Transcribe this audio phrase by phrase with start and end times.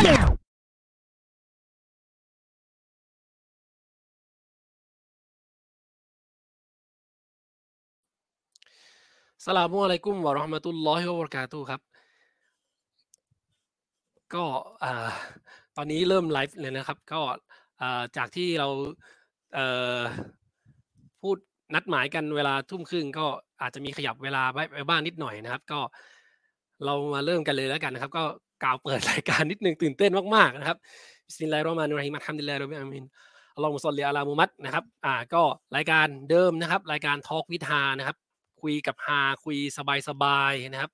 [9.56, 11.80] ลามุอะลัยกุมวะเราะห์มะตุลลอฮิวะบะเราะกาตุครับ
[14.34, 14.44] ก็
[15.76, 17.20] ตอนนี้เริ่มไลฟ์เลยนะครับ ก็
[18.16, 18.68] จากที่เรา
[21.22, 21.36] พูด
[21.74, 23.26] นัดหมายกันเวลาทุ่มครึ่งก็
[23.62, 24.42] อาจจะมีขยับเวลา
[24.72, 25.80] ไปบ้างนิดหน่อยนะครับ ก็
[26.84, 28.24] เรามาเริ่มกันเลยแล้วกันนะครับ ก็
[28.62, 30.78] กล่าวเปิดรายการนิดนึงตื่นเต้นมากๆนะครับ
[31.26, 33.04] بسم الله الرحمن الرحيم الحمد لله رب العالمين
[33.54, 35.42] اللهم صل على محمد นะครับอ่าก็
[35.76, 38.16] รายการเดิมนะครับ รายการ talk with ฮานะครับ
[38.62, 39.56] คุยกับฮาคุย
[40.08, 40.90] สบายๆนะครับ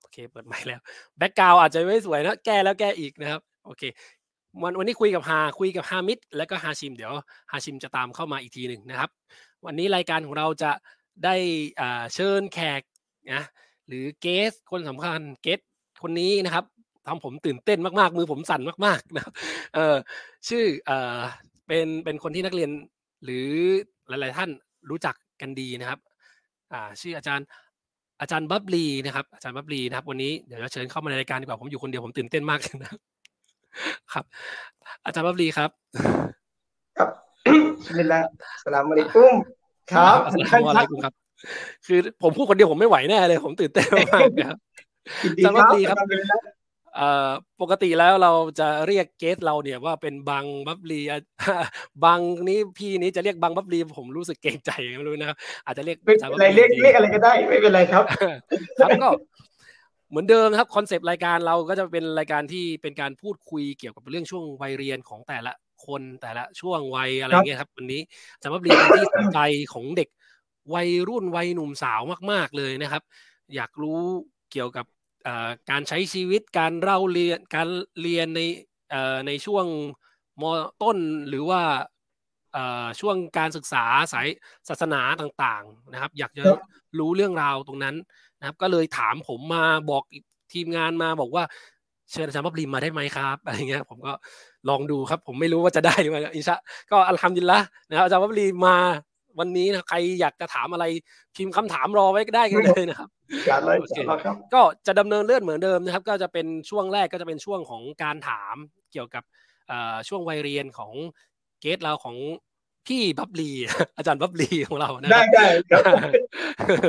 [0.00, 0.80] โอเคเปิดไมค์แล้ว
[1.18, 3.82] background อาจจะไม่สวยนะแก้แล้วแก้อีกนะครับโอเค
[4.62, 7.12] วันวันนี้คุยกับฮาคุยกับฮามิดแล้วก็ฮาชิม เดี๋ยว
[7.52, 9.10] ฮาชิมจะตามเข้ามาอีกทีหนึ่งนะครับ
[9.66, 10.70] วันนี้รายการของเราจะ
[11.24, 11.34] ได้
[11.80, 12.82] อ่าเชิญแขก
[13.32, 13.42] นะ
[13.88, 15.60] หรือเกสคนสำคัญเกส
[16.02, 16.64] คนนี้นะครับ
[17.06, 19.32] ทำผมตื่นเต้นมากๆ มือผมสั่นมากๆนะครับ
[19.74, 19.96] เออ
[20.48, 21.18] ชื่อเอ่อ
[21.66, 22.70] เป็นเป็นคนที่นักเรียน
[23.24, 23.48] หรือ
[24.08, 24.50] หลาย ๆ ท่าน
[24.90, 25.98] รู้จักกันดีนะครับ
[26.72, 27.46] อ่าชื่ออาจารย์
[28.20, 33.00] อาจารย์บับลีนะครับอาจารย์บับลีนะครับ วันนี้เดี๋ยวจะเชิญเข้ามาในรายการดีกว่าผมอยู่คนเดียวผมตื่นเต้นมากนะครับ
[34.12, 34.24] ครับ
[35.04, 35.70] อาจารย์บับลีครับ
[36.98, 37.10] ครับ
[37.84, 39.34] بسم الله سلام عليكم
[39.92, 41.14] ครับ السلام عليكمครับ
[41.86, 44.58] คือผมพูดคนเดียวผมไม่ไหวแน่เลย ผมตื่นเต้นมากๆนะครับ
[45.24, 45.80] ยินดีอาจารย์คบัรับบลี
[46.30, 46.40] ครับ
[47.00, 51.18] الحمد لله เอ่อปกติแล้วเราจะเรียก guest เราเนี่ยว่าเป็นบังบับลีอะ
[52.04, 58.04] บังนี้พี่นี้จะเรียกบังบับลีผมรู้สึกเกรงใจไม่รู้นะครับอาจจะเรียกไม่อาจารย์เป็นบับไรลีเรียกดีเรียกอะไรก็ได้ไม่เป็นไรครับ
[58.80, 59.10] ครับก็
[60.10, 65.52] เหมือนเดิมนะครับคอนเซปต์รายการเราก็จะเป็นรายการที่เป็นการพูดคุยเกี่ยวกับเรื่องช่วงวัยเรียนของแต่ละ
[65.86, 68.00] คนแต่ละช่วงวัยอะไรครับเงี้ยครับ วันนี้
[68.34, 69.40] อาจารย์บับลีเป็นที่สนใจ
[69.72, 70.08] ของเด็ก
[70.74, 72.00] วัยรุ่นวัยหนุ่มสาว
[72.30, 73.02] มาก ๆเลยนะครับ
[73.54, 74.00] อยากรู้
[74.52, 74.95] เกี่ยวกับเอ่อ
[75.70, 77.68] การใช้ชีวิตการเล่าเรียนการ
[78.00, 78.40] เรียนใน
[79.26, 79.66] ในช่วง
[80.40, 80.42] ม
[80.82, 81.62] ต้นหรือว่า
[83.00, 84.28] ช่วงการศึกษาสาย
[84.68, 86.44] ศาสนาต่างๆนะครับ อยากจะ
[86.98, 87.96] รู้เรื่องราวตรงนั้น
[88.38, 90.02] นะครับ ก็เลยถามผมมาบอก
[90.52, 91.44] ทีมงานมาบอกว่า
[92.12, 94.12] เชิญอาจารย์บับลีมาได้ไหมครับอะไรเงี้ยผมก็
[94.68, 96.56] ลองดูครับ ผมไม่รู้ว่าจะได้หรือไม่อินชา
[96.90, 98.76] ก็อัลฮัมดุลิลละนะครับอาจารย์บับลีมา
[99.38, 100.84] วันนี้นะใครอยากจะถามอะไร
[101.36, 103.08] พิมพ์คำถามรอไว้ก็ได้กันเลยนะครับ
[103.48, 108.54] การเลยโอเคครับก็จะดำเนินเรื่องเหมือนเดิมนะครับ ก็จะเป็นช่วงแรกก็จะเป็นช่วงของการถาม
[108.92, 109.24] เกี่ยวกับ
[109.68, 110.92] เอ่อช่วงวัยเรียนของ
[111.60, 112.16] เกสเราของ
[112.86, 113.50] พี่บับลี
[113.96, 115.82] อาจารย์บับลีของเรานะคได้รับได้ครับ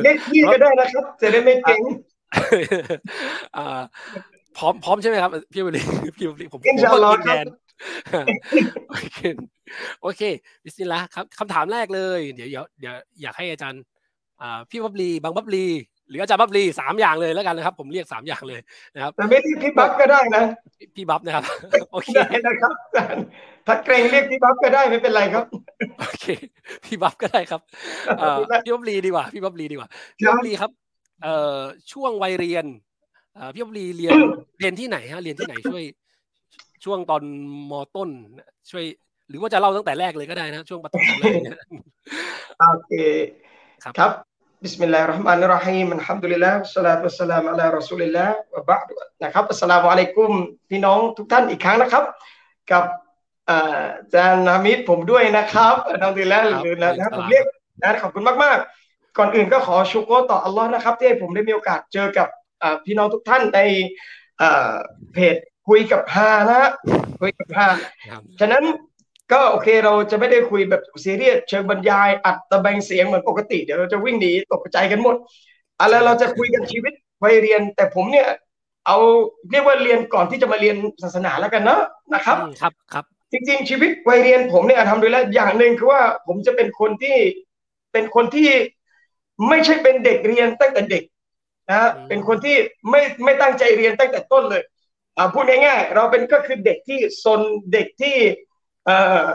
[0.03, 1.81] เรียกพี่ก็ได้นะครับจะได้ไม่เก่ง
[3.57, 3.81] อ่า
[4.57, 5.81] พร้อมพร้อมใช่ไหมครับพี่บับลี
[6.17, 7.47] พี่บับลีผม إن شاء الله ผมก็กินแทน
[8.89, 9.19] โอเค
[10.01, 10.21] โอเค
[10.63, 13.81] بسم الله ครับคำถามแรกเลย เดี๋ยวเดี๋ยวเดี๋ยวอยากให้อาจารย์
[14.41, 15.67] อ่าพี่บับลีบางบับลี
[16.09, 18.59] หรืออาจารย์บับลีสามอย่างเลยแล้วกันนะครับ ผมเรียกสามอย่างเลย
[18.95, 20.43] นะครับแต่ไม่เรียกพี่บัฟก็ได้นะ
[20.77, 21.43] พี่พี่บับนะครับ
[21.91, 22.73] โอเคได้นะครับ
[23.67, 25.45] ถ้าเกรงเรียกพี่บัฟก็ได้ไม่เป็นไรครับ
[25.99, 26.25] โอเค
[26.85, 27.61] พี่บับก็ได้ครับ
[28.19, 30.71] เอ่อพี่บับลีดีกว่า พี่บับลีดีกว่าพี่ครับบับลีครับ
[31.23, 31.59] เอ่อ
[31.91, 32.65] ช่วงวัยเรียน
[33.35, 34.13] เอ่อพี่บับลีเรียน
[34.59, 35.83] เรียนที่ไหนฮะเรียนที่ไหนช่วย
[36.87, 37.23] ช่วงตอน
[37.71, 38.09] มต้น
[38.71, 38.85] ช่วย
[39.29, 41.59] หรือว่าจะเล่าตั้งแต่แรกเลยก็ได้นะช่วงประถมอะไรอย่างเงี้ย
[42.71, 42.93] โอเค
[43.83, 44.11] ครับครับ
[44.63, 48.89] بسم الله الرحمن الرحيم الحمد لله والصلاة والسلام على رسول الله وبعد
[49.23, 50.31] นะครับ السلام عليكم
[50.69, 52.03] พี่น้องทุกท่านอีกครั้งนะครับ
[52.71, 52.83] กับ
[53.47, 57.45] เอ่ออาจารย์นามิดผมด้วยนะครับอัลฮัมดุลิลลาห์ครับหรือนะครับครับผมเรียก
[57.83, 62.27] นะขอบคุณมากๆ ก่อนอื่นก็ขอชุกโกรต่ออัลลอฮ์นะครับ ที่ให้ผมได้มีโอกาสเจอกับ
[62.59, 63.59] เอ่อพี่น้องทุกท่านใน
[64.39, 64.73] เอ่อ
[65.13, 65.35] เพจ
[65.67, 66.71] คุยกับฮานะฮะ
[67.21, 67.67] คุยกับฮา
[68.09, 68.63] ครับฉะนั้น
[69.31, 75.15] ก็โอเคเราจะไม่ได้คุยแบบซีเรียสเชิงบรรยายอัดตะแบงเสียงเหมือนปกติเดี๋ยวเราจะวิ่งหนีตกใจกันหมด
[75.81, 78.29] อะไรเราจะคุยกันชีวิตวัยเรียน แต่ผมเนี่ย
[78.87, 78.97] เอา
[79.51, 81.81] เรียกว่าเรียนก่อนที่จะมาเรียนศาสนาแล้วกันเนาะ
[82.13, 87.17] นะครับอืมครับครับ จริง ๆ ชีวิตวัยเรียนผมเนี่ยทำโดยแล้วอย่างหนึ่งคือว่าผมจะเป็นคนที่
[87.91, 88.49] เป็นคนที่
[89.49, 91.03] ไม่ใช่เป็นเด็กเรียนตั้งแต่เด็ก
[91.69, 92.55] นะฮะอืมเป็นคนที่
[92.89, 94.76] ไม่ไม่ตั้งใจเรียนตั้งแต่ต้นเลยอ่า
[95.33, 97.41] พูดง่ายๆเราเป็นก็คือเด็กที่ซน
[97.73, 98.15] เด็กที่
[98.85, 99.25] เอ่อ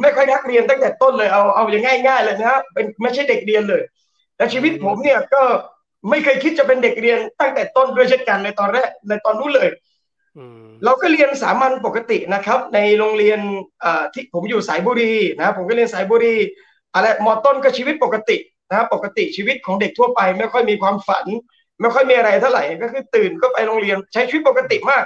[0.00, 3.82] ไม่ค่อยรักเรียนตั้งแต่ต้นเลยเอาเอาอย่างง่าย ๆ เลยนะฮะเป็นไม่ใช่เด็กเรียนเลย
[4.36, 5.42] และชีวิตผมเนี่ยก็
[6.10, 9.68] ไม่เคยคิดจะเป็นเด็กเรียนตั้งแต่ต้นด้วยเช่นกันในตอนแรกในตอนนู้นเลย
[10.36, 13.40] อืมเราก็เรียนสามัญปกตินะครับ ในโรงเรียน
[13.80, 16.34] เอ่อที่ผมอยู่สายบุรีนะผมก็เรียนสายบุรี
[16.94, 18.36] อะไรมอต้นก็ชีวิตปกติ
[18.68, 21.26] นะครับปกติชีวิตของเด็กทั่วไปไม่ค่อยมีความฝัน
[21.80, 25.04] ไม่ค่อยมีอะไรเท่าไหร่ก็คือตื่นก็ไปโรงเรียนใช้ชีวิตปกติมาก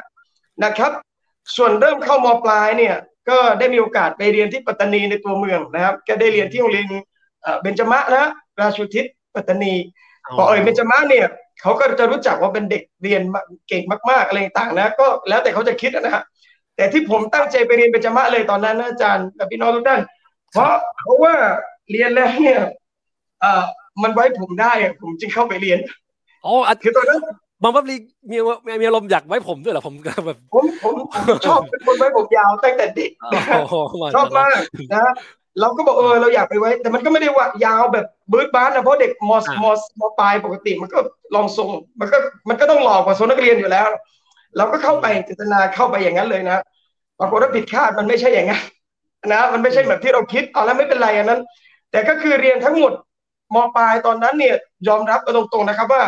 [0.65, 0.93] นะครับ
[1.57, 2.97] ส่วนเริ่มเข้ามปลายเนี่ย
[3.29, 6.87] ก็ได้มีโอกาสไปเรียนที่ปัตตานีในตัวเมืองนะครับ ก็ได้เรียนที่โรงเรียน
[7.43, 8.27] เอ่อเบญจมะนะ
[8.61, 9.75] ราชุทิศปัตตานี
[10.37, 11.27] พอเอ่ยเบญจมาศเนี่ย
[11.61, 13.23] เขาก็จะรู้จักว่าเป็นเด็กเรียน
[13.69, 16.23] เก่งมากๆอะไรต่างๆนะก็แล้วแต่เขาจะคิดนะฮะ
[16.77, 20.01] แต่ที่ผมตั้งใจไปเรียนเป็นจมะเลยตอนนั้นนะอาจารย์กับพี่น้องทุกท่าน
[20.53, 20.73] เพราะ
[21.03, 21.35] เพราะว่า
[21.91, 22.61] เรียนแล้วเนี่ย
[23.41, 23.65] เอ่อ
[24.03, 25.79] มันไว้ผมได้อะผมจึงเข้าไปเรียน
[26.47, 27.21] อ๋ออะคือตอนนั้น
[27.63, 27.97] บางบับลี
[28.31, 30.95] มีมีมีอารมณ์อยากไว้ผมด้วยเหรอผมก็แบบผมผม
[31.29, 34.59] ผมชอบเป็นคนไว้ผมยาวตั้งแต่เด็กนะโอ้โหชอบมาก
[34.95, 35.13] นะ
[35.61, 39.71] เราก็บอกเออเราอยากไปไว้ แต่มันก็ไม่ได้ว่ายาวแบบบืดบ้านนะเพราะเด็กมอมอ
[40.01, 40.99] มปลายปกติมันก็
[41.35, 41.69] ลองทรง
[42.01, 43.89] มันก็มันก็ต้องหลอกกว่าโซนนักเรียนอยู่แล้ว
[44.57, 46.59] เราก็เข้าไปเจตนาเข้าไปอย่างนั้นเลยนะ
[47.19, 48.63] ปรากฏว่าผิดคาดมันไม่ใช่อย่างนั้น
[49.33, 51.41] นะมันไม่ใช่แบบที่เราคิดเอาแล้วไม่เป็นไรอันนั้น
[51.91, 52.93] แต่ก็คือเรียนทั้งหมด
[53.55, 54.55] มปลายตอนนั้นเนี่ย
[54.89, 56.03] ยอมรับกันตรงๆนะครับว่า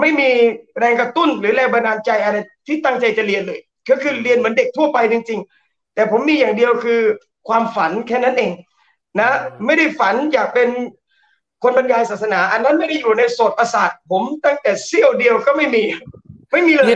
[0.00, 0.30] ไม่มี
[0.78, 2.36] แรงกระตุ้นหรือแรงบันดาลใจอะไร
[2.66, 3.60] ที่ตั้งใจจะเรียนเลย
[3.90, 7.00] ก็คือเรียนเหมือนเด็กทั่วไปจริง ๆ แต่ผมมีอย่างเดียวคือ
[7.48, 8.52] ความฝันแค่นั้นเอง
[9.20, 9.30] นะ
[9.66, 10.68] ไม่ได้ฝันอยากเป็น
[11.62, 15.82] คนบรรยายศาสนา อันนั้นไม่ได้อยู่ในโสดประสาทผมตั้งแต่เสี้ยวเดียวก็ไม่มี
[16.52, 16.86] ไม่มีเลย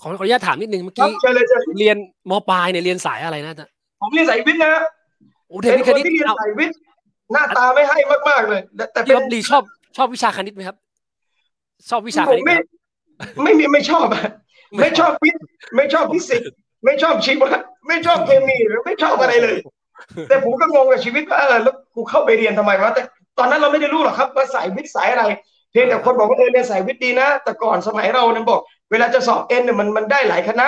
[0.00, 1.96] ขอขออนุญาตถามนิดนึงเมื่อครับกี้เชิญเลยเชิญเรียน
[2.30, 3.68] มปลายเนี่ยเรียนสายอะไรนะจ๊ะ
[4.00, 4.72] ผมเรียนสายวิทย์นะ
[5.48, 6.76] โอ้เทเป็นนิคคนณิตที่เรียนเอาสายวิทย์
[7.32, 7.98] หน้าตาไม่ให้
[8.28, 9.62] มากๆเลย แต่แต่เป็พี่นบับลีชอบ
[9.96, 10.76] ชอบวิชาคณิตไหมครับ
[11.88, 14.24] ชอบวิชาผคมณิตไหมไม่ครับไม่มีไม่ชอบอะ
[14.78, 15.42] ไม่ชอบวิทย์
[15.76, 16.50] ไม่ชอบฟิสิกส์
[16.84, 17.50] ไม่ชอบชีวะ
[17.86, 19.58] ไม่ชอบเคมีหรือไม่ชอบอะไรเลย
[20.28, 23.02] แต่ผมก็งงกับชีวิตว่าเออแล้วกูเข้าไปเรียนทำไมวะแต่
[23.38, 25.24] ตอนนั้นเราไม่ได้รู้หรอกครับว่าสายวิทย์สายอะไร
[25.70, 28.60] เพียงแต่คนบอกว่าเออเรียนสายวิทย์ดีนะ แต่ก่อนสมัยเราเนี่ยบอก
[28.90, 30.66] เวลาจะสอบเอ็นเนี่ยมันมันได้หลายคณะ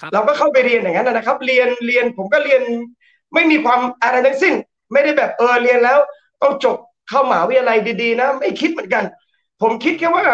[0.00, 2.62] ครับเราก็เข้าไปเรียนอย่างนั้นนะครับ เรียนเรียนผมก็เรียน
[3.34, 4.54] ไม่มีความอะไรทั้งสิ้น
[4.92, 5.98] ไม่ได้แบบเออเรียนแล้ว
[6.42, 6.76] ต้องจบ
[7.08, 9.04] เข้ามหาวิทยาลัยดีๆ นะ ไม่คิดเหมือนกัน
[9.62, 10.24] ผมคิดแค่ว่า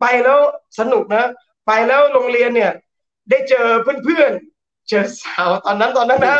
[0.00, 0.38] ไปแล้ว
[0.78, 1.24] สนุกนะ
[1.66, 2.72] ไปแล้วโรงเรียนเนี่ย
[3.30, 3.66] ได้เจอ
[4.04, 6.38] เพื่อนๆ เจอสาวตอนนั้นตอนนั้นนะ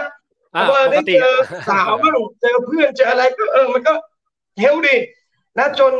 [0.54, 1.36] อ่าว่าปได้กติเจอ
[1.68, 3.92] สาวบ้างเจอเพื่อนเจออะไรก็เออมันก็
[4.60, 4.96] เฮลดี
[5.58, 5.92] นะจน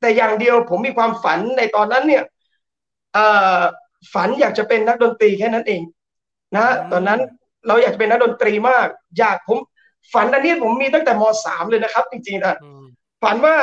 [0.00, 2.24] แต่อย่างเดียวผมมีความฝันในตอนนั้นเนี่ย
[3.14, 3.26] เอ่
[3.56, 3.58] อ
[4.12, 5.82] ฝันอยากจะเป็นนักดนตรีแค่นั้นเอง
[6.56, 7.20] นะ ตอนนั้น
[7.66, 8.86] เราอยากจะเป็นนักดนตรีมาก
[9.18, 9.58] อยากผม
[10.12, 12.84] ฝันอันนี้ผมมีตั้งแต่มสามเลยนะครับ จริงๆนะอืม
[13.22, 13.56] ฝันว่า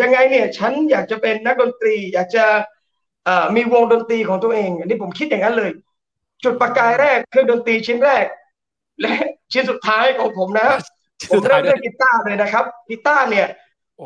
[0.00, 2.44] ยังไงเนี่ยฉันอยากจะเป็นนักดนตรี อยากจะ
[3.24, 5.70] เอ่อมีวงดนตรีของตัวเอง อันนี้ผมคิดอย่างนั้นเลย
[6.44, 8.24] จุดประกายแรกเครื่องดนตรีชิ้นแรก
[9.00, 9.12] และ
[9.52, 10.68] ชิ้นสุดท้ายของผมนะ
[11.30, 13.46] ผมเริ่มเล่นกีตาร์เลยนะครับกีตาร์เนี่ย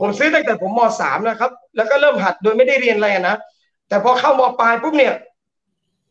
[0.01, 3.37] ผมซื้อตั้งแต่ผมมสามนะครับ แล้วก็เริ่มหัดโดยไม่ได้เรียนอะไรนะ
[3.89, 5.15] แต่พอเข้ามปลายปุ๊บเนี่ย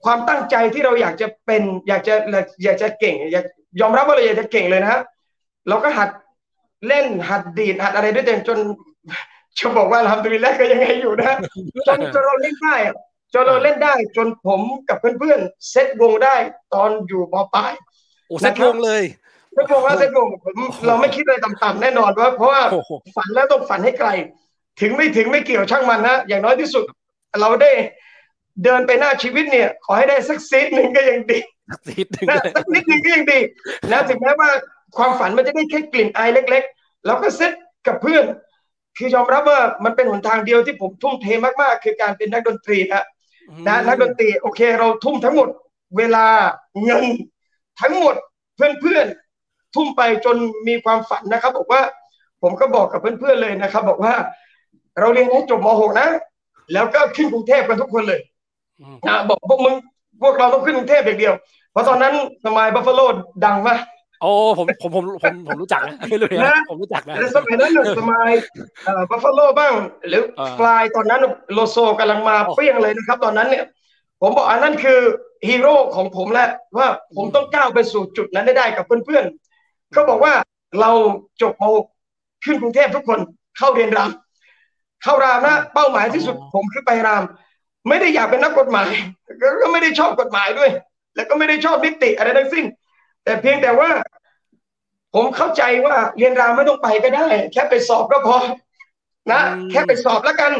[0.05, 2.15] ความตั้งใจที่เราอยากจะเป็น อยากจะ
[2.63, 3.45] อยากจะเก่ง อยาก
[3.81, 5.01] ยอมรับว่าเราอยากจะเก่งเลยนะฮะ
[5.67, 6.09] เราก็หัด
[6.87, 8.57] เล่นหัดดีดหัดอะไรด้วยตัวเองจน
[9.59, 11.33] จะบอกว่าทำตัวนี้แรกก็ยังไงอยู่นะ
[11.87, 12.95] จนจนเราเล่นได้อะ
[13.33, 16.35] จนเราเล่นได้ จนผมกับเพื่อนๆเซตวงได้
[16.73, 17.71] ตอนอยู่มปลาย
[18.27, 19.03] โอ้เซ็ตวงเลย
[19.53, 20.57] เซตวงว่าเซตวงผม
[20.87, 24.09] เราไม่คิดอะไรต่ำๆแน่นอนว่าเพราะว่าโอ้โหฝันแล้วต้องฝันให้ไกล
[24.81, 26.83] ถึงไม่ถึงไม่เกี่ยวช่างมันนะอย่างน้อยที่สุด
[27.41, 27.71] เราได้
[28.63, 31.39] เดินไปหน้าชีวิตเนี่ย ขอให้ได้สักซีดหนึ่งก็ยังดี
[31.97, 33.39] นิดหนึ่งนะเลยสักนิดหนึ่งก็ยังดี
[33.91, 34.49] นะถึงแม้ว่า
[34.97, 37.51] ความฝันมันจะได้แค่กลิ่นอายเล็กๆเราก็เซต
[37.87, 38.23] กับเพื่อน
[38.97, 41.25] คือยอมรับว่ามันเป็นหนทางเดียวที่ผมทุ่มเท
[41.61, 43.03] มากๆ คือการเป็นนักดนตรีนะ
[43.67, 45.47] นะนักดนตรีโอเค เราทุ่มทั้งหมด
[45.97, 46.25] เวลา
[46.83, 47.05] เงิน
[47.81, 48.15] ทั้งหมด
[48.55, 50.37] เพื่อนๆ ทุ่มไปจน
[50.67, 51.81] มีความฝันนะครับ บอกว่า
[52.41, 54.13] ผมก็บอกกับเพื่อนๆเลยนะครับ บอกว่า
[54.99, 56.07] เราเรียนให้จบม .6 นะ
[56.73, 58.21] แล้วก็ขึ้นกรุงเทพกันทุกคนเลย
[58.81, 59.75] อืมนะบอกพวกมึง
[60.21, 61.33] พวกเราต้องขึ้นกรุงเทพอย่างเดียว
[61.71, 62.13] เพราะตอนนั้น
[62.45, 63.01] สมัยบัฟฟาโล
[63.45, 68.29] ดังมากโอ้ผมผมผมผมผมรู้จักนะไม่รู้นะนะผมรู้จักนะและสมัยนั้นน่ะสมัย
[69.09, 69.73] บัฟฟาโลบ้าง
[70.07, 71.21] หรืออ่าฟลายตอนนั้น
[71.53, 73.65] โลโซกำลังมาโอ้เปรี้ยงเลยนะครับ ตอนนั้นเนี่ย
[74.21, 74.99] ผมบอกอันนั้นคือ
[75.47, 80.33] ฮีโร่ของผมแล้วว่าผมต้องก้าวไปสู่จุดนั้นได้ได้กับเพื่อนๆก็บอกว่า
[80.81, 80.91] เรา
[81.41, 81.69] จบมา
[82.45, 83.19] ขึ้นกรุงเทพทุกคน
[83.57, 84.11] เข้าเรียนราม
[85.03, 87.23] เข้ารามนะเป้าหมายที่สุดผมคือไปราม
[87.89, 88.91] ไม่ได้อยากเป็นนักกฎหมาย
[89.41, 90.71] ก็ก็ไม่ได้ชอบกฎหมายด้วย
[91.15, 92.65] แล้วก็ไม่ได้ชอบนิติอะไรทั้งสิ้น
[93.25, 93.89] แต่เพียงแต่ว่า
[95.13, 98.37] ผมเข้าใจว่าเรียนรามไม่ต้องไปก็ได้ แค่ไปสอบก็พอ
[99.31, 100.51] นะอืมแค่ไปสอบแล้วกัน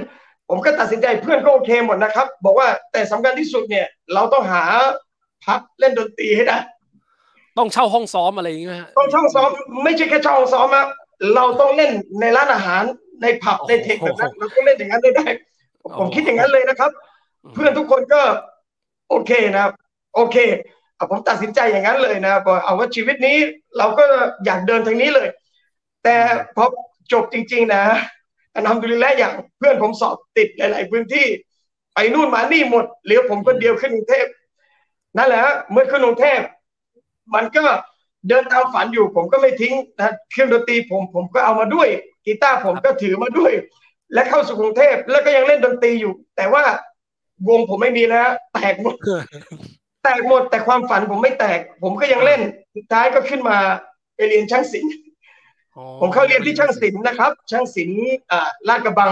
[0.50, 4.64] ผมก็ตัดสินใจเพื่อนก็โอเคหมดนะครับ บอกว่าแต่สำคัญที่สุดเนี่ย เราต้องหา
[5.46, 6.58] พักเล่นดนตรีให้ได้
[7.58, 9.50] ต้องเช่าห้องซ้อมอะไรอย่างเงี้ยฮะต้องช่องซ้อม
[9.84, 10.86] ไม่ใช่แค่ช่องซ้อมอะ
[11.36, 11.92] เราต้องเล่น
[12.22, 12.84] ในร้านอาหาร
[13.22, 15.28] ในผับในเทคแบบนั้นเราต้องเล่นอย่างนั้นได้ได้
[16.00, 16.92] ผมคิดอย่างนั้นเลยนะครับ
[17.54, 18.22] เพื่อนทุกคนก็
[19.10, 19.74] โอเคนะครับ
[20.16, 20.60] โอเคอะ
[21.10, 23.38] ผมตัดสินใจอย่างนั้นเลยนะบอกเอาว่าชีวิตนี้
[23.78, 24.06] เราก็
[24.46, 25.28] อยากเดินทางนี้เลย
[26.04, 26.16] แต่
[26.56, 26.66] พอ
[27.14, 27.84] จบจริง ๆ นะ
[28.54, 31.28] อันทำดุลิลละอย่างเพื่อนผมสอบติดหลาย ๆ พื้นที่
[31.94, 34.28] ไปนู่นมานี่หมดเหลือผมคนเดียวขึ้นกรุงเทพ
[35.18, 36.40] นั่นแหละฮะเมื่อขึ้นกรุงเทพ
[37.36, 37.66] มันก็
[38.28, 41.88] เดินตามฝันอยู่ ผมก็ไม่ทิ้งนะเครื่องดนตรีผมผมก็เอามาด้วย
[42.26, 43.54] กีตาร์ผมก็ถือมาด้วย
[44.14, 46.64] และเข้าสู่กรุงเทพแล้วก็ยังเล่นดนตรีอยู่ แต่ว่า
[47.50, 48.96] วงผมไม่มีแล้วแตกหมด
[50.06, 52.42] แแตกหมดแต่ความฝันผมไม่แตก ผมก็ยังเล่น
[52.76, 53.58] สุดท้ายก็ขึ้นมา
[54.16, 54.94] ไปเรียนช่างศิลป์
[55.78, 58.00] อ๋อผมเข้าเรียนที่ช่างศิลป์นะครับ ช่างศิลป์
[58.32, 59.12] อ่าลาดกระบัง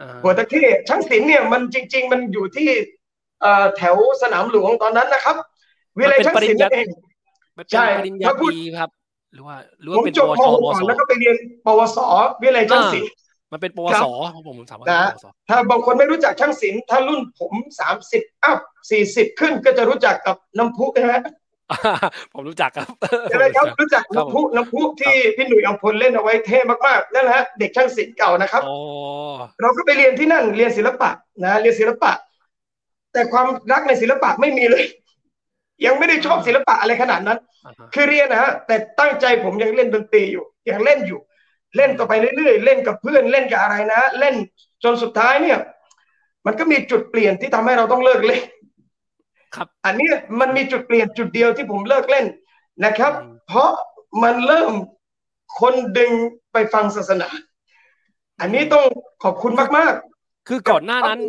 [0.00, 2.68] อ่าหัวตะเข้ช่างศิลป์เนี่ยมันจริง ๆ มันอยู่ที่
[3.40, 5.36] เอ่อแถวสนามหลวงตอนนั้นนะครับ
[5.98, 6.86] วิเลยช่างศิลป์นั่นเอง
[7.56, 8.90] มันใช่เป็นปริญญาถ้าพูดตรีครับ
[9.34, 11.98] หรือว่าหรือผว่ามเป็นจบปวมช .6 ปวก่อนสแล้วก็ไปเรียนปวส
[12.42, 13.10] วิเลยช่างศิลป์
[13.52, 18.58] มันเป็นปวครับสผมผมถามว่านะปวสถ้าบางคนไม่รู้จักช่างศิลป์ถ้ารุ่นผมสามสิบอัพ
[18.90, 21.22] สี่สิบขึ้นก็จะรู้จักกับน้ำพุนะฮะ
[22.32, 22.88] ผมรู้จักครับ
[23.30, 28.76] ใช่ไหมครับรู้จักครับน้ำพุน้ำพุที่พี่หนุ่ยอัมพลเล่นเอาไว้เท่มากๆนั่นแหละฮะเด็กช่างศิลป์เก่านะครับอ๋อ
[29.60, 31.10] เราก็ไปเรียนที่นั่นเรียนศิลปะ
[31.42, 32.12] นะเรียนศิลปะ
[33.12, 34.84] แต่ความรักในศิลปะไม่มีเลย
[35.86, 41.20] ยังไม่ได้ชอบศิลปะอะไรขนาดนั้นอ่าฮะคือเรียนนะฮะแต่ตั้งใจผมยังเล่นดนตรีอยู่ยังเล่นอยู่
[41.76, 44.34] เล่นต่อไปเรื่อยๆ เล่นกับเพื่อนเล่นกับอะไรนะ เล่น
[44.84, 45.58] จนสุดท้ายเนี่ย
[46.46, 48.42] มันก็มีจุดเปลี่ยนที่ทำให้เราต้องเลิกเล่น
[49.54, 52.26] ครับ อันเนี้ยมันมีจุดเปลี่ยนจุดเดียวที่ผมเลิกเล่น
[52.84, 53.70] นะครับอืมเพราะ
[54.22, 54.72] มันเริ่ม
[55.60, 56.12] คนดึง
[56.52, 57.28] ไปฟังศาสนา
[58.40, 58.84] อันนี้ต้อง
[59.24, 59.94] ขอบคุณมาก
[60.48, 61.20] คือก่อนหน้านั้น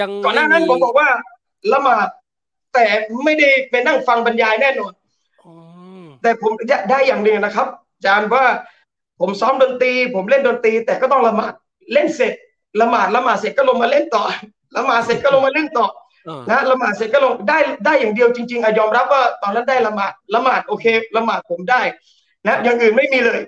[0.00, 1.08] ยังๆก่อนหน้านั้นไผมบอกว่า
[1.72, 2.08] ละหมาด
[2.74, 2.86] แต่
[3.24, 4.92] ไม่ได้ไปนั่งฟังบรรยายแน่นอน
[5.44, 5.52] อื
[6.02, 8.44] มแต่ผมจะได้อย่างหนึ่งนะครับอาจารย์ว่า
[9.20, 11.52] ผมซ้อมดนตรี ผมเล่นดนตรี แต่ก็ต้องละหมาด
[11.92, 12.32] เล่นเสร็จ
[12.80, 14.24] ละหมาดละหมาดเสร็จก็ลงมาเล่นต่อ
[14.76, 15.86] ละหมาดเสร็จก็ลงมาเล่นต่อ
[16.26, 21.80] เออนะละหมาดเสร็จก็ลงได้ได้อย่างเดียวจริงๆอะยอมรับว่าตอนนั้นได้ละหมาดละหมาดโอเคละหมาดผมได้
[22.46, 23.40] นะอย่างอื่นไม่มีเลย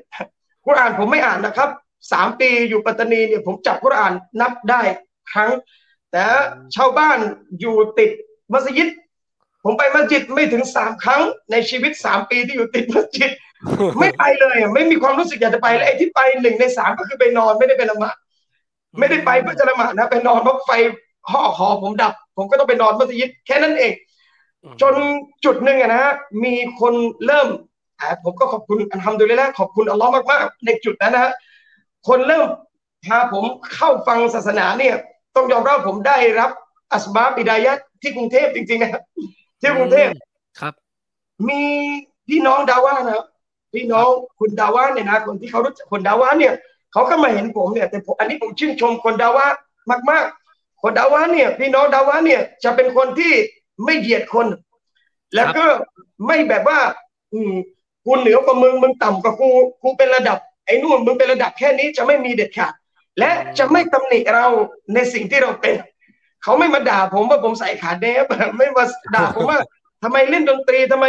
[0.66, 1.68] กุรอานผมไม่อ่านนะครับ
[2.12, 4.82] สามปีอยู่ปัตตานีเนี่ยผมจับกุรอานนับได้
[5.32, 5.50] ครั้ง
[6.12, 6.24] แต่
[6.76, 7.18] ชาวบ้าน
[7.60, 8.10] อยู่ติด
[8.52, 8.88] มัสยิด
[9.68, 13.30] ผมไปมัสยิดไม่ถึงสามครั้งในชีวิตสามปีที่อยู่ติดมัสยิด
[13.98, 18.16] ไม่ไปเลยอะไม่มีความรู้สึกอยากจะไปเลยไอ้ที่ไปหนึ่งในสามก็คือไปนอนไม่ได้ไปละหมาด
[18.98, 20.70] ไม่ได้ไปเพื่อจะละหมาดนะไปนอนเพราะไฟ
[21.30, 23.92] ห่อหอผมดับ ผมก็ต้องไปนอนมัสยิดแค่นั้นเอง
[24.82, 24.94] จน
[25.44, 26.94] จุดหนึ่งอะนะมีคน
[27.26, 27.48] เริ่ม
[28.00, 31.32] อ่าผมก็ขอบคุณอันทำดูเลยละขอบคุณอัลลอฮ์มากๆ ในจุดนั้นนะฮะ
[32.08, 32.46] คนเริ่ม
[33.06, 33.44] พาผม
[33.74, 34.94] เข้าฟังศาสนาเนี่ย
[35.36, 36.50] ต้องยอมรับผมได้รับ
[36.92, 39.02] อัสบาบิดายะห์ที่กรุงเทพจริงๆนะครับ
[39.60, 40.10] ที่กรุงเทพ
[40.60, 40.74] ครับ
[41.48, 41.62] มี
[42.28, 43.24] พี่น้องดาว่านะ
[43.74, 44.08] พี่น้อง
[44.38, 46.54] คุณดาว่าเนี่ยนะคนที่เขารู้จักคนดาว่าเนี่ย
[46.92, 49.46] เขาก็มาเห็นผมเนี่ยแต่ผมอันนี้ผมชื่นชมคนดาว่า
[50.10, 53.32] มาก ๆ คนดาว่าเนี่ยพี่น้องดาว่าเนี่ยจะเป็นคนที่
[53.84, 54.46] ไม่เหยียดคน
[55.34, 55.64] แล้วก็
[56.26, 56.78] ไม่แบบว่า
[57.32, 57.52] อืม
[58.04, 59.48] กูเหนือกว่ามึงมึงต่ำกว่ากู
[59.82, 62.72] กูเป็นระดับไอ้นู่นมึงเป็นระดับแค่นี้จะไม่มีเด็ดขาด
[63.18, 64.46] และจะไม่ตำหนิเรา
[64.94, 65.74] ในสิ่งที่เราเป็น
[66.46, 68.24] เขาไม่มาด่าผมว่าผมใส่ขาเดฟ
[68.58, 68.84] ไม่มา
[69.14, 69.58] ด่าผมว่า
[70.02, 71.06] ทำไมเล่นดนตรีทำไม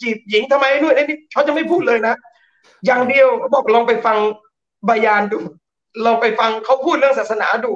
[0.00, 2.14] จีบหญิงทำไมนู่นไอ้นี่เขาจะไม่พูดเลยนะ
[2.86, 4.18] อย่างเดียวบอกลองไปฟัง
[4.88, 5.38] บายานดู
[6.04, 7.70] ลองไปฟังเขาพูดเรื่องศาสนาดู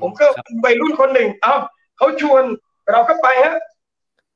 [0.00, 1.54] ผมก็ครับเป็นวัยรุ่นคนหนึ่ง เอ้า
[1.98, 2.42] เขาชวน
[2.92, 3.56] เราก็ไปฮะ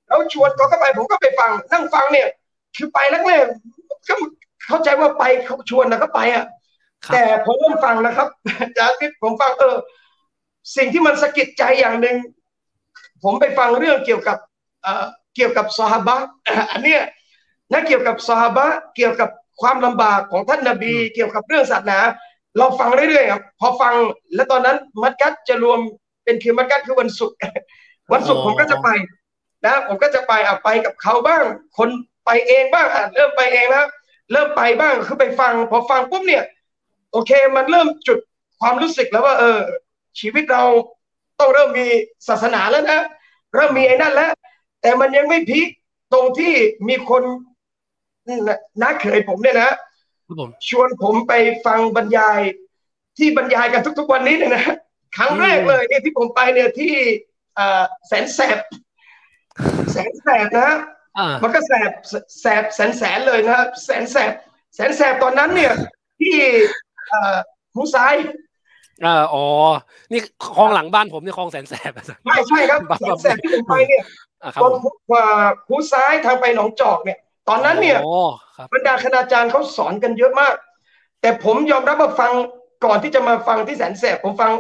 [0.09, 2.29] เขาชวนเขาก็ไป ผมก็ไปฟัง นั่งฟังเนี่ย
[2.77, 3.43] คือไปแล้วเนี่ย
[4.09, 4.15] ก็
[4.67, 6.45] เข้าใจว่าไปเขาชวนนะก็ไปอะ
[7.05, 8.29] ครับแต่ผมเริ่มฟังนะครับ
[8.61, 9.77] อาจารย์ที่ผมฟังเออ
[10.77, 12.17] สิ่งที่มันสะกิดใจอย่างหนึ่ง
[13.23, 14.39] ผมไปฟังเรื่องเกี่ยวกับ
[14.83, 15.05] เอ่อ
[15.37, 16.27] เกี่ยวกับซอฮาบะห์
[16.73, 17.03] อันเนี้ย
[17.73, 21.99] นะเกี่ยวกับซอฮาบะห์เกี่ยวกับความลำบากของท่านนบี เกี่ยวกับเรื่องศาสนา
[22.59, 23.95] เราฟังเรื่อยๆครับพอฟัง
[24.35, 25.79] แล้วตอนนั้นมัดกัดจะรวม
[26.25, 27.37] เป็นคือมัดกัดคือวันศุกร์
[28.13, 28.89] วันศุกร์ผมก็จะไป
[29.67, 31.43] นะผมก็จะไปอะไปกับเขาบ้าง
[31.79, 31.89] คน
[32.25, 33.87] ไปเองบ้างอะเริ่มไปเองแล้ว
[34.33, 36.45] เริ่มไปบ้างคือไปฟัง พอฟังปุ๊บเนี่ย
[37.13, 38.19] โอเค มันเริ่มจุด
[38.61, 39.59] ความรู้สึกแล้วว่า เออ
[40.19, 40.65] ชีวิตเรา
[41.39, 41.87] ต้องเริ่มมี
[42.29, 43.01] ศาสนาแล้วนะ
[43.55, 44.33] เริ่มมีไอ้นั่นแล้ว
[44.83, 45.69] แต่มันยังไม่พีค
[46.13, 46.55] ตรงที่
[46.89, 47.23] มีคน
[48.83, 49.77] น้าเขยผมเนี่ยนะครับ
[50.41, 51.33] ผมชวนผมไป
[51.67, 52.41] ฟังบรรยาย
[53.19, 54.65] ที่บรรยายกันทุก ๆ วันนี้เนี่ยนะ
[55.17, 56.93] ครั้งแรกเลยเนี่ยที่ผมไปเนี่ยที่
[57.57, 58.59] เอ่อแสนแสบ
[59.93, 60.71] แสนแสบนะ
[61.19, 61.91] อ่ามันก็แสบ
[62.41, 64.33] แสบแสนแสนเลยนะครับแสนแสบ
[64.75, 65.73] แสนแสบตอนนั้นเนี่ย
[66.21, 66.37] ที่
[67.09, 67.37] เอ่อ
[67.75, 68.15] หูซ้าย
[69.05, 69.45] อ่าอ๋อ
[70.13, 70.21] นี่
[70.57, 74.03] คลองหลังบ้านผมนี่คลองแสนแสบอะใช่ใช่ครับแสนแสบที่ผมไปเนี่ย
[74.43, 74.91] อ่าครับตอนผมหู
[75.69, 78.27] หูซ้ายทางไปหนองจอกเนี่ย ตอนนั้นเนี่ยอ๋อ
[78.57, 80.55] ครับบรรดาคณาจารย์เขาสอนกันเยอะมาก
[81.21, 82.33] แต่ผมยอมรับว่าฟัง
[82.85, 84.51] ก่อนที่จะมาฟังที่แสนแสบผมฟัง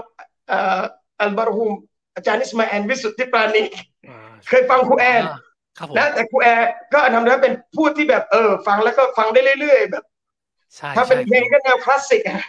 [0.49, 0.80] เอ่อ
[1.20, 1.73] อัลบารูม
[2.14, 3.64] อาจารย์อิสมาแอนวิสุทธิปราณี
[4.09, 4.18] อ่า
[4.49, 5.38] เคยฟังครูแอนอ่า
[5.78, 10.04] ครับผมนะแต่ครูแอนก็ทำได้เป็นพูดที่แบบเออ ฟังแล้วก็ฟังได้เรื่อยๆแบบ
[10.76, 12.40] ใช่ถ้าเป็นใช่เพลงก็แนวคลาสสิกอะ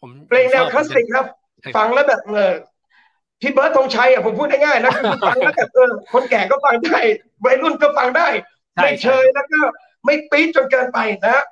[0.00, 1.26] ผมเพลงแนวผมชอบคลาสสิกครับ
[1.60, 2.52] ใช่ฟังแล้วแบบเออ
[3.40, 6.98] พี่เบิร์ดธงชัยอะผมพูดง่ายๆนะคือฟังแล้วแบบเออคนแก่ก็ฟังได้
[7.44, 8.28] วัยรุ่นก็ฟังได้
[8.74, 9.60] ใช่ไม่เชยแล้วก็
[10.04, 11.44] ไม่ปี๊ดจนเกินไปนะ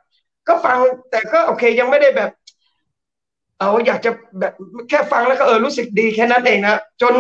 [0.49, 0.79] ก็ฟัง
[1.11, 2.31] แต่ก็โอเคยังไม่ได้แบบ
[3.59, 4.53] เอาอยากจะแบบ
[4.89, 7.15] แค่ฟังแล้วก็เออรู้สึกดีแค่นั้นเองนะจน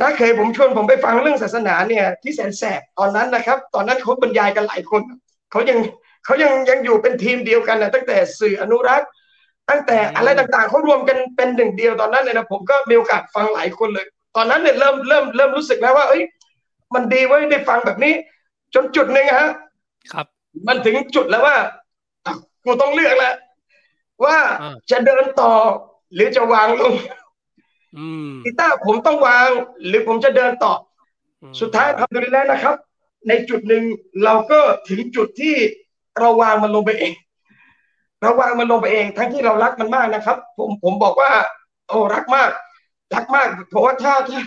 [0.00, 5.02] น้าเคยผมชวนผมไปฟังเรื่องศาสนาเนี่ย ที่แสนแสบตอนนั้นนะครับ ตอนนั้นเขาบรรยายกันหลายคน
[5.50, 5.78] เขายัง
[6.24, 9.08] เขายังยังอยู่เป็นทีมเดียวกันนะตั้งแต่สื่ออนุรักษ์
[9.70, 14.06] ตั้งแต่อะไรต่างๆเขารวมกันเป็นหนึ่งเดียวตอนนั้นเนี่ยนะผมก็มีโอกาสฟังหลายคนเลย
[14.36, 16.22] ตอนนั้นเนี่ยเริ่มเริ่มเริ่มรู้สึกแล้วว่า เอ้ย
[16.94, 18.14] มันดีเว้ยได้ฟังแบบนี้
[18.74, 19.48] จนจุดหนึ่งฮะ
[20.12, 20.26] ครับ
[20.68, 21.56] มันถึงจุดแล้วว่า
[22.26, 22.34] อะ
[22.64, 23.34] กูต้องเลือกแล้ว
[24.24, 25.52] ว่าอ่าจะเดินต่อ
[26.14, 26.94] หรือจะวางลง
[27.96, 29.48] อืมกีตาร์ผมต้องวาง
[29.86, 30.72] หรือผมจะเดินต่อ
[31.42, 32.76] อืมสุดท้ายทำดูแล้วนะครับ
[33.28, 33.84] ในจุดหนึ่ง
[34.24, 35.54] เราก็ถึงจุดที่
[36.18, 37.12] เราวางมันลงไปเอง
[38.22, 41.32] เราวางมันลงไปเอง ทั้งที่เรารักมันมากนะครับ ผมผมบอกว่า
[41.88, 42.50] โอ้รักมาก
[43.14, 44.40] รักมากเพราะว่าถ้าถ้า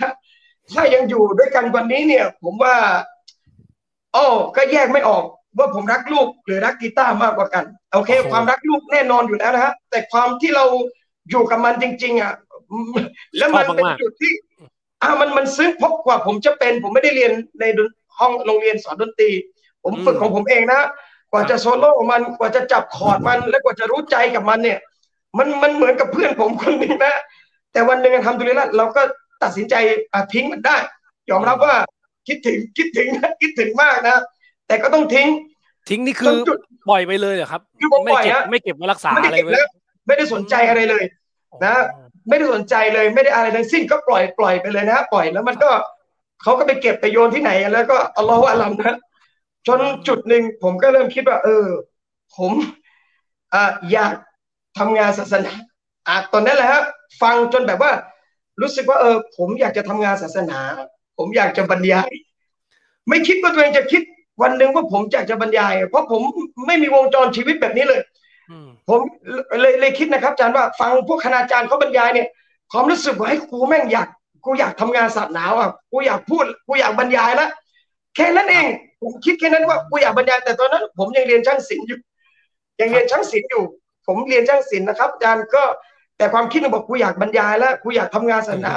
[0.71, 2.75] ถ้ายังอยู่ด้วยกันวันนี้เนี่ย ผมว่า
[4.13, 4.25] โอ้
[4.55, 5.23] ก็แยกไม่ออก
[5.57, 10.65] ว่าผมรักลูกหรือรักกีตาร์มากกว่ากัน โอเค ความรักลูกแน่นอนอยู่แล้วนะฮะแต่ความที่เรา
[11.29, 12.33] อยู่กับมันจริง ๆ อะ
[13.37, 14.33] แล้วมันเป็นจุดที่
[15.01, 19.31] อ่ามันมันซึ้งพบกว่าผมจะเป็น ผมไม่ได้เรียนในดนห้องโรงเรียนสอนดนตรี
[19.83, 20.81] ผมฝึกของผมเองนะ
[21.31, 24.79] กว่าจะโซโล่มันกว่าจะจับคอร์ดมัน และกว่าจะรู้ใจกับมันเนี่ย
[25.37, 27.15] มันมันเหมือนกับเพื่อนผมคนหนึ่งนะ
[27.71, 29.01] แต่วันหนึ่งทำดูแล้วเราก็
[29.43, 29.75] ตัดสินใจ
[30.13, 30.77] อะทิ้งมันได้
[31.29, 31.75] ยอมรับว่า
[32.27, 34.17] คิดถึงคิดถึงนะคิดถึงมากนะ
[34.67, 35.27] แต่ก็ต้องทิ้ง
[35.89, 36.59] ทิ้งนี่จคือนจุด
[36.89, 39.69] ปล่อยไปเลยเหรอครับคือผมไม่ปล่อยเก็บฮะไม่เก็บไว้รักษาไม่ได้อะไรเก็บไว้แล้ว
[40.07, 41.03] ไม่ได้สนใจอะไรเลย
[41.63, 41.73] นะ
[42.29, 45.71] ไม่ได้สนใจเลยไม่ได้อะไรทั้งสิ้นก็ปล่อยปล่อยไปเลยนะปล่อยแล้วมันก็
[46.41, 48.95] เขาก็ไปเก็บไปโยนที่ไหนแล้วก็อัลลอฮฺอัลลัมนะ
[49.67, 51.65] จนจุดหนึ่งผมก็เริ่มคิดว่า เออ
[52.37, 52.51] ผม
[53.53, 54.13] อ่าอยาก
[54.77, 55.53] ทำงานศาสนา
[56.07, 56.81] อะตอนนั้นแหละฮะ
[57.21, 57.91] ฟังจนแบบว่า
[58.61, 60.59] รู้สึกว่า เออ ผมอยากจะทำงานศาสนา
[61.17, 62.11] ผมอยากจะบรรยาย
[63.09, 64.01] ไม่คิดว่าตัวเองจะคิด
[64.41, 66.21] วันหนึ่งว่าผมอยากจะบรรยาย เพราะผม
[66.67, 68.01] ไม่มีวงจรชีวิตแบบนี้เลย
[68.49, 68.99] อืมผม
[69.59, 72.27] เลยเลยคิดนะครับอาจารย์ว่าฟังพวกคณาจารย์เขาบรรยายเนี่ย
[72.71, 74.07] ความรู้สึกว่าให้กูแม่งอยาก
[74.45, 77.49] กูอยากทำงานศาสนาอะกูอยากพูดกูอยากบรรยายแล้ว
[78.15, 78.67] แค่นั้นเอง
[79.01, 81.99] ผมคิดแค่นั้นว่ากูอยากบรรยายแต่ตอนนั้น ผมยังเรียนช่างศิลป์อยู่
[82.79, 83.63] ยังเรียนช่างศิลป์อยู่
[84.07, 85.63] ผมเรียนช่างศิลป์นะครับอาจารย์ก็
[86.17, 88.73] แต่ความคิดมันบอกกูอยากบรรยายแล้วกูอยากทำงานศาสนา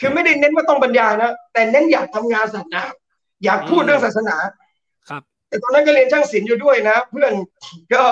[0.00, 2.82] คือไม่ได้เน้นว่าต้องบรรยายนะแต่เน้นอยากทำงานศาสนา
[3.44, 4.36] อยากพูดเรื่องศาสนา
[5.08, 7.32] ครับ แต่ตอนนั้นก็เรียนช่างศิลป์อยู่ด้วยนะ เพื่อน
[7.94, 8.02] ก็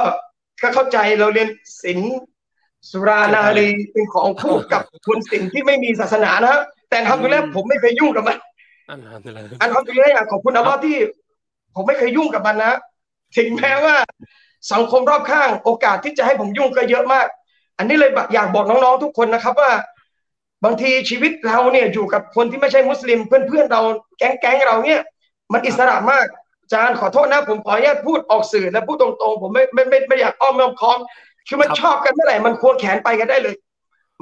[0.62, 1.49] ก็เข้าใจเราเรียน
[1.83, 2.14] ศิลป์
[2.90, 6.57] สุรานารีเป็นของคู่กับคนศิลป์ที่ไม่มีศาสนานะ
[6.90, 8.38] แต่ทำดูแล้วผมไม่เคยยุ่งกับมัน
[8.90, 10.97] อันนั้นเลยอันทำดูแล้วอยากขอบคุณอัลลอฮ์ที่
[11.75, 12.73] ผมไม่เคยยุ่งกับมันนะ
[13.37, 13.97] ถึงแม้ว่า
[14.73, 17.27] สังคมรอบข้างโอกาสที่จะให้ผมยุ่งก็เยอะมาก
[17.79, 19.73] อันนี้เลยอยากบอกน้องๆทุกคนนะครับว่า
[20.65, 23.83] บางทีชีวิตเราเนี่ยอยู่กับคนที่ไม่ใช่มุสลิม เพื่อนๆเรา
[24.19, 25.01] แก๊งๆเราเนี่ย
[25.53, 26.27] มันอิสระมาก
[26.63, 30.99] อาจารย์ขอโทษนะผมขออนุญาตพูดออกสื่อและพูดตรงๆ ผมไม่ไม่ไม่ไม่อยากอ้อมไม่อ้อมค้อม
[31.49, 33.55] คือมันชอบกันเมื่อไหร่มันควงแขนไปกันได้เลย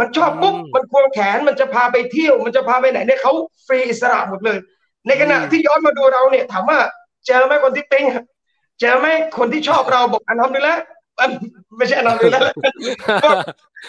[0.01, 3.33] มันชอบปุ๊บมันควงแขนมันจะพาไปเที่ยว มันจะพาไปไหนเนี่ยเขา
[3.67, 4.59] ฟรีอิสระหมดเลย
[5.07, 6.79] ในขณะที่ย้อนมาดูเราเนี่ยถามว่า
[7.27, 8.05] เจอไหมคนที่ปิ๊ง
[8.81, 9.07] เจอไหม
[9.39, 10.79] คนที่ชอบเราบอกอันทำดีแล้ว
[11.77, 12.43] ไม่ใช่อันทำดีแล้ว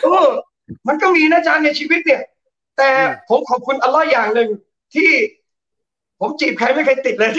[0.04, 0.28] เออ
[0.88, 2.22] มันก็มีนะอาจารย์ในชีวิตเนี่ย
[2.78, 2.90] แต่
[3.30, 4.50] ผมขอบคุณอัลลอฮ์อย่างหนึ่ง
[4.96, 5.10] ที่
[6.20, 7.32] ผมจีบใครไม่เคยติดเลย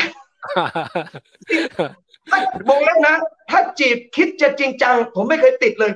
[2.69, 3.17] วงเล็บนะ
[3.51, 5.93] ถ้าจีบคิดจะจริงจัง ผมไม่เคยติดเลย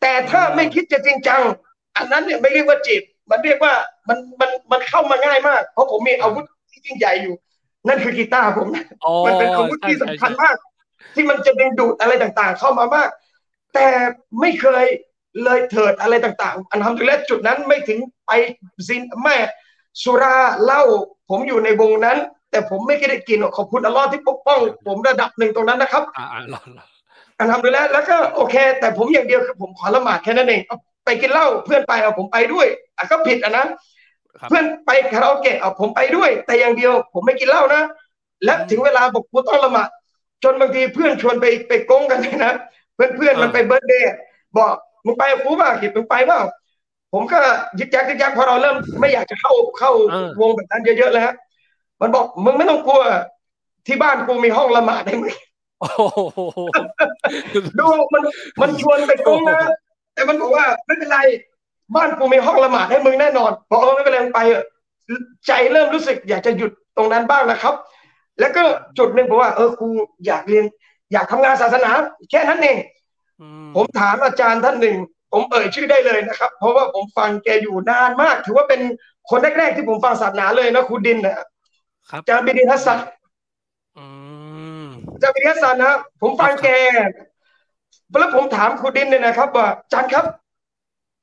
[0.00, 1.42] แต่ถ้าไม่คิดจะจริงจัง
[1.96, 3.74] อันนั้นเนี่ยไม่เรียกว่าจีบ มันเรียกว่า
[4.08, 7.34] มันมันมันเข้ามาง่ายมาก เพราะผมมีอาวุธที่ยิ่งใหญ่อยู่
[7.88, 8.68] นั่นคือกีตาร์ผม
[9.02, 10.56] อ๋อมันเป็นอาวุธที่ใช่สำใช่คัญมาก
[11.14, 13.08] ที่มันจะดึงดูดอะไรต่างๆ เข้ามามาก
[13.74, 13.86] แต่
[14.40, 14.84] ไม่เคย
[15.44, 18.30] เลยเถิดอะไรต่างๆ อันทำดูแลวจุดนั้นไม่ถึงไป
[18.88, 19.36] ซินแม่
[20.02, 20.82] สุราเหล้า
[21.30, 22.18] ผมอยู่ในวงนั้น
[22.50, 26.84] แต่ผมไม่ได้กินหรอกขอบคุณอัลลอฮ์ที่ปกป้อง ผมระดับหนึ่งตรงนั้นนะครับอ่าอ่ารอรอ
[27.38, 32.66] อันทำดูแลวแล้วก็โอเค แต่ผมอย่างเดียวคือผมขอละหมาดแค่นั้นเองเอาไปกินเหล้าเพื่อนไปเอาผมไปด้วย
[32.96, 33.68] อะก็ผิดอะนะครับ
[34.50, 37.82] เพื่อนไปคาราโอเกะเอาผมไปด้วย แต่อย่างเดียวผมไม่กินเหล้านะ
[38.44, 39.88] และถึงเวลาบอกกูต้องละหมาด
[40.44, 42.52] จนบางทีเพื่อนชวนไปไปโกงกันเลยนะ
[42.94, 44.14] เพื่อนเพื่อนมันไปเบิร์ดเดย์
[44.56, 44.72] บอก
[45.06, 46.40] มึงไปกับกูเปล่าคิดมึงไปเปล่า
[47.12, 47.40] ผมก็
[47.78, 49.92] ยึกยักยึกยักพอเราเริ่มไม่อยากจะเข้าเข้า
[50.40, 51.34] วงแบบนั้นเยอะๆแล้วฮะ
[52.00, 53.02] มันบอกมึงไม่ต้องกลัว
[53.86, 55.32] ที่บ้านกูมีห้องละหมาดให้มึง
[55.80, 56.40] โอ้โห
[57.78, 58.22] ดูมัน
[58.60, 59.68] มันชวนไปโกงนะ
[60.14, 61.18] แต่มันบอกว่าไม่เป็นไร
[61.94, 64.66] บ้านกูมีห้องละหมาดให้มึงแน่นอนบอกเออไม่เป็นไรมึงไปเถอะ
[65.46, 67.74] ใจเริ่มรู้สึกอยากจะหยุดตรงนั้นบ้างนะครับ
[68.40, 68.62] แล้วก็
[68.98, 69.88] จุดหนึ่งบอกว่า เออกู
[70.26, 70.64] อยากเรียน
[71.12, 71.90] อยากทำงานศาสนา
[72.30, 72.76] แค่นั้นเอง
[73.40, 74.96] อืผมถามอาจารย์ท่านหนึ่ง
[75.32, 78.80] ผมเอ่ยชื่อได้เลยนะครับ เพราะว่าผมฟังแกอยู่นานมาก ถือว่าเป็น
[79.30, 81.36] คนแรกๆที่ผมฟังศาสนาเลยนะครูดินนะ
[82.10, 82.98] ครับอาจารย์บิดินฮัสซัน
[83.98, 84.06] อื
[84.84, 86.68] มอาจารย์บิดินฮัสซันนะผมฟังแก
[88.20, 90.24] แล้วผมถามครูดินเนี่ยนะครับ ว่าอาจารย์ครับ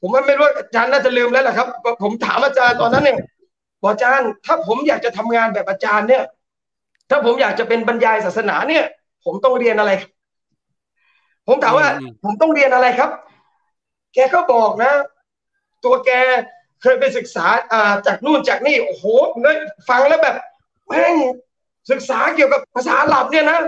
[0.01, 1.67] ผมว่าไม่รู้อาจารย์น่าจะลืมแล้วแหละครับ
[2.03, 3.17] ผมถามอาจารย์ตอนนั้นเนี่ย
[3.81, 6.23] บอกอาจารย์ ถ้าผมอยากจะทำงานแบบอาจารย์เนี่ย
[7.09, 8.85] ถ้าผมอยากจะเป็นบรรยายศาสนาเนี่ย
[9.25, 9.91] ผมต้องเรียนอะไร
[11.47, 11.87] ผมถามว่า
[12.23, 13.11] ผมต้องเรียนอะไรครับ
[14.13, 14.91] แกก็บอกนะ
[15.85, 16.11] ตัวแก
[16.81, 19.05] เคยไปศึกษาอ่าจากนู่นจากนี่โอ้โห
[19.41, 19.55] เนี่ย
[19.89, 20.35] ฟังแล้วแบบ
[20.87, 21.15] แม่ง
[21.91, 23.59] ศึกษาเกี่ยวกับภาษาอาหรับเนี่ยนะ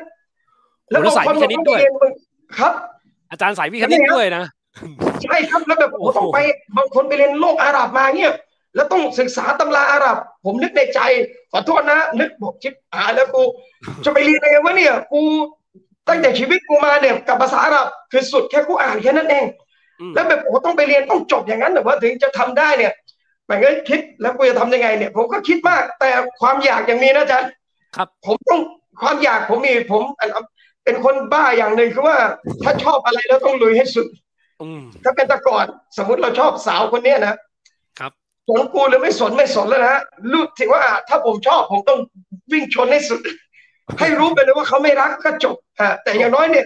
[0.91, 1.80] แล้วสายวิคณิตด้วย
[2.58, 2.74] ครับ
[3.32, 4.43] อาจารย์สายวิคณิตด้วยนะ
[5.23, 6.38] ใช่ครับแล้วแบบโอ้ต้องไป
[6.77, 8.31] บางคนไปเรียนโลกอาหรับมาเนี่ย
[8.75, 10.99] แล้วต้องศึกษาตำราอาหรับ ผมนึกในใจ
[11.51, 13.41] ขอโทษนะ นึกบอกชิบหายแล้วกู
[14.05, 15.21] จะไปเรียนอะไรวะเนี่ยกู
[16.09, 19.45] ตั้งแต่ชีวิตกูมาเนี่ยกับภาษาอาหรับคือสุดแค่กูอ่านแค่นั้นเอง
[20.13, 22.93] แล้วแบบโอ้ต้องไปเรียนต้องจบอย่างนั้นหรือว่าถึงจะทำได้เนี่ย
[23.49, 26.09] มันก็คิดแล้วกูจะทำยังไงเนี่ย ผมก็คิดมาก แต่
[26.41, 27.49] ความอยากอย่างนี้นะอาจารย์
[27.95, 28.62] ครับ ผมต้อง
[29.01, 30.03] ความอยากผมมีผม
[30.83, 32.17] เป็นคนบ้าอย่างหนึ่งคือว่า
[32.63, 34.07] ถ้าชอบอะไรแล้วต้องลุยให้สุด
[35.04, 35.65] ถ้าเป็นตะกอน
[35.97, 37.36] สมมติเราชอบสาวคนเนี้ยนะ
[37.99, 38.12] ครับ
[38.47, 41.99] สนกูหรือไม่สนไม่สนแล้วนะรู้ที่ว่าถ้าผมชอบผมต้อง
[42.52, 43.19] วิ่งชนให้สุด
[43.99, 46.65] ให้รู้ไปเลยว่าเขาไม่รักก็จบอ่าแต่อย่างน้อยเนี่ย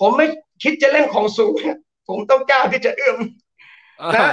[0.00, 0.26] ผมไม่
[0.62, 1.54] คิดจะเล่นของสูง
[2.08, 3.18] ผมต้องกล้าที่จะเอื้อม
[4.14, 4.26] นะ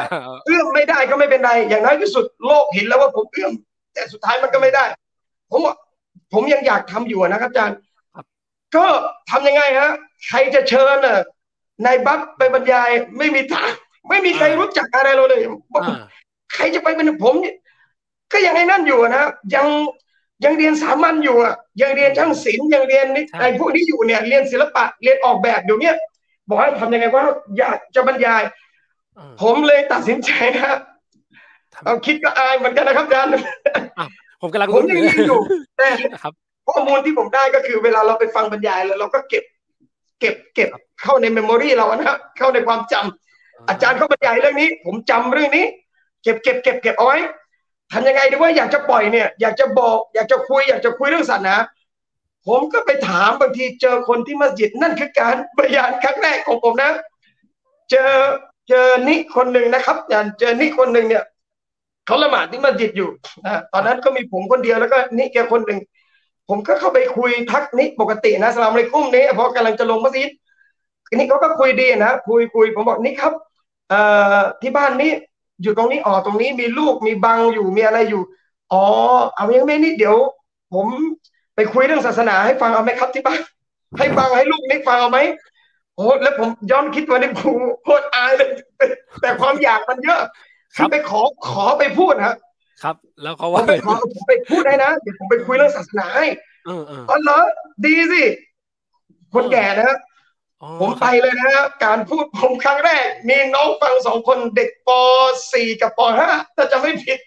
[0.45, 3.53] เอื้อมไม่ได้ก็ไม่เป็นไรอย่างน้อยที่สุดโลกเห็นแล้วว่าผมเอื้อม
[3.93, 4.85] แต่สุดท้ายมันก็ไม่ได้
[5.51, 5.73] ผมว่า
[6.33, 7.77] ผมยังอยากทำอยู่นะครับอาจารย์
[8.75, 8.85] ก็
[9.31, 9.91] ทำยังไงฮะ
[10.27, 11.19] ใครจะเชิญน่ะ
[11.83, 13.71] นายบัฟไปบรรยายไม่มีทาง
[14.09, 15.39] ไม่มีใครรู้จักอะไรเราเลย
[16.53, 17.35] ใครจะไปเป็นผม
[18.31, 19.67] ก็ยังไอ้นั่นอยู่นะยัง
[20.43, 23.05] ยังเรียนสามัญอยู่อะยังเรียนช่างศิลป์ยังเรียน
[23.39, 25.95] ไอ้พวกนี้อยู่เนี่ย เรียนศิลปะเรียนออกแบบอยู่เนี่ย
[26.47, 27.23] บอกให้ทำยังไงว่า
[27.57, 28.43] อยากจะบรรยาย
[29.41, 30.77] ผมเลยตัดสินใจนะ
[31.85, 33.31] เอาคิดก็อายเหมือนกันนะครับอาจารย์
[34.41, 35.39] ผมกำลังผมยังอยู่
[35.77, 35.87] แต่
[36.67, 39.43] ข้อมูลที่ผมได้ก็คือ เวลาเราไปฟังบรรยายแล้วเราก็เก็บ
[40.19, 40.69] เก็บเก็บ
[41.01, 45.65] เข้าในเมมโมรีเรานะเข้าในความจำอาจารย์เขาบรรยายเรื่องนี้ ผมจำเรื่องนี้
[46.23, 47.17] เก็บเก็บเก็บเก็บเอาไว้
[47.91, 51.55] ทำยังไงดีว่าอยากจะปล่อยเนี่ย อยากจะบอก อยากจะคุย อยากจะคุยเรื่องศาสนา
[52.47, 56.91] ผมก็ไปถามบางทีเจอคนที่มัสยิดนั่นคือการบรรยายครั้งแรกของผมนะ
[57.91, 58.11] เจอ
[58.69, 61.23] เจอนิคนหนึ่งนะครับอย่างเจอนิคนหนึ่งเนี่ย
[62.05, 63.09] เขาละหมาดที่มัสยิดอยู่
[63.45, 65.79] นะตอนนั้นก็มีผมคนเดียวแล้วก็นิแกคนหนึ่ง
[66.49, 70.31] ผมก็เข้าไปคุยทักนิปกตินะสลามเลยกุ้มนี้พอกำลังจะลงมัสยิด
[71.15, 73.33] นี่เขาก็คุยดีนะคุยคุยผมบอกนี่ครับ
[73.89, 74.01] เอ่
[74.37, 75.11] อที่บ้านนี้
[75.61, 78.21] อยู่ตรงนี้อ๋อตรงนี้มีลูกมีบังอยู่มีอะไรอยู่
[78.73, 78.83] อ๋อ
[79.35, 80.15] เอายังไม่นี่เดี๋ยว
[80.73, 80.87] ผม
[81.55, 83.41] ไปคุยเรื่องศาสนาให้ฟังเอาไหมครับที่บ้าน
[83.99, 85.19] ให้ฟังให้ลูกนิกฟังเอาไหม
[85.95, 87.51] โอ้แล้วผมย้อนคิดว่านี่ครู
[87.83, 88.49] โคตรอายเลย
[89.21, 90.21] แต่ความอยากมันเยอะ
[90.75, 92.35] คือไปขอขอไปพูดครับ
[92.83, 93.95] ครับ แล้วเขาว่าไปขอ
[94.27, 96.25] ไปพูดได้นะเดี๋ยวผมไปคุยเรื่องศาสนาให้
[96.67, 97.39] อ๋อเหรอ
[97.85, 98.23] ดีสิ
[99.33, 99.97] คนแก่นะ
[100.81, 101.49] ผมไปเลยนะ
[101.83, 104.89] การพูดผมครั้งแรก มีน้องฟังสองคนเด็กป
[105.51, 107.19] .4 กับป .5 ถ้าจะไม่ผิด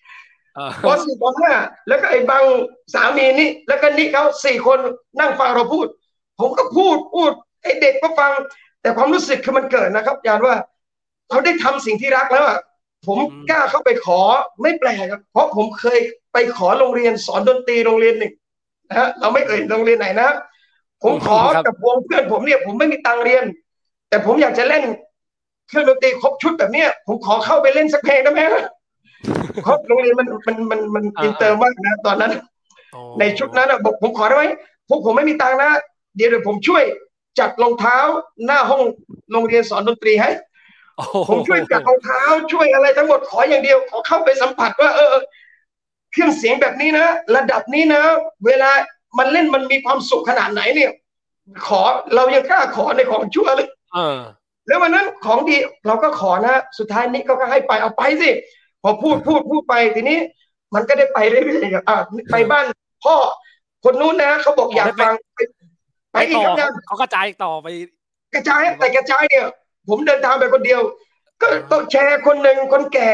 [0.85, 1.53] ปสี่ปห้า
[1.89, 2.45] แล้วก็ไอ้บาง
[2.95, 4.79] สามีนี่แล้วก็นี่เขาสี่คน
[5.21, 5.87] นั่งฟังเราพูด
[6.41, 7.33] ผมก็พูดพูด
[7.63, 8.33] ไอ้เด็กก็ฟัง
[8.81, 10.57] แต่ความรู้สึกคือมันเกิดนะครับยานว่า
[11.29, 12.59] เราได้ทำสิ่งที่รักแล้วอะ
[13.07, 13.19] ผม
[13.51, 14.21] กล้าเข้าไปขอ
[14.63, 15.99] ไม่แปลกครับ เพราะผมเคย
[16.33, 18.33] ไปขอโรงเรียนสอนดนตรีโรงเรียนหนึ่ง
[18.89, 20.29] นะฮะเราไม่เอ่ยโรงเรียนไหนนะ
[21.03, 23.45] ผมขอกับวงเพื่อนผมเนี่ยผมไม่มีตังเรียน
[24.09, 24.85] แต่ผมอยากจะเล่น
[25.69, 28.41] เครื่องดนตรีครบชุดแบบเนี้ยผมขอเข้าไปเล่นสักเพลงได้ไหม
[29.63, 32.33] เพราะโรงเรียนมันมันมันมันอินเตอร์มากนะตอนนั้น
[33.19, 34.45] ในชุดนั้นบอกผมขอได้ไหม
[34.89, 35.71] พวกผมไม่มีตังค์นะ
[36.17, 36.83] เดี๋ยวเดี๋ยวผมช่วย
[37.39, 37.99] จัดรองเท้า
[38.47, 38.83] หน้าห้อง
[39.33, 40.31] โรงเรียนสอนดนตรีให้
[41.29, 45.15] ผมช่วยจัดรองเท้าช่วยอะไรทั้งหมดขออย่างเดียว ขอเข้าไปสัมผัสว่า เออ
[46.13, 47.07] เครื่องเสียงแบบนี้นะ
[47.37, 48.03] ระดับนี้นะ
[48.47, 48.71] เวลา
[49.19, 50.91] มันเล่นมันมีความสุขขนาดไหนเนี่ย
[51.67, 51.83] ขอ
[52.15, 53.69] เรายังกล้าขอในของชั่วเลย
[54.67, 55.57] แล้ววันนั้นของดี
[55.87, 58.31] เราก็ขอนะสุดท้ายนี้ก็ให้ไปเอาไปสิ
[58.83, 60.19] พอพูดพูดพูดไปทีนี้
[60.75, 61.99] มันก็ได้ไปเรื่อยๆอ่า
[62.33, 62.65] ไปบ้าน
[63.05, 63.15] พ่อ
[63.85, 65.39] คนนู้นนะเขาบอกอยากฟังไป
[66.13, 67.67] ไปอีกครับเขากระจายต่อไป
[68.35, 69.47] กระจายแต่กระจายเนี่ย
[69.89, 70.81] ผมเดินทางไปคนเดียว
[71.41, 73.11] ก็ต้องแชร์คนหนึ่งคนแก่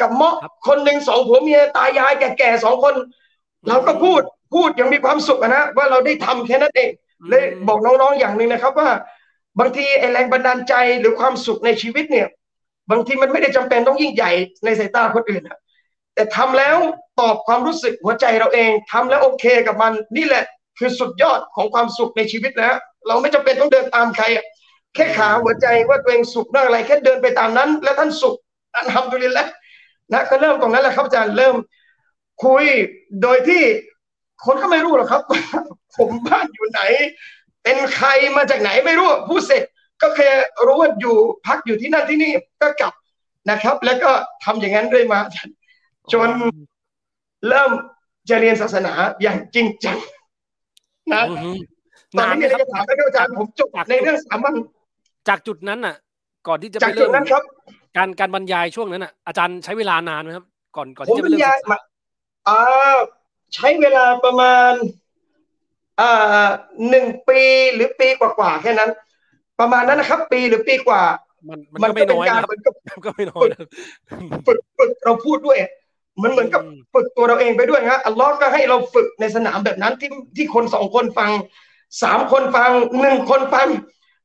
[0.00, 0.34] กับเมาะ
[0.68, 2.94] คนหนึ่งสองผัวเมียตายายแก่ๆสองคน
[3.68, 4.22] เราก็พูด
[4.54, 6.90] พูดยังมีความสุขนะว่าเราได้ทำแค่นั้นเอง
[7.28, 8.90] เลยบอกน้องๆอย่างหนึ่งนะครับว่า
[9.58, 12.28] บางทีไอแรงบันดาลใจหรือความสุขในชีวิตเนี่ย
[12.90, 14.30] บางทีมันไม่ได้จำเป็นต้องยิ่งใหญ่
[14.64, 15.58] ในสายตาคนอื่นอะ
[16.14, 16.76] แต่ทำแล้ว
[17.20, 20.44] ตอบความรู้สึกหัวใจเราเองทำแล้วโอเคกับมันนี่แหละ
[20.78, 24.44] คือสุดยอดของความสุขในชีวิตนะเราไม่จำเป็นต้องเดินตามใครอะ
[24.94, 28.36] แค่ขาหัวใจว่าตัวเองสุขเรื่องอะไร แค่เดินไปตามนั้น แล้วท่านสุข
[28.74, 29.48] อันทำตัวนี้แล้ว
[30.12, 31.56] นะก็เริ่มตรงนั้นแหละครับอาจารย์เริ่ม
[32.44, 32.64] คุย
[33.22, 33.62] โดยที่
[34.44, 35.22] คนก็ไม่รู้หรอกครับ
[35.96, 36.80] ผมบ้านอยู่ไหน
[37.62, 39.62] เป็นใครมาจากไหนไม่รู้ผู้เสร็จ
[40.02, 40.30] ก็แค่
[40.66, 42.92] รู้ว่าอยู่พักอยู่ที่นั่นที่นี่ก็กลับ
[43.50, 44.10] นะครับ แล้วก็
[44.44, 45.20] ทำอย่างนั้นเรื่อยมา
[46.12, 46.30] จน
[47.48, 47.70] เริ่ม
[48.28, 49.98] จะเรียนศาสนาอย่างจริงจัง
[51.14, 51.50] นะอือฮึ
[52.18, 54.54] ตอนนานนี้ไหมมีอะไรครับจะถามไหมครับอาจารย์ผมจบจากในเรื่องสามัญ
[55.28, 55.96] จากจุดนั้นน่ะ
[56.48, 57.42] ก่อนที่จะจาไปกจุเริ่ดมนั้นครับ
[57.96, 60.44] การการบรรยายช่วงนั้นน่ะอาจารย์ใช้เวลานานไหมครับ
[60.76, 61.78] ก่อนก่อนผมที่จะบไปรรเริ่มยายศึกษามา
[62.48, 62.58] อ่า
[63.54, 64.72] ใช้เวลาประมาณ
[66.00, 66.46] อ่า
[66.88, 67.40] หนึ่งปี
[67.74, 68.90] หรือปีกว่าๆแค่นั้น
[69.60, 71.02] ประมาณนั้นนะครับ ปีหรือปีกว่า
[71.48, 73.58] มันมันมันก็ก็ไม่เป็นน้อยการนะครับเหมือนกับมันก็ไม่น้อยนะ
[74.46, 75.58] ฝึกฝึกเราพูดด้วย
[76.22, 81.30] มันเหมือนกับอืมฝึกตัวเราเองไปด้วยฮะอัลลอฮ์ก็ให้เราฝึกในสนามแบบนั้นที่ที่คนสองคนฟัง
[82.02, 83.68] สามคนฟังหนึ่งคนฟัง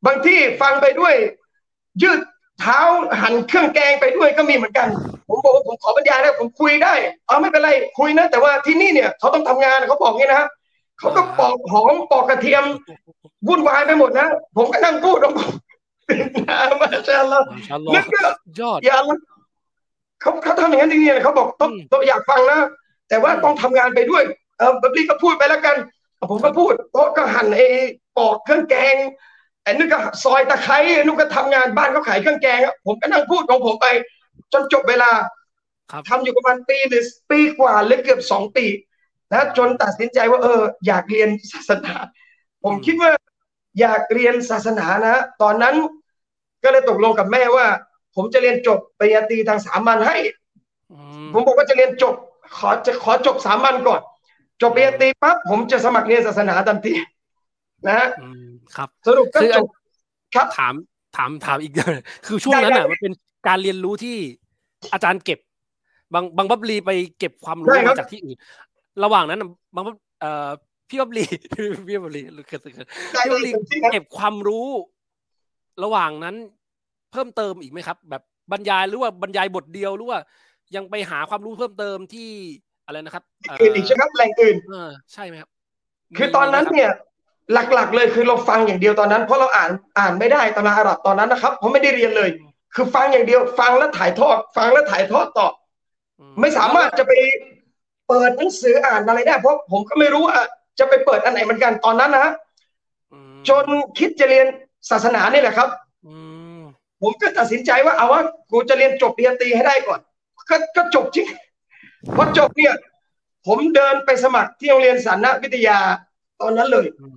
[0.06, 1.16] บางที่ฟังไปด้วย
[2.02, 2.20] ยืด
[2.60, 2.80] เท้า
[3.22, 4.88] หันเครื่องแกงไปด้วยก็มีเหมือนกัน
[5.28, 6.94] ผมบอกว่าผมขอบรรยายนะผมคุยได้
[7.28, 10.48] เอาไม่เป็นไรคุยนะ แต่ว่าที่นี่เนี่ยเขาต้องทำงานเขาบอกงี้นะฮะ
[11.00, 12.64] เขาก็ปอกหอมปอกกระเทียม
[13.48, 15.52] วุ่นวายไปหมดนะผมก็นั่งพูดของผม
[16.50, 18.22] นะมาชาอัลลอฮ์มาชาอัลลอฮ์นึกก็
[18.60, 19.18] ยอดอย่าละ
[20.22, 22.60] เขาเขาทำอย่างนั้นจริงๆเขาบอกต้องอืมต้องอยากฟังนะ
[23.10, 24.24] แต่ว่าอืมต้องทำงานไปด้วย
[24.58, 25.76] เออแบบนี้ก็พูดไปแล้วกัน
[26.30, 27.68] ผมก็พูดโต๊ะก็หั่นไอ้
[28.18, 28.96] ปอกเครื่องแกง
[29.64, 33.88] ไอ้นึกก็ซอยตะไคร้ไอ้นึกก็ทำงานบ้านเขาขายเครื่องแกงอะผมก็นั่งพูดของผมไป
[34.54, 35.12] จนจบเวลา
[35.92, 38.66] ครับทำอยู่ประมาณปีหรือปีกว่าหรือเกือบสองปี
[39.32, 41.94] นะจนตัดสินใจว่าเออ อยากเรียนศาสนา
[42.64, 43.12] ผมอืมคิดว่า
[43.80, 45.76] อยากเรียนศาสนานะตอนนั้น
[46.64, 47.66] ก็เลยตกลงกับแม่ว่า
[48.16, 50.18] ผมจะเรียนจบปริญญาตรีทางสามัญให้
[50.92, 52.16] อืมผมบอกว่าจะเรียนจบ
[52.58, 54.02] ขอจะขอจบสามัญก่อน
[54.62, 56.94] จบปริญญาตรีปั๊บผมจะสมัครเรียนศาสนาทันที
[57.88, 59.68] นะฮะอืม ครับสรุปก็คือจบ
[60.36, 60.74] ครับถาม
[61.18, 63.14] ถามถามอีกอย่างหนึ่งคือช่วงนั้นได้อะได้มันเป็น
[63.48, 64.18] การเรียนรู้ที่
[64.94, 65.40] อาจารย์เก็บ
[66.14, 68.38] บางบางบับลีไปเก็บความรู้ได้ครับมาจากที่อื่น
[69.04, 70.50] ระหว่างนั้นน่ะบางบับเอ่อ
[70.90, 71.26] พี่บับลี
[71.88, 74.68] พี่บับลีหรือเกิดเกิดได้พี่บับลีเต็มที่นะเก็บความรู้
[75.84, 76.36] ระหว่างนั้น
[77.12, 80.20] เพิ่มเติมอีกไหมครับ แบบบรรยายหรือว่าบรรยายบทเดียวหรือว่า
[80.76, 82.30] ยังไปหาความรู้เพิ่มเติมที่
[82.86, 85.50] อะไรนะครับเอ่ออื่นอีกใช่ไหมครับแหล่งอื่นเออใช่ไหมครับ
[86.18, 86.92] คือตอนนั้นมีไหมรับเนี่ย
[87.52, 92.30] หลักๆ เลยคือเราฟังอย่างเดียวตอนนั้น เพราะเราอ่านอ่านไม่ได้ตำราอาหรับตอนนั้นนะครับผมไม่ได้เรียนเลย
[92.76, 95.48] คือฟังอย่างเดียว ฟังแล้วถ่ายทอด ฟังแล้วถ่ายทอดต่อ
[96.20, 97.14] อืไม่สามารถจะไป
[98.08, 100.38] เปิดหนังสืออ่านอะไรได้เพราะผมก็ไม่รู้ว่า
[100.80, 102.28] จะไปเปิดอันไหนเหมือนกันตอนนั้นนะ
[103.14, 103.66] อืมจน
[104.00, 104.48] คิดจะเรียน
[104.90, 105.70] ศาสนานี่แหละครับ
[106.08, 106.16] อื
[106.60, 106.62] ม
[107.02, 110.00] ผมก็ตัดสินใจว่าเอาว่ากูจะเรียนจบปริญญาตรีให้ได้ก่อน
[110.50, 111.28] ก็ก็จบจริง
[112.16, 112.76] พอจบเนี่ย
[113.48, 115.78] ผมเดินไปสมัครที่โรงเรียนสารวิทยา
[116.42, 117.16] ตอนนั้นเลยอืม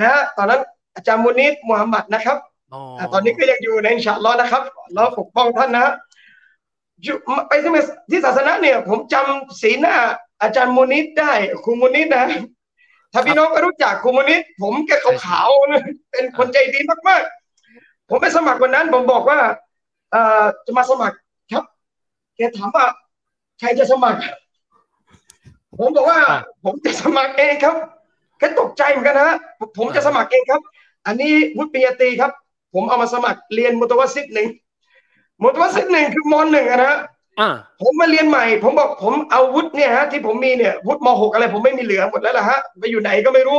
[0.00, 0.60] นะฮะตอนนั้น
[0.94, 2.38] อาจารย์มุนิดมูฮัมหมัดนะครับ
[2.72, 4.62] อ๋ออ่าตอนนี้ก็ยังอยู่ในอินชาอัลลอฮ์นะครับ
[4.94, 5.92] เราปกป้องท่านนะฮะ
[7.02, 7.16] อยู่
[7.48, 7.70] ไปที่
[8.10, 9.96] ที่ศาสนาเนี่ย ผมจำสีหน้า
[10.42, 11.32] อาจารย์มุนิดได้
[11.64, 12.24] ครูมุนิดนะ
[13.12, 19.38] ถ้าพี่น้องก็รู้จักครูมุนิดผมแกขาวๆนะเป็นคนใจดีมากๆ ผมไปสมัครวันนั้น ผมบอกว่า
[20.12, 21.16] เอ่อจะมาสมัคร
[21.52, 21.64] ครับ
[22.36, 22.84] แกถามว่า
[23.58, 24.20] ใครจะสมัคร
[25.78, 26.20] ผมบอกว่า
[26.64, 29.36] ผมจะสมัครเองครับแกตกใจเหมือนกันนะฮะ
[29.78, 30.60] ผมจะสมัครเองครับ
[31.06, 32.32] อันนี้วุฒิปริญญาตรีครับ
[32.74, 34.48] ผมเอามาสมัครเรียนมุตวัสซิดหนึ่ง
[35.42, 36.98] มุตวัสซิดหนึ่งคือมหนึ่งอะนะฮะ
[37.40, 37.50] อ่า
[37.80, 43.58] ผมมาเรียนใหม่ ผมบอกผมเอาวุฒิเนี่ยฮะที่ผมมีเนี่ยวุฒิมหกอะไร ผมไม่มีเหลือหมดแล้วล่ะฮะไปอยู่ไหนก็ไม่รู้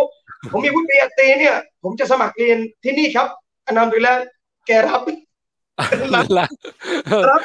[0.51, 3.27] ผมมีวุฒิปริญญาตรีเนี่ย ผมจะสมัครเรียนที่นี่ครับ
[3.65, 4.09] อันนั้นดูแล
[4.67, 5.01] แกรับ
[6.15, 6.47] รับละ
[7.29, 7.41] รับ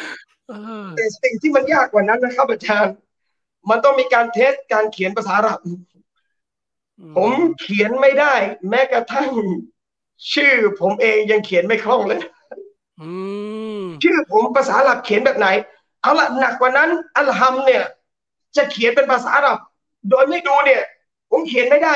[0.49, 0.53] เอ
[0.85, 2.95] อแต่สิ่งที่มันยากกว่านั้นนะครับอาจารย์
[3.71, 5.59] มันต้องมีการเทสการเขียนภาษาอาหรับ
[7.17, 7.31] ผม
[7.61, 8.35] เขียนไม่ได้
[8.69, 9.31] แม้กระทั่ง
[10.33, 12.21] ชื่อผมเองยังเขียนไม่คล่องเลย
[13.01, 13.11] อื
[13.81, 15.49] มชื่อผมภาษาอาหรับเขียนแบบไหน
[16.03, 17.85] เอาละหนักกว่านั้น อัลฮัมเนี่ย
[18.57, 19.59] จะเขียนเป็นภาษาอาหรับ
[20.11, 20.83] โดยไม่ดูเนี่ย
[21.31, 21.95] ผมเขียนไม่ได้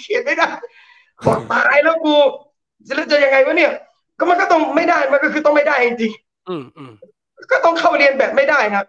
[0.00, 0.48] เขียนไม่ได้
[1.26, 2.16] บอกตายแล้วกู
[2.94, 3.72] แล้วจะยังไงวะเนี่ย
[4.18, 6.12] ก็มันก็ต้องไม่ได้มันก็คือต้องไม่ได้จริง
[6.48, 8.84] อืมอืมๆก็ต้องเข้าเรียนแบบไม่ได้นะ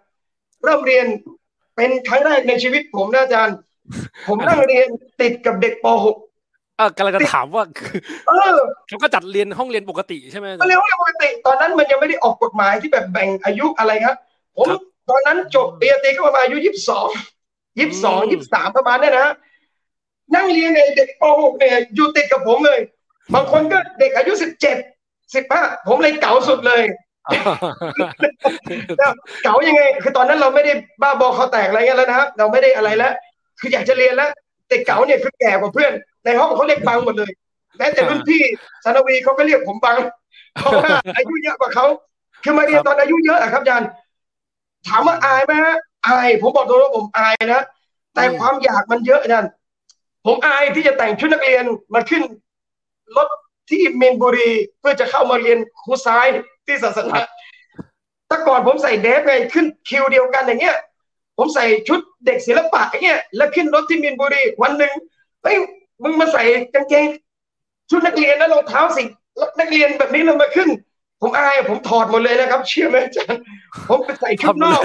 [0.63, 1.05] เริ่มเรียน
[1.75, 3.57] เป็นครั้งแรกในชีวิตผมนะอาจารย์
[4.27, 4.87] ผมนั่งเรียน
[5.21, 5.87] ติดกับเด็กป
[6.77, 14.15] เออกำลังจะถามว่าคือ .6 เออเขาก็จัดเรียนห้องเรียนปกติใช่ไหมก็เรียกว่าปกติ ตอนนั้นมันยังไม่ได้ออกกฎหมายที่แบบแบ่งอายุอะไรครับ
[14.57, 17.07] ผมครับตอนนั้นจบปริญญาตรีก็ประมาณอายุยี่สิบสอง
[17.79, 19.27] ยี่สิบสองอืมยี่สิบสามประมาณเนี้ยนะ
[20.35, 22.79] นั่งเรียนในเด็กป .6 เนี่ยอยู่ติดกับผมเลย
[23.33, 24.77] บางคนก็เด็กอายุสิบเจ็ด
[25.35, 26.83] สิบห้าผมเลยเก๋าสุดเลย
[28.97, 29.11] แล้ว
[29.43, 33.13] เก๋ายังไง คือตอนนั้นเราไม่ได้บ้าบอคอแตกอะไรเงี้ยแล้วนะครับเราไม่ได้อะไรแล้ว
[33.59, 34.31] คืออยากจะเรียนแล้ว
[34.67, 35.91] แต่เก๋าเนี่ยคือแก่กว่าเพื่อน
[36.23, 37.31] ในห้องเขาเรียกบังหมดเลย
[37.77, 38.41] แม้แต่รุ่นพี่
[38.83, 39.97] สานวีเขาก็เรียกผมบัง
[40.53, 41.85] เพราะว่าอายุเยอะกว่าเขา
[42.43, 43.89] คือมาเรียนตอนอายุเยอะอะครับอาจารย์
[44.87, 45.75] ถามว่าอายไหมฮะ
[46.07, 47.61] อาย ผมบอกตรงว่าผมอายนะ
[48.13, 49.49] แต่อืมความอยากมันเยอะอาจารย์
[50.25, 52.23] ผมอายที่จะแต่งชุดนักเรียนมาขึ้น
[53.15, 53.27] รถ
[53.69, 56.25] ที่มีนบุรีเพื่อจะเข้ามาเรียนครูซ้าย
[56.65, 57.15] ที่ศาสนา
[58.27, 60.77] แต่ก่อนผมใส่เดฟไงขึ้นคิวเดียวกันอย่างเงี้ย
[61.37, 64.93] ผมใส่ชุดเด็กศิลปะอย่างเงี้ยแล้วขึ้นรถที่มีนบุรีวันหนึ่ง
[65.43, 65.57] เฮ้ย
[66.03, 67.05] มึงมาใส่กางเกง
[67.89, 69.03] ชุดนักเรียนแล้วรองเท้าสิ
[69.59, 70.69] นักเรียนแบบนี้เรามาขึ้น
[71.21, 73.41] ผมอายผมถอดหมดเลยนะครับ เชื่อไหมอาจารย์
[73.89, 74.81] ผมไปใส่ชุดนอก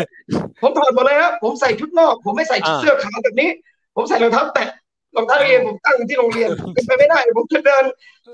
[0.62, 3.49] ผมถอดหมดเลยครับผมใส่ชุดนอก ผมไม่ใส่เสื้อขาวแบบนี้
[3.97, 4.69] ผมใส่รองเท้าแตะ
[5.17, 7.85] รองเท้าเรียนผมตั้งที่โรงเรียนเป็นไปไม่ได้ ผมจะเดิน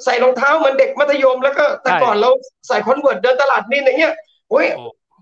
[0.05, 2.31] ใส่รองเท้าเหมือนเด็กมัธยมแล้วก็แต่ก่อนเรา
[2.69, 4.15] ใส่ Converse เดินตลาดนี่อย่างเงี้ย
[4.51, 4.67] โอ้ย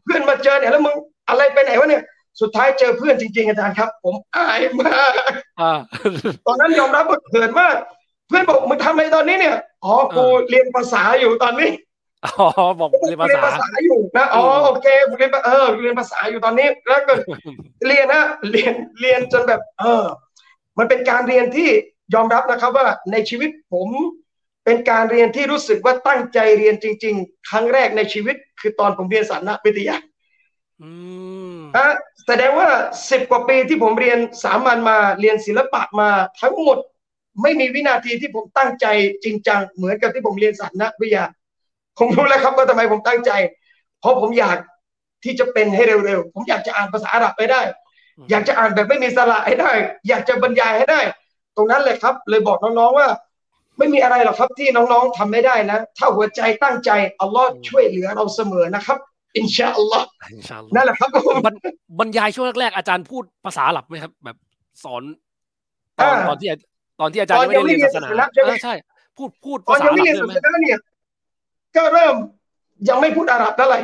[0.05, 0.95] เพื่อนมาเจอเนี่ยแล้วมึง
[1.29, 2.03] อะไรไปไหนวะเนี่ย
[2.41, 5.13] สุดท้ายเจอเพื่อนจริงๆอาจารย์ครับ ผมอายมาก
[6.47, 7.77] ตอนนั้นยอมรับว่าเขินมาก
[8.29, 11.71] เพื่อนบอกมึงทำอะไรตอนนี้เนี่ยอ๋อกูเรียนภาษาอยู่ตอนนี้
[12.25, 12.47] อ๋อ
[12.81, 14.87] บอกเรียนภาษาษาอยู่นะอ๋อโอเค
[15.19, 17.13] เรียนเออเรียนภาษาอยู่ตอนนี้แล้วก็
[17.87, 20.05] เรียนนะเรียนเรียนจนแบบ เออ
[20.79, 21.69] มันเป็นการเรียนที่
[22.15, 23.89] ยอมรับนะครับว่าในชีวิตผม
[24.65, 29.97] เป็นการเรียนที่รู้สึกว่าตั้งใจเรียนจริง ๆ ครั้งแรกในชีวิต คือตอนผมเรียนสารวิทยา
[31.77, 31.87] อะ
[32.27, 32.69] แสดงว่า
[33.11, 36.09] สิบกว่าปีที่ผมเรียนสามัญมาเรียนศิลปะมา
[36.41, 36.79] ทั้งหมด
[37.43, 38.87] ไม่มีวินาทีที่ผมตั้งใจ
[39.25, 41.25] จริงจังเหมือนกับที่ผมเรียนสารวิทยา
[41.99, 43.31] ผมรู้แล้วครับว่าทำไมผมตั้งใจ
[44.01, 44.57] เพราะผมอยาก
[45.25, 47.63] ที่จะเป็นให้เร็วๆ ผมอยากจะอ่านภาษาอาหรับไปได้
[48.31, 49.73] อยากจะอ่านแบบไม่มีสระให้ได้
[50.09, 51.01] อยากจะบรรยายให้ได้
[51.57, 53.09] ตรงนั้นเลยครับ เลยบอกน้องๆว่า
[53.79, 58.99] ไม่มีอะไรหรอกครับที่น้องๆทำไม่ได้นะ ถ้าหัวใจตั้งใจอัลลอฮ์ช่วยเหลือเราเสมอนะครับ
[59.37, 60.07] อินชาอัลลอฮ์
[60.75, 61.09] นั่นแหละครับ
[61.99, 64.37] บรรยายช่วงแรกๆอาจารย์พูดภาษาอาหรับไหมครับ แบบ
[64.85, 65.03] สอน
[65.99, 66.49] ตอนตอนที่
[67.01, 68.09] ตอนที่อาจารย์ไม่ได้เรียนศาสนา
[68.65, 68.75] ใช่
[69.17, 70.33] พูดพูดภาษาอาหรับเลยไหม
[71.77, 72.15] ก็เริ่ม
[72.89, 73.81] ยังไม่พูดอาหรับเท่าไหร่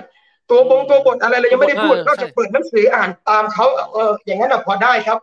[0.51, 5.19] ตัวบงตัวบทอะไรเรายังไม่ได้พูดก็จะเปิดหนังสืออ่านตามเขาเอออย่างนั้นพอได้ครับ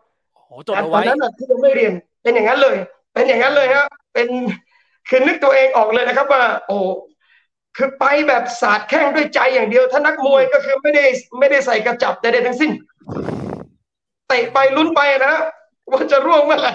[0.75, 2.75] แต่ตอนนั้นที่เราไม่เรียนเป็นอย่างนั้นเลย
[3.13, 4.27] เป็นอย่างนั้นเลยฮะเป็น
[5.09, 6.77] คือนึกตัวเองออกเลยนะครับ ว่า โอ้
[7.79, 11.05] คือไปแบบสาดแข้งด้วยใจอย่างเดียว ถ้านักมวยก็คือไม่ได้
[11.39, 12.71] ไม่ได้ใส่กระจับใดๆทั้งสิ้น
[14.27, 15.33] เตะไปลุ้นไปนะ
[15.91, 16.73] ว่าจะร่วงเมื่อไหร่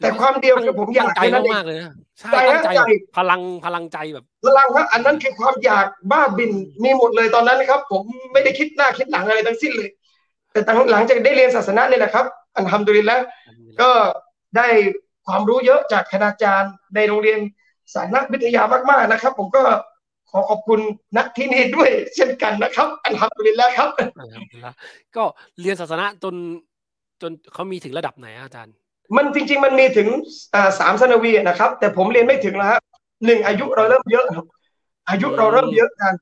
[0.00, 1.20] แต่ความเดียวคือผมอยากใจ
[1.54, 2.80] มากเลยนะใช่ตั้งใจ
[3.16, 9.90] พลังพลังใจแบบ พลังครับอันนั้นคือความอยากบ้าบินมีหมดเลยตอนนั้นนะครับ ผมไม่ได้คิดหน้าคิดหลังอะไรทั้งสิ้นเลย
[10.52, 10.60] แต่
[10.92, 13.22] หลังจากได้เรียนศาสนาเนี่ยแหละครับ อันทำดุริแล้ว
[13.80, 13.90] ก็
[14.56, 14.66] ได้
[15.26, 17.38] ความรู้เยอะจากคณาจารย์ในโรงเรียน
[17.94, 19.62] สายนักวิทยามากๆนะครับ ผมก็
[20.30, 20.80] ขอขอบคุณ
[21.16, 23.88] นักที่นี่ด้วย เช่นกันนะครับอันทำดุริแล้วครับ
[25.16, 25.24] ก็
[25.60, 26.34] เรียนศาสนาจน
[27.22, 28.74] จนเขามีถึงระดับไหนอาจารย์
[29.16, 30.08] มันจริง ๆ มันมีถึง
[30.78, 32.82] สามสนวีนะครับ แต่ผมเรียนไม่ถึงแล้วครับ
[33.26, 34.26] หนึ่งอายุเราเริ่มเยอะ
[35.10, 36.14] อายุเราเริ่มเยอะกัน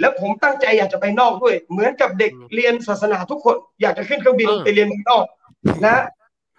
[0.00, 5.24] แล้วผมตั้งใจอยากจะไปนอกด้วย เหมือนกับเด็กเรียนศาสนาทุกคน อยากจะขึ้นเครื่องบินไปเรียนเมืองนอก
[5.86, 6.02] นะ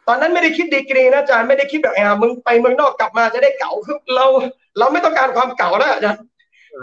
[0.08, 4.26] ตอนนั้นไม่ได้คิดดีกรีนะอาจารย์ไม่ได้คิดแบบอ่ามึงไปเมืองนอกกลับมาจะได้เก่าคือเรา
[4.80, 6.22] เราไม่ต้องการความเก่าแล้วอาจารย์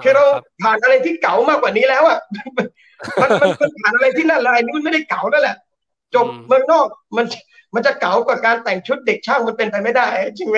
[0.02, 0.24] คือเรา
[0.62, 2.18] ผ่านอะไรที่เก่ามากกว่านี้แล้วอะ
[2.56, 5.56] มันมันผ่านอะไรที่นั่นอะไรนี่มันไม่ได้เก่าแล้วแหละ
[6.14, 7.26] จบเมืองนอกมัน
[7.74, 10.06] มันจะเก๋ากว่าการแต่งชุดเด็กช่างมันเป็นไปไม่ได้
[10.38, 10.56] จริงไหม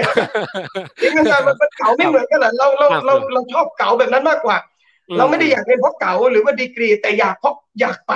[1.01, 4.57] จริงอาจารย์มันเก๋าไม่เหมือนกันหรอเราเราเราเราชอบเก๋าแบบนั้นมากกว่า
[5.19, 8.13] เราไม่ได้อยากเรียนเพราะเก๋าหรือว่าดีกรี แต่อยากเพราะอยากไป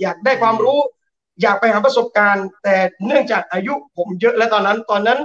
[0.00, 0.78] อยากได้ความรู้
[1.42, 5.18] อยากไปหาประสบการณ์ แต่เนื่องจากอายุผมเยอะแล้วตอนนั้น ตอนนั้น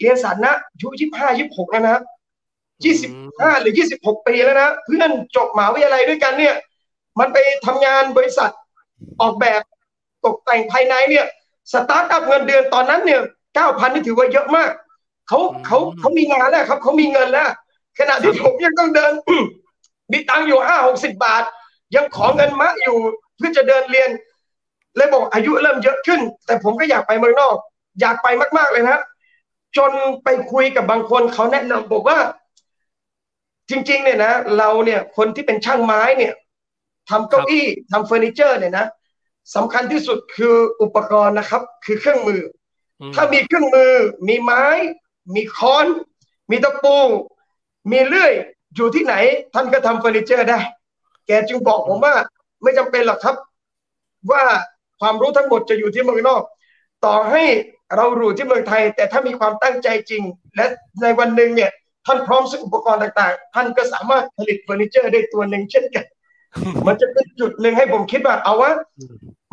[0.00, 2.02] เรียนสารนะอายุยี่สิบห้ายี่สิบหกแล้วนะ
[2.84, 6.54] ยี่สิบห้าหรือยี่สิบหกปีแล้วนะ เพื่อนจบมหาวิทยาลัยด้วยกันเนี่ย
[7.18, 8.50] มันไปทำงานบริษัท
[9.20, 9.62] ออกแบบ
[10.24, 11.26] ตกแต่งภายในเนี่ย
[11.72, 13.20] สตาร์ทอัพเงินเดือนตอนนั้นเนี่ย
[13.54, 14.70] เก้าพันนี่ถือว่าเยอะมาก
[15.28, 17.50] เขาเขาเขามีงานแล้วครับเขามีเงินแล้ว
[17.98, 19.12] ขณะที่ผมยังต้องเดิน
[20.12, 21.44] มีตังค์อยู่ห้าหกสิบบาท
[21.96, 22.96] ยังขอเงินมะอยู่
[23.36, 24.10] เพื่อจะเดินเรียน
[24.96, 27.56] เลยบอกอายุเริ่มเยอะขึ้น แต่ผมก็อยากไปเมืองนอก
[28.00, 28.98] อยากไปมาก ๆเลยนะ
[29.76, 29.92] จน
[30.24, 32.18] ไปคุยกับบางคนเขาแนะนำบอกว่า
[33.70, 36.34] จริง ๆ เนี่ยนะเราเนี่ยคนที่เป็นช่างไม้เนี่ย
[37.10, 38.86] ทำเก้าอี้ทำเฟอร์นิเจอร์เนี่ยนะ
[39.54, 42.42] สำคัญที่สุดคืออุปกรณ์นะครับ คือเครื่องมือ
[43.14, 43.92] ถ้ามีเครื่องมือ
[44.28, 44.64] มีไม้
[45.34, 45.86] มีค้อน
[46.50, 46.96] มีตะปู
[47.90, 48.32] มีเลื่อย
[48.76, 49.14] อยู่ที่ไหน
[49.54, 50.60] ท่านก็ทำเฟอร์นิเจอร์ได้
[51.26, 52.14] แกจึงบอกผมว่า
[52.62, 53.36] ไม่จำเป็นหรอกครับ
[54.30, 54.44] ว่า
[55.00, 56.42] ความรู้ทั้งหมดจะอยู่ที่เมืองนอก
[57.04, 57.44] ต่อให้
[57.96, 60.22] เรารู้ที่เมืองไทย แต่ถ้ามีความตั้งใจจริง
[60.56, 60.64] และ
[61.02, 61.70] ในวันหนึ่งเนี่ย
[62.08, 66.04] ท่านพร้อมซื้ออุปกรณ์ต่างๆ ท่านก็สามารถผลิตเฟอร์นิเจอร์ได้ตัวหนึ่งเช่นกัน
[66.86, 68.72] มันจะเป็นจุดหนึ่งให้ผมคิดว่าเอาวะ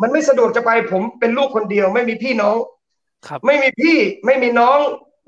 [0.02, 2.56] มันไม่สะดวกจะไปผมเป็นลูกคนเดียว ไม่มีพี่น้อง
[3.26, 4.78] ครับไม่มีพี่ไม่มีน้อง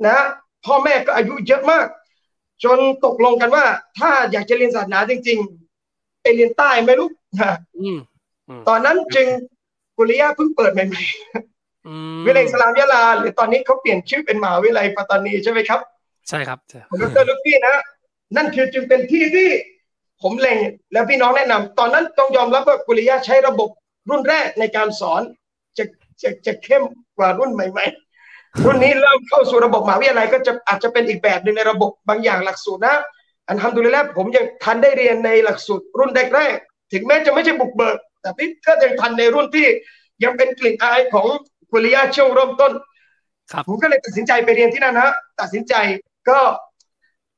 [0.06, 0.18] นะ
[0.66, 1.86] พ่อแม่ก็อายุเยอะมาก
[2.64, 3.64] จนตกลงกันว่า
[3.98, 7.08] ถ้าอยากจะเรียนศาสนาจริงๆไปเรียนใต้ไม่รู้
[8.68, 9.26] ตอนนั้นจึง
[9.96, 15.80] กุลิยาเพิ่งเปิดใหม่ๆวิเลยสลามยะลาหรือตอนนี้เขาเปลี่ยนชื่อเป็นมหาวิทยาลัยปัตตานีใช่ไหมครับ
[16.28, 16.58] ใช่ครับ
[16.90, 17.76] ผมดรลูกี้นะ
[18.36, 19.48] นั่นคือจึงเป็นที่ที่
[20.22, 20.58] ผมเล็ง
[20.92, 23.68] แล้วพี่น้องแนะนำตอนนั้นต้องยอมรับว่ากุลิยาใช้ระบบ
[24.10, 25.22] รุ่นแรกในการสอน
[25.78, 25.84] จะ
[26.22, 26.82] จะจะเข้ม
[27.18, 27.84] กว่ารุ่นใหม่
[28.24, 32.96] ๆ รุ่นนี้เริ่มเข้าสู่ระบบมหาวิทยาลัยก็จะอาจจะเป็นอีกแบบหนึ่งในระบบบางอย่างหลักสูตรนะ
[33.46, 39.66] อันทำดูแลผมยังทันได้เรียนในหลักสูตรรุ่นแรกๆถึงแม้จะไม่ใช่บุกเบิก แต่พี่ก็ยังทันในรุ่นที่
[40.24, 41.26] ยังเป็นกลิ่นอายของ
[41.70, 42.72] กุลิยาช่วงเริ่มต้น
[43.52, 45.74] ครับผมก็เลยตัดสินใจไปเรียนที่นั่นนะตัดสินใจ
[46.30, 46.40] ก็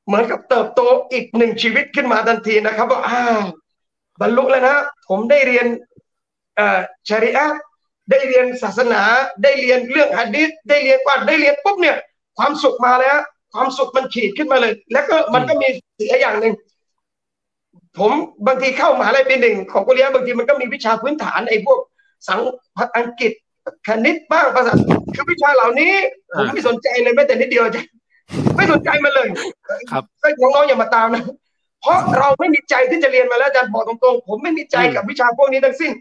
[0.06, 0.80] เหมือนกับเติบโต
[1.12, 3.40] อีกหนึ่งชีวิตขึ้นมาทันทีนะครับว่าอ้าว
[4.20, 4.76] บรรลุแล้วนะ
[5.08, 5.66] ผมได้เรียน
[6.56, 6.78] เอ่อ
[7.08, 7.60] ชาริอะห์
[8.10, 9.02] ได้เรียนศาสนา
[9.42, 11.96] ได้เรียนเรื่องหะดีษได้เรียนกว่าได้เรียนปุ๊บเนี่ย
[12.38, 13.18] ความสุขมาแล้ว
[13.54, 16.54] ความสุขมันขีดขึ้นมาเลย แล้วก็มันก็มีเสียอย่างหนึ่ง
[17.98, 18.12] ผม
[18.46, 21.78] บางทีเข้ามหาลัยปีหนึ่งของกุเรียนบางทีมันก็มีวิชาพื้นฐานไอ้พวก
[22.28, 22.40] สัง
[22.96, 23.32] อังกฤษ
[23.86, 24.72] คณิตบ้างภาษา
[25.14, 25.92] คือวิชาเหล่านี้
[26.34, 27.84] ผมไม่สนใจเลยแม้แต่นิดเดียวจ้ะ
[28.56, 29.28] ไม่สนใจมันเลย
[29.90, 31.22] ครับก็น้องๆอย่ามาตามนะ
[31.80, 35.92] เพราะเราไม่มีใจที่จะเรียนมาแล้วอาจารย์บอกตรงๆ ผมไม่มีใจกับวิชาพวกนี้ทั้งสิ้น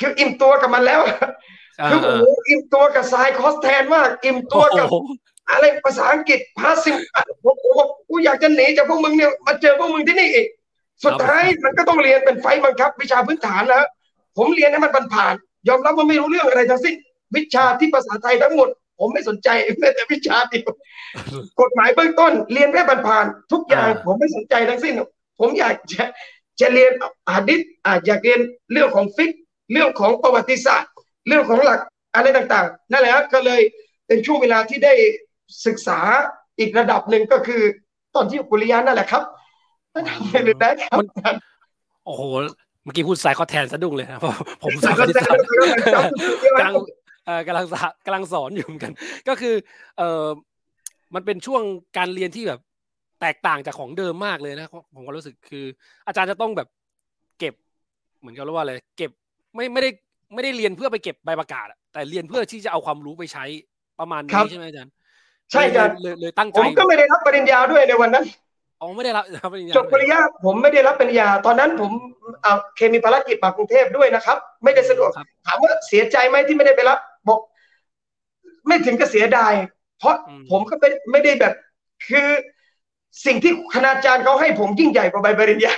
[0.00, 1.00] คืออิ่มตัวกับมันแล้ว
[1.78, 5.06] เอคืออเอโอ้อโหอิ่มตัวกับสายคอสแทนมากอิ่มตัวกับโอ้โห
[5.50, 6.90] อะไรภาษาอังกฤษพาสิ
[7.44, 10.46] ผมผมผมกูอยากจะหนีจากพวกมึงเนี่ยมาเจอพวกมึงที่นี่อีก
[11.04, 13.84] สุดท้ายมันก็ต้องเรียนเป็นไฟล์บังคับ วิชาพื้นฐานแล้ว
[14.36, 16.94] ผมเรียนให้มันผ่านๆยอมรับว่าไม่รู้เรื่องอะไรทั้งสิ้น
[17.36, 18.68] วิชาที่ภาษาไทยทั้งหมด
[18.98, 20.70] ผมไม่สนใจแม้แต่วิชาเดียว
[21.60, 24.94] กฎหมายเบื้องต้น เรียนแค่ผ่านๆทุกอย่างผมไม่สนใจทั้งสิ้น
[25.40, 26.04] ผมอยากจะ
[26.60, 26.92] จะเรียน
[27.28, 28.40] อาดิษอาจอยากเรียน
[28.72, 29.32] เรื่องของฟิก
[29.72, 30.92] เรื่องของประวัติศาสตร์
[31.28, 31.80] เรื่องของหลัก
[32.14, 33.60] อะไรต่างๆ นั่นแหละครับก็เลย
[34.06, 34.94] เป็นช่วงเวลาที่ได้
[35.66, 35.98] ศึกษา
[36.58, 37.62] อีกระดับหนึ่งก็คือ
[38.14, 39.22] ตอนที่อยู่กุริยานั่นแหละครับ
[40.08, 40.94] ทำไปเลยนะค
[41.26, 41.34] รับ
[42.06, 42.22] โอ้โห
[42.84, 45.42] เมื่อกี้พูดสายคอแทนสะดุ้งเลยนะเพราะผมสายคณิตศาสตร์
[46.44, 46.74] กำลัง
[47.28, 48.92] เอ่อกำลังสะกำลังสอนอยู่เหมือนกัน
[49.28, 49.54] ก็คือ
[49.98, 50.26] เอ่อ
[51.14, 51.62] มันเป็นช่วง
[51.96, 52.60] การเรียนที่แบบ
[53.20, 55.64] แตกต่างจากของเดิมมากเลยนะผมก็รู้สึกคือ
[56.06, 56.68] อาจารย์จะต้องแบบ
[57.38, 57.54] เก็บ
[58.20, 59.10] เหมือนกับว่าอะไรเก็บ
[59.54, 59.90] ไม่ไม่ได้
[60.34, 63.44] ไม่ได้เรียนเพื่อไปเก็บใบประกาศอะแต่เรียนเพื่อที่จะเอาความรู้ไปใช้
[64.00, 64.92] ประมาณครันี้บใช่ไหมอาจารย์
[65.52, 68.24] ใช่ครับเลยเลยเลยตั้งใจผมก็ไม่ได้รับปริญญาด้วยในวันนั้น
[68.80, 71.92] อ๋อไม่ได้รับรับปริญญาจบปริญญาผมไม่ได้รับปริญญา ตอนนั้นผม
[72.42, 77.40] เอาเคมีภารกิจมากรุงเทพด้วยนะครับ ไม่ได้สะดวกครับถามว่าเสียใจไหมที่ไม่ได้ไปรับ บอก
[78.66, 79.52] ไม่ถึงกับเสียดาย
[79.98, 81.54] เพราะอืมผมก็ไม่ไม่ได้แบบ
[82.08, 82.28] คือ
[83.26, 85.72] สิ่งที่คณาจารย์เขาให้ผมยิ่งใหญ่กว่าใบปริญญา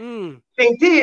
[0.00, 0.24] อืม
[0.58, 0.96] สิ่งที่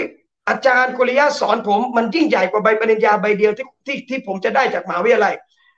[0.50, 5.36] อาจารย์กุริยะสอนผมมันยิ่งใหญ่กว่าใบปริญญาใบเดียวที่ที่ที่ผมจะได้จากมหาวิทยาลัย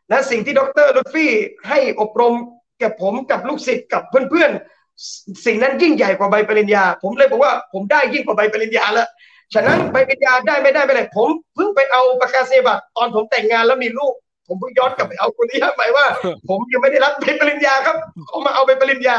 [0.09, 1.31] และสิ่งที่ดรลุตฟี่
[1.69, 2.33] ให้อบรม
[2.81, 9.07] กับผมกับลูกศิษย์กับเพื่อนๆสิ่งนั้นยิ่งใหญ่กว่าใบปริญญา ผมเลยบอกว่าผมได้ยิ่งกว่าใบปริญญาแล้ว
[9.53, 14.13] ฉะนั้นใบปริญญาได้ไม่ได้ไม่เป็นไรผมเพิ่งไปเอาประกาศนียบัตรตอนผมแต่งงานแล้วมีลูก
[14.47, 16.05] ผมเพิ่งย้อนกลับไปเอากุริยะไปว่า
[16.49, 19.17] ผมยังไม่ได้รับใบปริญญาครับเขามาเอาใบปริญญา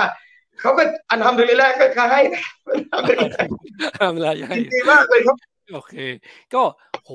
[0.60, 3.44] เขาก็อันทำดุลิลละก็ให้นะอันทำดุลิลละ
[4.00, 5.36] ทำอะไรให้ยินดีมากเลยครับ
[5.74, 5.94] โอเค
[6.54, 6.62] ก็
[7.04, 7.10] โห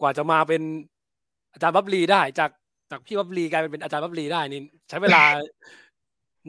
[0.00, 0.62] กว่าจะมาเป็น
[1.52, 2.50] อาจารย์บับลีได้จาก
[2.90, 5.22] จากพี่บับลีกลายเป็นเป็นอาจารย์บับลีได้นี่ใช้เวลา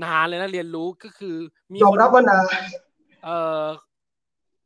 [0.04, 1.36] นานเลยนะเรียนรู้ก็คือ
[1.72, 2.40] มียอมคนรับว่านา
[3.24, 3.64] เอ่อ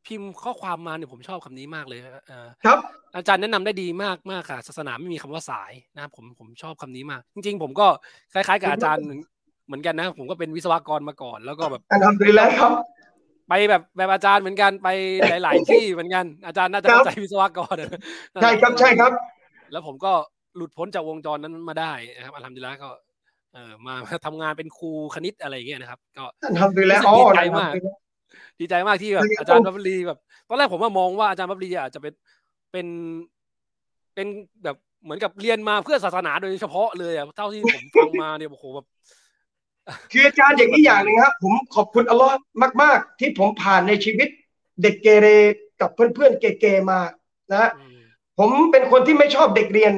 [0.08, 2.78] พิมพ์ข้อความมาเนี่ยผมชอบคำนี้มากเลยเอ่อครับ
[3.16, 7.86] อาจารย์แนะนำได้ดีมากมากค่ะ ศาสนาไม่มีคำว่าสายนะครับผมผมชอบคำนี้มาก จริง ๆ ผมก็
[8.32, 9.04] คล้ายๆกับอาจารย์
[9.66, 12.72] เหมือนกันนะ ผมก็เป็นวิศวกรมาก่อน แล้วก็แบบอันทำดีแล้วครับ
[13.48, 14.88] ไปแบบแบบอาจารย์เหมือนกันไป
[15.44, 19.12] หลาย ๆ ที่เหมือนกันอาจารย์น่าจะครับเข้าใจวิศวกรนะใช่ครับใช่ครับ
[19.72, 20.12] แล้วผมก็
[20.56, 22.88] หลุดพ้นจากวงจรนั้นมาได้นะครับอัลฮัมดุลิลละก็
[23.54, 28.07] เออมามาทำงานเป็นครูคณิตอะไรอย่างเงี้ยนะครับ ก็อันทำดีแล้วรู้สึกอ๋อดีใจมากอันทำ
[28.60, 30.18] ดีแล้วดีใจมากที่แบบดีครับอาจารย์บับลีแบบ
[30.48, 32.14] ตอนแรกผมว่ามองว่าอาจารย์บับลีอาจจะเป็น
[32.72, 32.86] เป็น
[34.14, 34.26] เป็น
[34.64, 38.86] แบบเหมือนกับเรียนมาเพื่อศาสนาโดยเฉพาะเลยอะเท่าที่ผมฟังมาเนี่ยโอ้โหแบบ
[40.12, 42.32] คืออาจารย์อย่างนี้อย่างหนึ่งครับ ผมขอบคุณอัลลอฮ์
[42.82, 44.28] มาก ๆ ที่ผมผ่านในชีวิต
[44.82, 45.26] เด็กเกเร
[45.80, 47.00] กับเพื่อนๆเกๆมา
[47.52, 47.98] นะอืม
[48.38, 49.92] ผมเป็นคนที่ไม่ชอบเด็กเรียน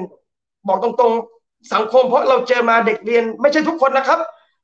[0.68, 4.20] บอกตรงๆ สังคมเพราะเราเจอมาเด็กเรียน ไม่ใช่ทุกคนนะครับ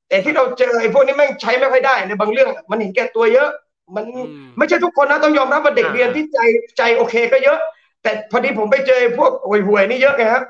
[0.09, 3.49] แต่ที่เราเจอไอ้พวกนี้แม่งใช้ไม่ค่อยได้ในบางเรื่อง มันเห็นแก่ตัวเยอะ
[3.97, 6.39] มันอืมไม่ใช่ทุกคนนะต้องยอมรับว่าเด็กอ่าเรียนที่ใจ
[6.79, 7.59] ใจโอเคก็เยอะ
[8.03, 10.45] แต่พอดีผมไปเจอไอ้พวกห่วยๆนี่เยอะไงครับ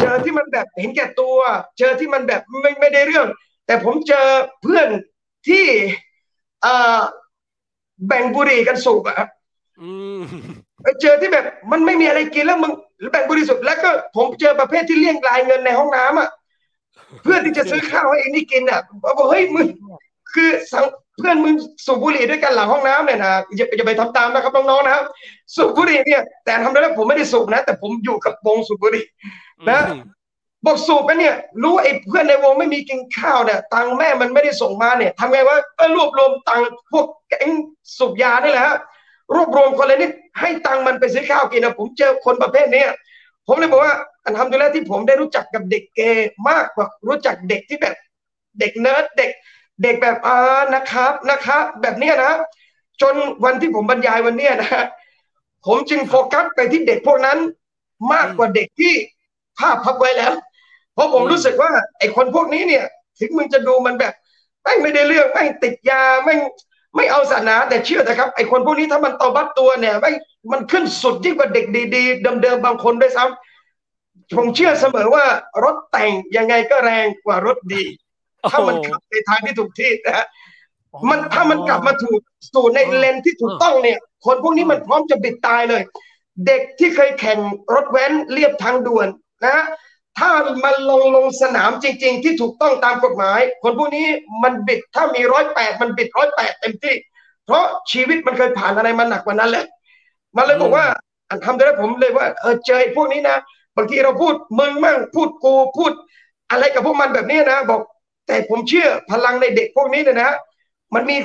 [0.00, 1.36] เจอที่มันแบบเห็นแก่ตัว
[1.78, 3.26] เจอที่มันแบบไม่ไม่ได้เรื่อง
[3.66, 4.26] แต่ผมเจอ
[4.62, 4.88] เพื่อน
[5.48, 5.66] ที่
[6.62, 7.00] เอ่อ
[8.08, 9.28] แบ่งบุหรี่กันสูบอะครับ
[9.80, 9.90] อื
[10.20, 10.20] ม
[10.82, 12.72] ไปเจอที่แบบมันไม่มีอะไรกินแล้วมึง
[13.12, 16.28] แบ่งบริสุทธิ์แล้วก็ผมเจอประเภทที่เลี่ยงรายเงินในห้องน้ำอะ
[17.22, 19.66] เพื่อที่จะซื้อข้าวให้เองนี่กินอะบอกเฮ้ยมึง
[20.32, 20.84] คือสัง
[21.18, 21.54] เพื่อนมึง
[21.86, 25.04] สูบบุหรี่ด้วยกันหลังห้องน้ำเนี่ยนะอย่าอย่าไปทำตามนะครับน้องๆนะครับ
[25.56, 29.04] สูบบุหรี่เนี่ย แต่ทำได้แล้วผมไม่ได้สูบนะ แต่ผมอยู่กับวงสูบบุหรี่
[29.70, 29.80] นะ
[30.66, 37.50] บอกสูบไปเนี่ย รู้ไอ้เพื่อนในวงไม่มีกินข้าวเนี่ยตังค์แม่มันไม่ได้ส่งมาเนี่ยทำไงวะก็รวบรวมตังค์พวกแก๊ง
[37.98, 38.76] สูบยานี่แหละฮะ
[39.34, 42.88] รวบรวมคนเลยนี่ให้ตังค์มันไปซื้อข้าวกินนะผมเจอคนประเภทเนี้ย
[43.52, 43.94] ผมเลยบอกว่า
[44.24, 47.94] الحمد لله ที่ผมได้รู้จักกับเด็กเกเรมากกว่ารู้จักเด็กที่แบบ
[48.60, 49.30] เด็กเนิร์ดเด็ก
[49.82, 50.36] เด็กแบบอ่า
[50.74, 52.32] นะครับนะครับ แบบเนี้ยนะ
[53.02, 54.84] จนวันที่ผมบรรยายวันเนี้ยนะ
[55.66, 57.38] ผมจึงโฟกัสไปที่เด็กพวกนั้น
[58.12, 58.92] มากกว่าเด็กที่
[59.58, 60.32] ภาพพับไว้แล้ว
[60.94, 62.84] เพราะผมรู้สึกว่าไอ้คนพวกนี้เนี่ย
[63.18, 64.12] ถึงมึงจะดูมันแบบ
[64.62, 66.34] แม่ไม่ได้เรื่องแม่ติดยาแม่
[66.96, 70.10] ไม่เอาศาสนาแต่เชื่อนะครับไอ้คนพวกนี้ถ้ามันตอบัตตัวเนี่ยแม่
[70.50, 75.24] มันขึ้นสุดยิ่งกว่าเด็กดีๆเดิมๆบางคนด้วยซ้ำผมเชื่อเสมอว่า
[75.64, 77.84] รถแต่งยังไงก็แรงกว่ารถดี
[78.50, 80.26] ถ้ามันขับในทางที่ถูกที่นะฮะ
[81.08, 82.20] มันถ้ามันกลับมาถูก
[82.54, 85.82] สู่ในเลนที่ถูกต้องเนี่ย คนพวกนี้มันพร้อมจะบิดตายเลย
[86.46, 87.38] เด็กที่เคยแข่ง
[87.74, 89.08] รถแว้นเรียบทางด่วน
[89.44, 89.64] นะฮะ
[90.18, 90.30] ถ้า
[90.64, 94.06] มันลงลงสนามจริง ๆ ที่ถูกต้องตามกฎหมาย คนพวกนี้
[94.42, 96.94] มันบิดถ้ามีร้อยแปดมันบิดร้อยแปดเต็มที่
[97.46, 99.64] เพราะชีวิตมันเคยผ่านอะไรมาหนักกว่านั้นแหละ
[100.36, 100.86] มันเลยบอกว่า
[101.28, 103.38] อันทำได้ผมเลยว่าเออเจอพวกนี้นะ
[103.76, 105.92] บางทีเราพูดมึงมั่งพูดกูพูด
[106.50, 107.80] อะไรกับพวกมันแบบนี้นะ บอก
[108.26, 110.32] แต่ผมเชื่อพลังในเด็กพวกนี้เนี่ยนะ
[110.94, 111.16] มันมี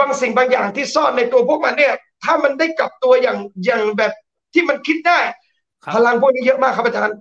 [0.00, 1.94] บางสิ่งบางอย่างที่ซ่อนในตัวพวกมันเนี่ย
[2.24, 4.12] ถ้ามันได้กลับตัวอย่างอย่างแบบ
[4.52, 5.18] ที่มันคิดได้
[5.94, 7.18] พลังพวกนี้เยอะมากครับอาจารย์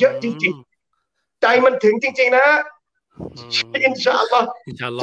[0.00, 0.52] เยอะจริง
[0.98, 2.46] ๆ ใจมันถึงจริง ๆ นะ
[3.84, 4.48] อินชาอัลลอฮ์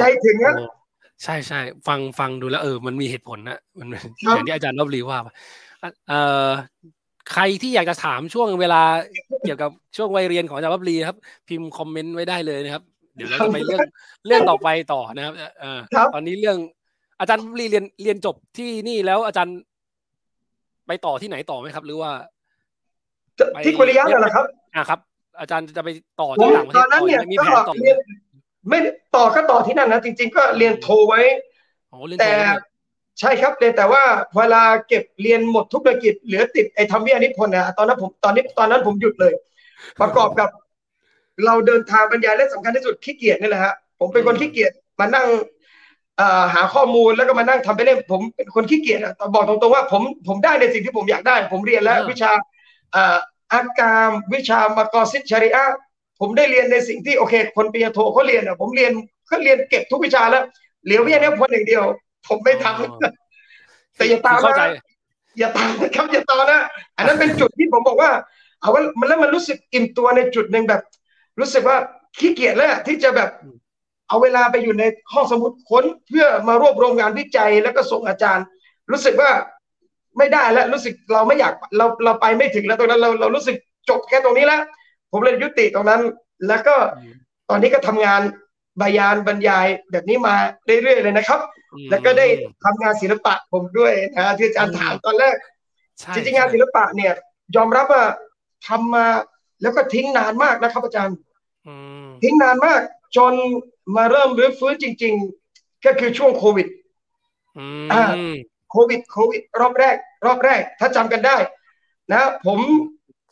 [0.00, 0.54] ใจถึงนะ
[1.22, 3.88] ใช่ใช่ฟังฟังดูแล้วเออ มันมีเหตุผลนะมัน
[4.20, 5.18] อย่างที่อาจารย์รบรีว่า
[6.08, 6.50] เอ่อ
[7.32, 8.82] ใครที่อยากจะถามช่วงเวลา
[9.44, 11.18] เกี่ยวกับช่วงวัยเรียนของอาจารย์รบรีครับ
[11.48, 12.82] พิมพ์คอมเมนต์ไว้ได้เลยนะครับ
[13.14, 13.80] เดี๋ยวเราจะไปเรื่อง
[14.26, 15.78] เรื่องต่อไปต่อนะครับเออ
[16.14, 16.58] ตอนนี้เรื่อง
[17.20, 19.56] อาจารย์รบรีเรียนเรียนจบที่นี่แล้วอาจารย์
[20.86, 22.10] ไปต่อที่ไหนต่อไหมครับ หรือว่า
[23.64, 25.00] ที่คุริยะนั่นแหละครับ อ่าครับ
[25.40, 25.88] อาจารย์จะไป
[26.20, 27.96] ต่อที่ต่างประเทศตอนนั้นเนี่ยก็เรียน
[28.68, 28.78] ไม่
[29.16, 31.20] ต่อก็ต่อที่นั่นนะจริง ๆ ก็เรียนโทไว้
[32.20, 32.30] แต่
[33.20, 34.02] ใช่ครับเลยแต่ว่า
[34.36, 39.32] เวลาเก็บเรียนหมดทุกธุรกิจเหลือติดไอ้ทำวิทยานิพนธ์นะตอนนั้นผมตอนนี้ตอนนั้นผมหยุดเลย
[40.00, 40.48] ประกอบกับ
[41.44, 45.26] เราเดินทางบรรยายและสำคัญที่สุดขี้เกียจนี่แหละฮะผมเป็นคนขี้เกียจมานั่ง
[46.54, 52.32] หาข้อมูลแล้วก็มานั่งทำไปเล่นผมเป็นคนขี้เกียจอะบอกตรงๆว่าผมผมได้ในสิ่งที่ผมอยากได้ ผมเรียนแล้ววิชา
[53.52, 55.64] อากามวิชามากอซิชาริอะ
[56.20, 58.92] ผมได้เรียนในสิ่งที่โอเค คนปริญญาโทเขาเรียนอะผมเรียน
[59.26, 60.44] เขาเรียนเก็บทุกวิชาแล้ว
[60.84, 61.84] เหลือวิทยานิพนธ์อย่างเดียว
[62.28, 64.68] ผมไม่ทำแต่อย่าตามนะ
[65.38, 66.60] อย่าตามนะครับอย่าตามนะ
[66.96, 68.10] อันนั้นเป็นจุดที่ผมบอกว่า
[68.60, 70.82] เอาว่ามันแล้วมันรู้สึกอิ่มตัวในจุดหนึ่งแบบ
[71.40, 71.78] รู้สึกว่า
[72.18, 73.30] ขี้เกียจแล้วที่จะแบบ
[74.08, 78.44] เอาเวลาไปอยู่ในห้องสมุดค้นเพื่อมารวบรวมงานวิจัยแล้วก็ส่งอาจารย์
[78.90, 79.30] รู้สึกว่า
[80.18, 83.56] ไม่ได้แล้วรู้สึกเราไม่อยากเราเราไปไม่ถึงแล้วตรงนั้นเราเรารู้สึก
[83.88, 84.62] จบแค่ตรงนี้แล้ว
[85.12, 86.00] ผมเลยยุติตรงนั้น
[86.48, 86.76] แล้วก็
[87.50, 88.20] ตอนนี้ก็ทำงาน
[88.80, 91.40] บายานบรรยายแบบนี้มาเรื่อยๆเลยนะครับ
[91.90, 92.26] แล้วก็ได้
[92.64, 95.34] ทำงานศิลปะผมด้วยนะที่อาจารย์ถามตอนแรก
[96.14, 97.12] จริงๆงานศิลปะเนี่ย
[97.56, 98.04] ยอมรับว่า
[98.66, 99.06] ทำมา
[99.62, 101.16] แล้วก็ทิ้งนานมากนะครับ อาจารย์
[102.22, 102.80] ทิ้งนานมาก
[103.16, 103.32] จน
[103.96, 105.14] มาเริ่มรื้อฟื้นจริง
[105.50, 106.66] ๆ ก็คือช่วงโควิด
[107.92, 108.02] อ่า
[108.70, 109.96] โควิดโควิด รอบแรก
[110.26, 111.36] รอบแรก ถ้าจำกันได้
[112.12, 112.58] นะ ผม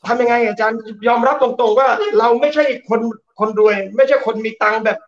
[0.07, 0.79] ทำยังไง อาจารย์
[1.09, 1.89] ยอมรับตรงๆว่า
[2.19, 3.01] เราไม่ใช่คน
[3.39, 4.99] คนรวย ไม่ใช่คนมีตังแบบ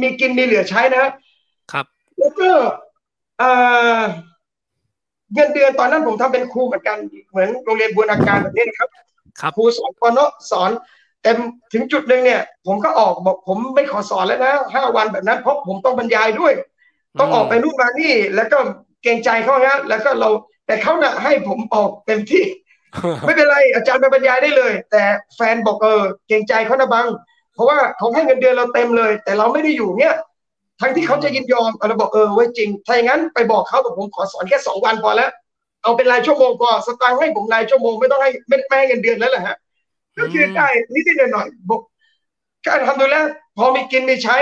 [0.00, 1.02] มีกินมีเหลือใช้นะ
[1.72, 1.86] ครับ
[2.20, 2.50] แล้วก็
[5.34, 6.98] เงินเดือนตอนนั้นผมทำเป็นครูเหมือนกัน
[7.30, 8.88] เหมือนโรงเรียนบูรณาการแบบนี้นะครับ
[9.56, 10.18] ครูสอนปน
[10.50, 10.70] สอน
[11.22, 11.30] แต่
[11.72, 16.52] ถึงจุดหนึ่งเนี่ย ผมก็ออกบอกผมไม่ขอสอนแล้วนะห้าวันแบบนั้นเพราะผมต้องบรรยายด้วย
[17.20, 18.58] ต้องออกไปนู่นมานี่ แล้วก็
[19.02, 20.30] เกรงใจเขาฮะแล้วก็เรา
[20.66, 22.44] แต่เขาน่ะให้ผมออกเต็มที่
[23.26, 25.02] ไม่เป็นไรอาจารย์ไปบรรยายได้เลย แต่
[25.36, 27.06] แฟนบอกเออเกรงใจเขานะบัง
[27.54, 30.14] เพราะว่าเขาให้เงินเดือนเราเต็มเลย แต่เราไม่ได้อยู่เนี่ย
[30.80, 35.30] ทั้งที่เขาจะยินยอมเราบอกเออไว้จริงถ้าอย่างนั้นไปบอกเขาบอกผมขอสอนแค่สองวันพอแล้ว
[35.82, 39.56] เอาเป็นรายชั่วโมงพอสตางค์ให้ผมรายชั่วโมงไม่ต้องให้ไม่ไม่ให้เงินเดือนแล้วแหละฮะ
[40.18, 41.80] ก็คือได้นิดๆหน่อยๆบอก
[42.66, 43.16] การทำดูแล
[43.58, 44.36] พอมีกินมีใช้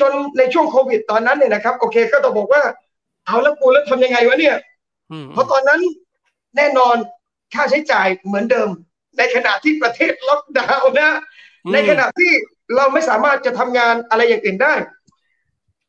[0.00, 2.62] จนในช่วงโควิดตอนนั้นเนี่ยนะครับ โอเคก็ต้องบอกว่า
[3.26, 4.56] เอาแล้วกูแล้วทำยังไงวะเนี่ย
[5.32, 5.80] เพราะตอนนั้น
[6.56, 6.96] แน่นอน
[7.54, 8.68] ค่าใช้จ่ายเหมือนเดิม
[9.18, 11.10] ในขณะที่ประเทศล็อกดาวน์นะ
[11.72, 12.30] ในขณะที่
[12.76, 14.74] เราไม่สามารถจะทำงานอะไรอย่างอื่นได้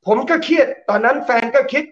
[0.05, 1.83] ผมก็เครียด ตอนนั้นแฟนก็คิด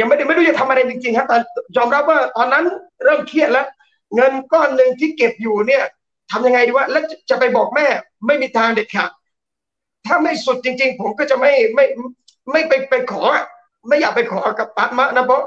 [0.00, 1.36] ยังไม่ได้ไม่รู้จะทำอะไรจริงๆครับแต่
[1.76, 2.64] ยอมรับว่าตอนนั้น
[3.04, 3.66] เริ่มเครียดแล้ว
[4.14, 5.84] เงินก้อนหนึ่งที่เก็บอยู่เนี่ย
[6.30, 7.86] ทำยังไงดีวะแล้วจะไปบอกแม่
[8.26, 9.10] ไม่มีทางเด็ดขาด
[10.06, 11.84] ถ้าไม่สุดจริง ๆ ผมก็จะไม่ไม่
[12.52, 13.22] ไม่ไปไปขอ
[13.88, 15.42] ไม่อยากไปขอกับปะมะนะเพราะ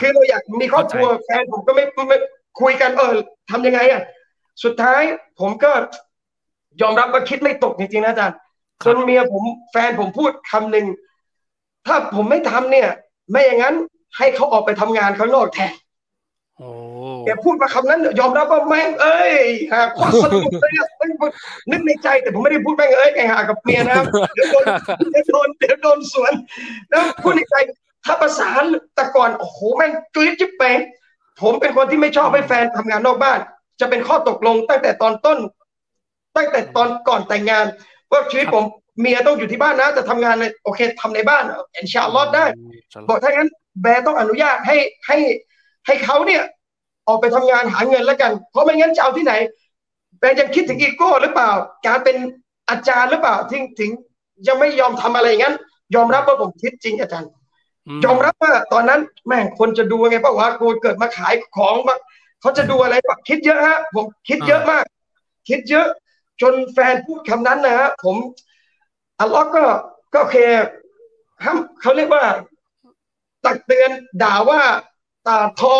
[0.00, 2.18] คือเราอยากมีครอบครัวแฟนผมก็ไม่ไม่
[2.60, 3.16] คุยกันเออ
[3.50, 4.02] ทำยังไงอะ
[4.64, 5.02] สุดท้าย
[5.40, 5.72] ผมก็
[6.80, 8.36] ยอมรับว่าคิดไม่ตกจริงๆนะอาจารย์
[8.86, 10.86] จนเมียผมแฟนผมพูดคำหนึ่ง
[11.86, 12.88] ถ้าผมไม่ทำเนี่ย
[13.30, 13.74] ไม่อย่างนั้น
[14.18, 15.72] ให้เขาออกไปทำงานข้างนอกแทน
[16.58, 16.68] โอ้
[17.24, 19.34] แกพูดมาคำนั้น ยอมรับว่าแม่งเอ้ย
[19.72, 20.88] หาความสนุกเลยอะ
[21.70, 24.64] นึกในใจแต่ผมไม่ได้พูดแม่งเอ้ยไงหากับเมียนะครับเดี๋ยวโดน
[25.10, 26.32] เดี๋ยวโดนเดี๋ยวโดนสวน
[26.90, 27.54] แล้วพูดในใจ
[28.04, 28.48] ถ้าภาษา
[28.94, 30.78] แต่ก่อนโอ้โหแม่งกรี๊ดจิ๊บแปง
[31.42, 33.38] ผมเป็นคนที่ไม่ชอบให้แฟนทำงานนอกบ้าน
[33.80, 35.38] จะเป็นข้อตกลงตั้งแต่ตอนต้น
[36.36, 37.66] ตั้งแต่ตอนก่อนแต่งงาน
[38.10, 38.64] ว่าชีวิตผม
[39.00, 42.44] เมียต้องอยู่ที่บ้านนะ จะทำงานในโอเคทำในบ้านเอ็นชาลอดได้
[43.08, 43.48] บอกถ้างั้น
[43.82, 44.76] แบร์ต้องอนุญาตให้
[45.06, 45.16] ให้
[45.86, 46.42] ให้เขาเนี่ย
[47.08, 49.34] ออกไปทำงานหาเงินแล้วกัน เพราะไม่งั้นจะเอาที่ไหน
[50.18, 51.50] แบร์ยังคิดถึงอีโก้หรือเปล่า
[51.86, 52.16] การเป็น
[52.70, 53.90] อาจารย์หรือเปล่าถึงถึง
[54.48, 55.56] ยังไม่ยอมทำอะไรอย่างนั้น
[55.94, 57.30] ยอมรับว่าผมคิดจริงอาจารย์
[58.04, 61.96] ยอมรับว่าตอนนั้นแม่งคนจะดูไงเพราะว่ากูเกิดมาขายของมา
[62.40, 64.84] เขาจะดูอะไรวะคิดเยอะฮะ ผมคิดเยอะมาก
[65.48, 65.86] คิดเยอะ
[66.42, 68.16] จนแฟนพูดคำนั้นนะฮะผม
[69.20, 69.64] อัลลอฮ์ก็
[70.12, 70.36] ก็โอเค
[71.44, 72.24] ห้ามเขาเรียกว่า
[73.44, 73.90] ตักเตือน
[74.22, 74.62] ด่าว่า
[75.26, 75.76] ตาทอ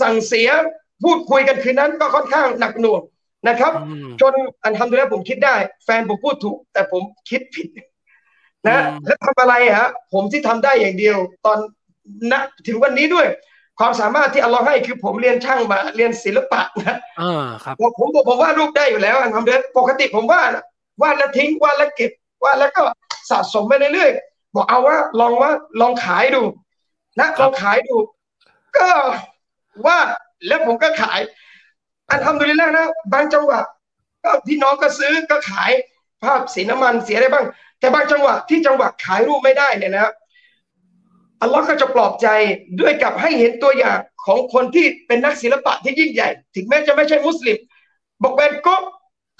[0.00, 0.48] สั่งเสีย
[1.02, 3.02] พูดคุยกันคืนนั้นก็ค่อนข้างหนักหน่วง
[3.48, 7.68] นะครับอืมจนอันทำด้วยผมคิดได้ แฟนผมพูดถูก แต่ผมคิดผิด
[8.68, 11.16] นะอืมแล้วทำอะไรฮะผมที่ทำได้อย่างเดียว
[11.46, 11.58] ตอน
[12.32, 12.34] ณ
[12.66, 13.26] ถึงวันนี้ด้วย
[13.78, 20.64] ความสามารถที่อัลลอฮ์ให้คือผมเรียนช่างมาเรียนศิลปะนะอ่าครับผมผมผมผมวาดรูปได้อยู่แล้วอันทำเดือนปกติผมวาดอะ
[21.02, 22.10] วาดแล้วทิ้งวาดแล้วเก็บ
[22.44, 22.84] วาดแล้วก็
[23.30, 26.42] สะสมไปเรื่อยๆบอกเอาว่าลองว่าลองขายดู
[27.20, 27.96] นะลองขายดู
[28.76, 28.88] ก็
[29.86, 30.06] วาด
[30.46, 31.20] แล้วผมก็ขาย
[32.08, 33.60] อันทำดูดีแล้วนะบางจังหวะ
[34.24, 35.70] ก็พี่น้องก็ซื้อก็ขาย
[36.22, 37.46] ภาพสีน้ำมันเสียได้บ้าง
[37.78, 40.12] แต่บางจังหวะที่จังหวะขายรูปไม่ได้เนี่ยนะครับ
[41.42, 42.28] อัลลอฮ์ก็จะปลอบใจ
[42.80, 47.58] ด้วยกับให้เห็นตัวอย่างของคนที่เป็นนักศิลปะที่ยิ่งใหญ่ ถึงแม้จะไม่ใช่มุสลิม
[48.22, 48.84] บอกแวนโกะ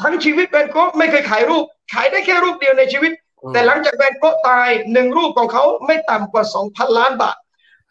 [0.03, 3.12] ทั้งชีวิตแวนโกะไม่เคยขายรูป ขายได้แค่รูปเดียวในชีวิต
[3.53, 7.36] แต่หลังจากแวนโกะตายหนึ่งรูปของเขาไม่ต่ำกว่าสองพันล้านบาท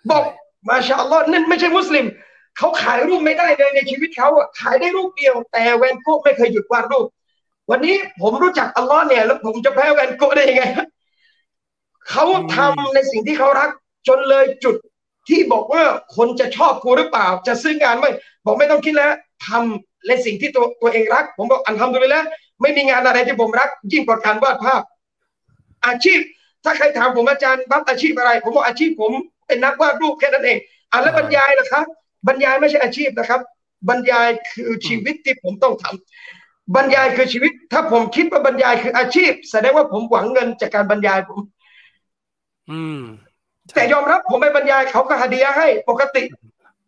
[0.10, 0.24] บอก
[0.70, 2.06] มาชาอัลลอฮ์นั่นไม่ใช่มุสลิม
[2.58, 7.08] เขาขายรูปไม่ได้เลยในชีวิตเขาอะขายได้รูปเดียว แต่แวนโกะไม่เคยหยุดวาดรูป
[7.70, 10.64] วันนี้ผมรู้จักอัลลอฮ์เนี่ยแล้วผมจะแพ้แวนโกะได้ยังไง
[12.10, 12.26] เขา
[12.56, 13.70] ทำในสิ่งที่เขารัก
[14.08, 14.76] จนเลยจุด
[15.30, 15.84] ที่บอกว่า
[16.16, 18.06] คนจะชอบกูหรือเปล่า จะซื้องานไหม
[18.46, 19.12] บอกไม่ต้องคิดแล้ว
[19.48, 22.26] ทำ ในสิ่งที่ตัวตัวเองรัก ผมบอกอันทำดูเลยแล้ว
[22.62, 24.82] ไม่มีงานอะไรที่ผมรัก ยิ่งกว่าการวาดภาพ
[25.88, 26.20] อาชีพ
[26.64, 29.12] ถ้าใครถามผมอาจารย์บัฟอาชีพอะไร ผมบอกอาชีพผม
[29.48, 30.58] เป็นนักวาดรูปแค่นั้นเอง
[30.92, 31.86] อะแล้วบรรยายล่ะครับ
[32.28, 33.42] บรรยายไม่ใช่อาชีพนะครับ
[33.90, 41.40] บรรยายคือชีวิตที่ผมต้องทำบรรยายคือชีวิต ถ้าผมคิดว่าบรรยายคืออาชีพ แสดงว่าผมหวังเงินจากการบรรยายผม
[42.72, 43.02] อืม
[43.74, 46.24] แต่ยอมรับผมไปบรรยายเขาก็ฮาเดียให้ปกติ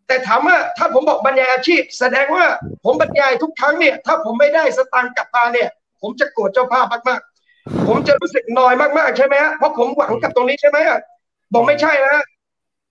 [0.06, 2.44] แต่ถามว่าถ้าผมบอกบรรยายอาชีพ แสดงว่า
[2.84, 5.68] ผมบรรยายทุกครั้งเนี่ย ถ้าผมไม่ได้สตางค์กลับมาเนี่ย
[6.00, 10.98] ผมจะโกรธเจ้าภาพมากๆผมจะรู้สึกนอยมากๆใช่ไหมฮะเพราะผมหวังกับตรงนี้ใช่ไหมฮะ
[11.52, 12.24] บอกไม่ใช่นะฮะ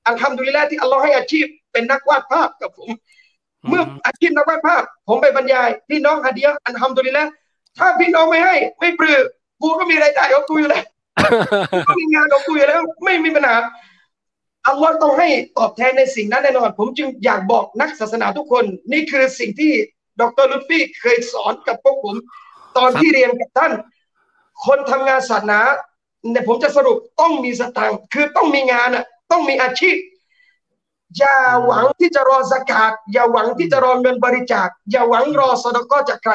[0.05, 2.89] อันทำดูแลที่อัลลอฮ์ให้อาชีพเป็นนักวาดภาพกับผม
[3.69, 7.19] เมื่ออาชีพนักวาดภาพ ผมไปบรรยายพี่น้องฮาเดียอันทำดูแล
[7.77, 9.23] ถ้าพี่น้องไม่ให้ ไม่ปลื้ม
[9.61, 10.85] กูก็มีรายได้ของกูอยู่แล้ว
[11.87, 13.55] ก็มีงานของกูอยู่แล้ว ไม่มีปัญหา
[14.67, 19.71] อัลลอฮ์ต้องให้ตอบแทนในสิ่งนั้นแน่นอน ผมจึงอยากบอกนักศาสนาทุกคน นี่คือสิ่งที่
[20.21, 22.15] ดรลุฟฟี่เคยสอนกับพวกผม
[22.77, 23.73] ตอนที่เรียนกับท่าน
[24.65, 25.59] คนทำงานศาสนา
[26.31, 29.95] เนี่ยผมจะสรุปต้องมีสตางค์คือต้องมีงานอะต้องมีอาชีพ
[31.17, 36.33] อย่าหวังที่จะรอสกาดอย่าหวังที่จะรอเงินบริจาค อย่าหวังรอสดก็จากใคร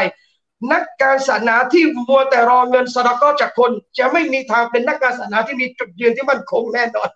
[0.73, 7.11] นักการศาสนาที่มัวแต่รอเงินสดก็จากคน จะไม่มีทางเป็นนักการศาสนาที่มีจุดยืนที่มั่นคงแน่นอน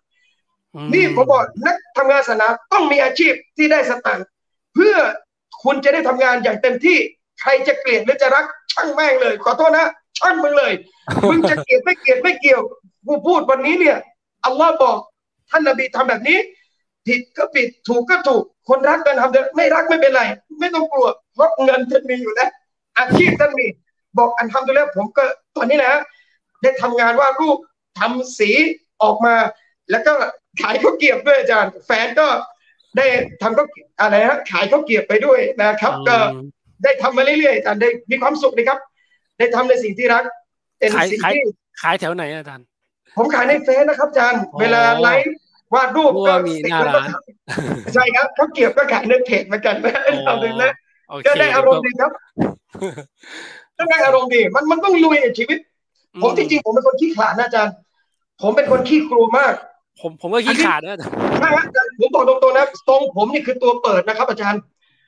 [0.94, 4.26] นี่ผมบอกนักทำงานศาสนาต้องมีอาชีพที่ได้สตางค์
[4.74, 4.96] เพื่อ
[5.62, 6.98] คุณจะได้ทำงานอย่างเต็มที่
[7.40, 9.86] ใครจะเกลียดหรือจะรักช่างแม่งเลย ขอโทษนะ
[10.18, 10.72] ช่างมึงเลย
[11.28, 12.62] มึงจะเกลียดไม่เกลียดไม่เกี่ยว
[13.06, 13.98] กูพูดวันนี้เนี่ย
[14.44, 14.98] อัลลอฮ์บอก
[15.50, 16.38] ท่านนบีทำแบบนี้
[17.06, 20.22] ผิดก็ผิดถูกก็ถูก คนรักกันทำเถอะไม่รักไม่เป็นไร
[20.60, 22.50] ไม่ต้องกลัวเพราะเงินท่านมีอยู่แล้ว
[22.98, 23.66] อาชีพท่านมี
[24.18, 25.24] บอกอันทำตัวแล้วผมก็
[25.56, 25.90] ตอนนี้แหละ
[26.62, 27.58] ได้ทำงานว่าดรูป
[28.00, 28.50] ทำสี
[29.02, 29.34] ออกมา
[29.90, 30.12] แล้วก็
[30.62, 32.26] ขายข้าวเกรียบด้วยอาจารย์ แฟนก็
[32.96, 33.07] ได้
[33.42, 33.62] ทำก็
[34.00, 36.16] อะไรฮะขายข้าวเกรียบไปด้วยนะครับ ก็
[36.84, 38.78] ได้ทำมาเรื่อยๆอาจารย์ได้มีความสุขนะครับ
[39.38, 40.24] ได้ทำในสิ่งที่รัก
[40.78, 41.44] เป็นขายสิ่งขายที่
[41.82, 42.66] ขายแถวไหนอาจารย์
[43.16, 45.36] ผมขายในเฟซนะครับอาจารย์อ๋อเวลาไลฟ์
[45.74, 47.09] วาดรูปรู้ก็ว่ามีหน้าร้าน
[47.94, 49.94] ใช่ครับเขาวเกรียบก็ขายในเพจเหมือนกันนะ
[50.26, 50.72] ทำเลยนะ
[51.09, 52.12] โอเคก็ได้อารมณ์ดีครับ
[53.78, 55.59] ก็ได้อารมณ์ดี มันมันต้องลุยในชีวิต
[56.22, 57.74] ผมจริงๆผมเป็นคนขี้ขลาดนะอาจารย์
[58.42, 59.55] ผมเป็นคนขี้กลัวมาก
[60.01, 64.61] ผมผมก็ขี้ขาดนะอาจารย์ใช่ครับอาจารย์ผมบอกตรงๆนะทรงผมนี่คือตัวเปิดนะครับ อาจารย์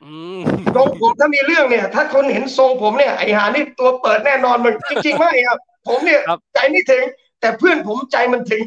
[0.05, 0.41] อืม
[0.77, 5.59] ทรงผมถ้ามีเรื่องเนี่ย ถ้าคนเห็นทรงผมเนี่ยไอ้หานี่ตัวเปิดแน่นอนมันจริงๆไม่ครับ
[5.89, 6.21] ผมเนี่ย
[6.55, 7.05] ใจไม่ถึง
[7.41, 8.63] แต่เพื่อนผมใจมันถึง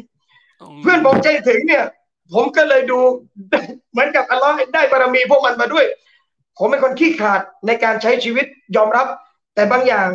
[0.82, 1.84] เพื่อนผมใจถึงเนี่ย
[2.32, 2.98] ผผมก็เลยดู
[3.92, 5.84] เหมือนกับอัลลอฮ์ได้บารมีพวกมันมาด้วย
[6.58, 8.46] ผมเป็นคนขี้ขาดในการใช้ชีวิต
[8.76, 9.06] ยอมรับ
[9.54, 10.08] แต่บางอย่าง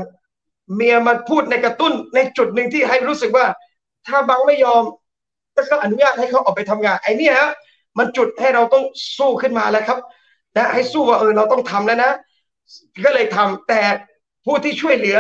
[0.76, 3.46] เมียมาพูดในกระตุ้นในจุดหนึ่งที่ให้รู้สึกว่า
[4.08, 4.84] ถ้าบังไม่ยอม
[5.70, 7.52] ก็อนุญาตให้เขาออกไปทำงานไอ้นี่ฮะ
[7.98, 8.84] มันจุดให้เราต้อง
[9.18, 10.00] สู้ขึ้นมาแล้วครับ
[10.58, 12.12] นะให้สู้ว่าเออเราต้องทำแล้วนะ
[13.06, 13.82] ก็เลยทำแต่
[14.46, 15.18] ผู้ที่ช่วยเหลือ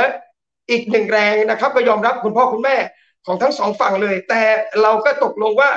[0.69, 2.77] อีกหนึ่งแรงนะครับ ก็ยอมรับคุณพ่อคุณแม่
[3.25, 4.41] ของทั้งสองฝั่งเลย แต่
[4.81, 5.69] เราก็ตกลงว่า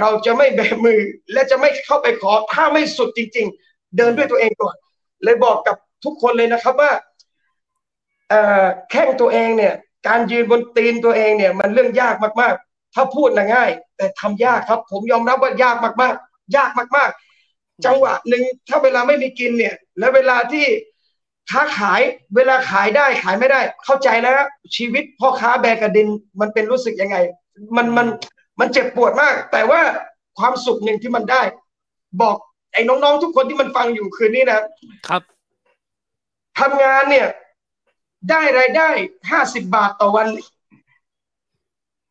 [0.00, 1.00] เราจะไม่แบมือ
[1.32, 4.76] และจะไม่เข้าไปขอถ้าไม่สุดจริง ๆ เดินด้วยตัวเองก่อน
[5.24, 6.90] เลยบอกกับทุกคนเลยนะครับว่า
[8.90, 9.74] แข้งตัวเองเนี่ย
[10.08, 20.66] การยืนบนตีนตัวเองเนี่ย มันเรื่องยากมากๆ ถ้าพูดนะง่าย แต่ทำยากครับ ผมยอมรับว่ายากมากๆ ยากมากๆ จังหวะหนึ่งถ้าเวลาไม่มีกินเนี่ย และเวลาที่
[21.50, 22.00] ค้าขาย
[22.36, 24.34] เวลาขายได้ขายไม่ได้ เข้าใจแล้ว
[24.76, 26.08] ชีวิตพ่อค้าแบกระดิน
[26.40, 27.16] มันเป็นรู้สึกยังไง
[27.76, 28.06] มันมัน
[28.60, 29.80] มันเจ็บปวดมาก แต่ว่า
[30.38, 31.42] ความสุขหนึ่งที่มันได้
[32.22, 32.36] บอก
[32.72, 34.60] ไอ้น้องๆทุกคนที่มันฟังอยู่คืนนี้นะ
[35.08, 35.22] ครับ
[36.58, 37.28] ทำงานเนี่ย
[38.30, 38.88] ได้รายได้
[39.30, 40.26] ห้าสิบบาทต่อวัน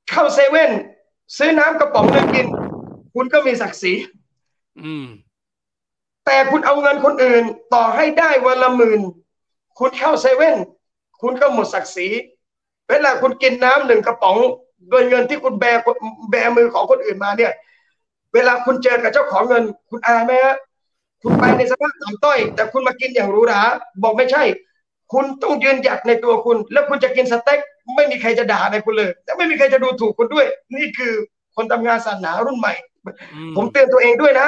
[0.10, 0.72] เข้าเซเว่น
[1.38, 2.48] ซื้อน้ำกระป๋องนึงกิน
[3.14, 3.94] คุณก็มีศักดิ์ศรี
[4.84, 5.06] อืม
[6.26, 7.44] แต่คุณเอาเงินคนอื่น
[7.74, 9.02] ต่อให้ได้วันละหมื่น
[9.80, 10.56] คุณเข้าเซเว่น
[11.22, 12.08] คุณก็หมดศักดิ์ศรี
[12.90, 14.38] เวลาคุณกินน้ำหนึ่งกระป๋อง
[14.90, 15.66] โดยเงินที่คุณแบ
[16.32, 17.54] แบมือของคนอื่นมาเนี่ย
[18.34, 20.56] เวลาคุณเจอกับเจ้าของเงิน คุณอายไหมฮะ
[21.22, 23.62] คุณไปในสภาพต่ำต้อย แต่คุณมากินอย่างหรูหรา
[24.04, 24.44] บอกไม่ใช่
[25.14, 27.60] คุณต้องยืนหยัดในตัวคุณ แล้วคุณจะกินสเต็ก
[27.96, 30.46] ไม่มีใครจะด่าในคุณเลยและไม่มีใครจะดูถูกคุณด้วย
[30.76, 31.14] นี่คือ
[31.56, 32.74] คนทำงานศาสนารุ่นใหม่
[33.56, 34.48] ผมเตือนตัวเองด้วยนะ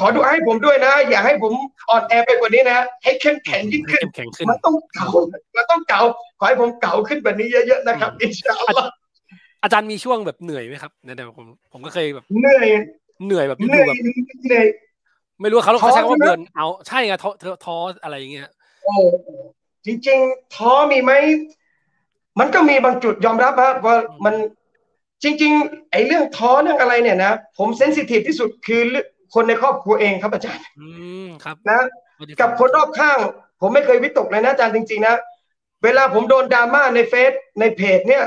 [0.00, 1.52] ขอดูให้ผมด้วยนะ อย่าให้ผม
[1.90, 4.02] อ่อนแอไปกว่านี้นะ ให้เข้มแข็งยิ่งขึ้น
[4.50, 5.08] มันต้องเก่า
[5.56, 6.00] มันต้องเก่า
[6.38, 8.90] ขอให้ผมเก่าขึ้นแบบนี้เยอะๆนะครับอินชาอัลลอฮ์
[9.62, 12.66] อาจารย์มีช่วงแบบเหนื่อยไหมครับเนี่ยผมผมก็เคยแบบเหนื่อย
[13.26, 13.86] เหนื่อยแบบเหนื่อย
[14.46, 14.66] เหนื่อย
[15.40, 17.30] ไม่รู้เขาเขาใช้คำว่าเบิร์นเอาใช่ไงท้อ
[17.64, 18.50] ท้ออะไรอย่างเงี้ย
[18.84, 18.94] โอ้
[19.86, 21.12] จริงๆท้อมีไหม
[22.38, 24.34] มันก็มีบางจุดยอมรับครับว่ามัน
[25.22, 28.82] จริง ๆ ไอ้เรื่องท้อเรื่องอะไรเนี่ยนะผมเซนซิทีฟที่สุดคือ
[29.34, 30.88] คนในครอบครัวเองครับอาจารย์อื
[31.26, 31.80] มครับนะ
[32.40, 33.18] กับคนรอบข้าง
[33.60, 35.16] ผมไม่เคยวิตกเลยนะอาจารย์จริง ๆ นะ
[35.84, 38.24] เวลาผมโดนดราม่าในเฟซในเพจเนี่ย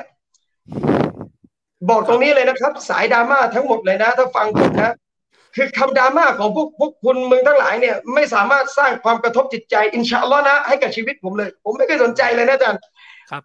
[1.89, 4.93] บอกตรงนี้เลยนะครับ สายดราม่าทั้งหมดเลยนะ ถ้าฟังผมนะ
[5.55, 12.81] คือคำดราม่าของพวกพวกคุณมึงทั้งหลายเนี่ยไม่สามารถสร้างความกระทบจิตใจإن شاء الله นะให้กับชีวิตผมเลย ผมไม่เคยสนใจเลยนะอาจารย์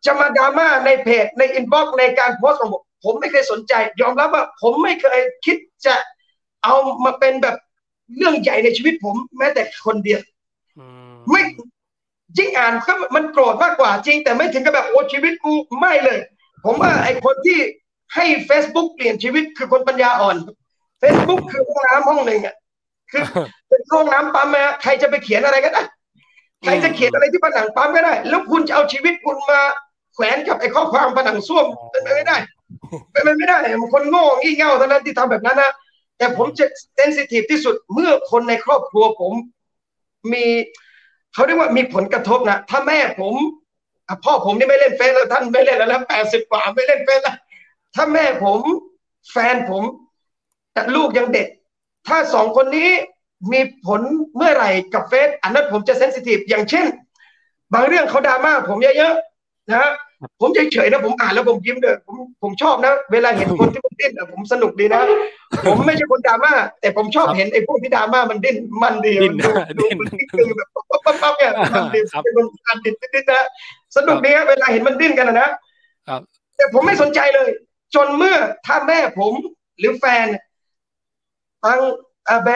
[0.07, 5.95] จะมาดราม่าในเพจใน inbox ในการโพสต์ของผมผมไม่เคยสนใจ ยอมรับว่าผมไม่เคยคิดจะ
[6.65, 6.75] เอา
[7.05, 7.57] มาเป็นแบบ
[8.17, 10.21] เรื่องใหญ่ในชีวิตผม แม้แต่คนเดียว
[11.31, 11.43] ไม่
[12.39, 16.19] ยิ่งอ่านก็มันโกรธมากกว่าจริง แต่ไม่ถึงกับแบบโอ้ชีวิตกูไม่เลย
[16.65, 17.59] ผมว่าไอ้คนที่
[18.15, 20.37] ให้ Facebook เปลี่ยนชีวิตคือคนปัญญาอ่อน
[21.05, 22.55] Facebook คือห้องน้ำห้องหนึ่งอะ
[23.11, 23.23] คือ
[23.69, 25.83] เป็นห้องน้ำปั๊มนะใครจะไปเขียนอะไรก็ได้
[26.65, 29.61] ใครจะเขียนอะไรที่ผนังปั๊มก็ได้ แล้วคุณจะเอาชีวิตคุณมา
[30.15, 32.37] แขวนกับไอ้ข้อความผนังส้วมเป็นไปไม่ได้
[33.13, 35.73] เป็นไปไม่ได้มันคนโง่งี่เง่าเท่านั้นที่ทำแบบนั้นนะ
[36.19, 39.33] แต่ผมจะเซนซิทีฟที่สุดเมื่อคนในครอบครัวผม
[40.33, 40.45] มี
[41.35, 43.35] เขาเรียกว่ามีผลกระทบนะถ้าแม่ผม
[44.25, 47.37] พ่อผมนี่ไม่เล่นเฟซแล้วท่านไม่เล่นแล้วแปดสิบกว่าไม่เล่นเฟซแล้ว
[47.95, 48.61] ถ้าแม่ผม
[49.31, 50.04] แฟนผมแต่
[50.97, 51.49] ลูกยังเด็ก
[52.09, 52.91] ถ้าสองคนนี้
[53.53, 54.01] มีผล
[54.37, 56.87] เมื่อไหร่กับเฟซอันนั้นผมจะเซนซิทีฟอย่างเช่น
[57.75, 59.91] บางเรื่องเขาดราม่าผมเยอะๆนะ
[60.41, 65.03] ผมเฉยๆนะผมอ่านแล้วผมยิ้มเลยผมผมชอบนะ เวลาเห็นคนที่มันดิ้นผมสนุกดีนะ
[65.66, 73.47] ผมไม่ใช่คนดราม่าแต่ผมชอบเห็นไอ้พวกที่ดราม่ามันดิ้นมันดีมันดูดูมันแบบปั๊บปั๊บปั๊บเนี่ยมันดีเป็นคนการดิ้นดิ้นนะ
[73.97, 75.49] สนุกดีเวลาเห็นมันดิ้นกันนะ
[76.57, 77.49] แต่ผมไม่สนใจเลย
[77.95, 79.33] จนเมื่อถ้าแม่ผม
[79.79, 80.27] หรือแฟน
[81.67, 81.81] ตั้ง
[82.29, 82.49] อาแบ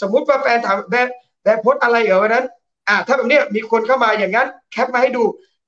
[0.00, 0.94] สมมุติว่าแฟนถามแบ
[1.42, 2.46] แบโพสอะไรเหรอวันนั้น
[2.88, 5.22] อ่า ถ้าแบบนี้มีคนเข้ามาอย่างนั้น แคปมาให้ดู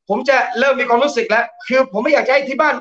[0.09, 2.75] ผมจะเริ่มมีความรู้สึกแล้ว คือผมไม่อยากให้ที่บ้าน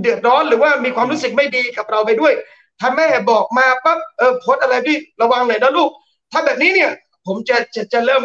[0.00, 2.32] เดือดร้อนหรือว่ามีความรู้สึกไม่ดีกับเราไปด้วย
[2.80, 5.90] ถ้าแม่บอกมาปั๊บเออโพสอะไรพี่ระวังหน่อยนะลูก
[6.32, 6.90] ถ้าแบบนี้เนี่ย
[7.26, 8.22] ผมจะจะจะเริ่ม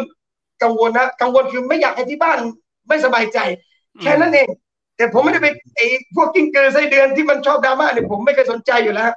[0.62, 2.38] กังวลนะกังวลคือไม่อยากให้ที่บ้าน
[2.88, 3.38] ไม่สบายใจ
[4.02, 4.48] แค่นั้นเอง
[4.96, 9.10] แต่ผมไม่ได้ไปไอ้พวกกิ้งเกอร์ไส้เดือนที่มันชอบดราม่าเนี่ยผมไม่เคยสนใจอยู่แล้ว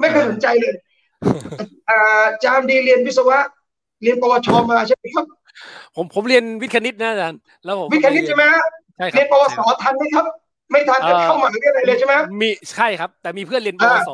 [0.00, 0.74] ไม่เคยสนใจเลย
[1.88, 1.98] อา
[2.44, 3.38] จารย์ดีเรียนวิศวะ
[4.02, 5.26] เรียนปวชมาใช่ไหมครับ
[5.96, 8.64] ผมผมเรียนวิทย์คณิตนะอาจารย์แล้วผมวิทย์คณิตใช่ไหมฮะ
[8.96, 10.26] ใช่ครับเรียนปวสทันไหมครับ
[10.70, 14.10] ไม่ทันจะเข้ามาเรียนอะไรเลยใช่ไหมมีใช่ครับ แต่มีเพื่อนเรียนปวส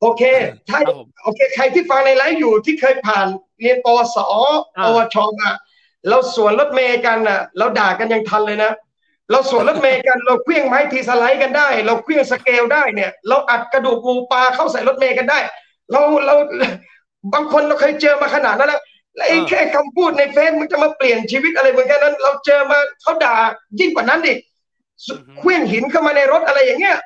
[0.00, 0.22] โอเค
[0.68, 0.78] ใช่
[1.24, 3.26] โอเค ใครที่ฟังในไลฟ์อยู่ที่เคยผ่าน
[3.60, 4.16] เรียนปวส
[4.84, 5.50] ปวชมา
[6.08, 8.72] เราสวนรถเมย์กันอะ เราด่ากันยังทันเลยนะ
[9.30, 15.38] เราสวนรถเมย์กันเราเคลี้ยงไม้ทีสไลด์กันได้ เราเคลี้ยงสเกลได้เนี่ย เราอัดกระดูกงูปลาเข้าใส่รถเมย์กันได้
[15.92, 16.34] เราเรา
[17.34, 18.80] บางคนเราเคยเจอมาขนาดนั้นแล้ว
[19.16, 23.36] แล้วไอ้แค่คำพูดในเฟซมันจะมาเปลี่ยนชีวิตอะไรเหมือนกันนั้น เราเจอมาเขาด่า
[23.80, 24.38] ยิ่งกว่านั้นอีก
[25.38, 26.96] เคลื่องหินเข้ามาในรถอะไรอย่างเงี้ย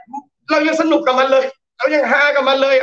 [0.51, 1.45] เรายังสนุกกับมันเลย
[1.78, 2.76] เรายังฮากับมันเลย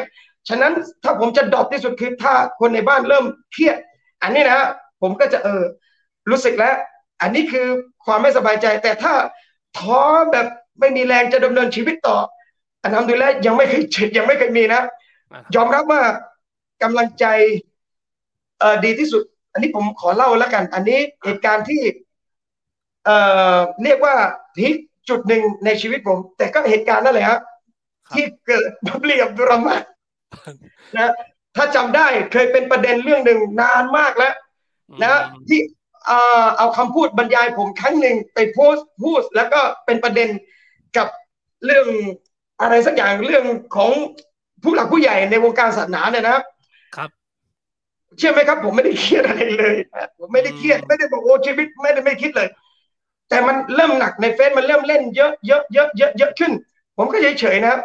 [0.49, 0.73] ฉะนั้น
[1.03, 3.77] ถ้าผมจะดรอปที่สุดคือถ้าคนในบ้านเริ่มเครียด
[4.21, 4.67] อันนี้นะ
[5.01, 5.63] ผมก็จะเออ
[6.29, 6.75] รู้สึกแล้ว
[7.21, 7.67] อันนี้คือ
[8.05, 9.13] ความไม่สบายใจ แต่ถ้า
[9.77, 10.01] ท้อ
[10.31, 10.47] แบบ
[10.79, 12.17] ไม่มีแรงจะดำเนินชีวิตต่อ
[12.83, 13.83] อันนั้นดูแลยังไม่เคย
[14.17, 14.81] ยังไม่เคยมีนะ
[15.55, 16.01] ยอมรับว่า
[16.84, 17.25] กำลังใจ
[18.59, 19.23] เออดีที่สุด
[19.53, 21.81] อันนี้ผมขอเล่าแล้วกัน อันนี้เหตุการณ์ที่
[23.05, 23.17] เอ่
[23.55, 24.15] อเรียกว่า
[24.55, 24.75] พีค
[25.09, 27.41] จุดหนึ่งในชีวิตผม แต่ก็เหตุการณ์นั่นแหละครับ
[28.13, 28.69] ที่เกิด
[28.99, 29.77] เปรียบดุรมา
[30.97, 31.13] นะ
[31.55, 34.34] ถ้าจำได้เคยเป็นประเด็นเรื่องหนึ่งนานมากแล้ว
[35.03, 35.59] นะที่
[36.57, 40.29] เอาคำพูดบรรยายผมครั้งหนึ่งไปโพสต์พูดแล้วก็เป็นประเด็น
[40.97, 41.07] กับ
[41.65, 41.88] เรื่อง
[42.61, 43.91] อะไรสักอย่างเรื่องของ
[44.64, 46.43] ผู้หลักผู้ใหญ่ในวงการศาสนาเนี่ยนะครับ
[46.95, 47.09] ครับ
[48.18, 49.76] เชื่อไหมครับ ผมไม่ได้เครียดอะไรเลย
[50.20, 52.49] ผมไม่ได้เครียดไม่ได้บอกโอ้ชีวิตไม่ได้ไม่คิดเลย
[53.30, 56.51] แต่มันเริ่มหนักในเฟซมันเริ่มเล่นเยอะเยอะเยอะเยอะเยอะขึ้น
[56.97, 57.82] ผมก็เฉยเฉยนะครับ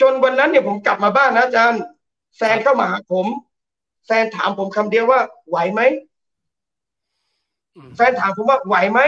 [0.00, 1.82] จนวันนั้นเนี่ยผมกลับมาบ้านนะอาจารย์
[2.36, 3.26] แฟนเข้ามาหาผม
[4.06, 5.80] แฟนถามผมคำเดียวว่าไหวไหม
[7.96, 9.00] แฟนถามผมว่าไหวไหม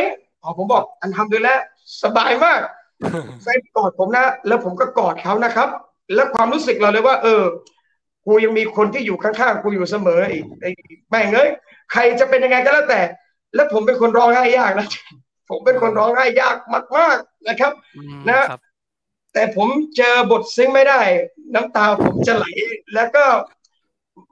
[0.43, 1.49] อ๋อผมบอกอันทำดูแล
[2.03, 2.61] สบายมาก
[3.43, 5.69] แฟนกอดผมนะ แล้วผมก็กอดเขานะครับ
[6.14, 7.42] แล้วความรู้สึกเราเลยว่า เออ
[8.26, 10.70] กูยังมีคนที่อยู่ข้างๆกูอยู่เสมออีกไอ้
[11.11, 11.50] แม่งเอ้ย
[11.92, 13.00] ใครจะเป็นยังไงก็แล้วแต่
[13.54, 14.88] แล้วผมเป็นคนร้องไห้ยากนะ
[15.50, 16.57] ผมเป็นคนร้องไห้ยาก
[16.96, 17.72] มาก ๆนะครับ
[18.30, 18.46] นะ
[19.32, 21.00] แต่ผมเจอบทซึ้งไม่ได้
[21.54, 22.46] น้ำตาผมจะไหล
[22.94, 23.24] แล้วก็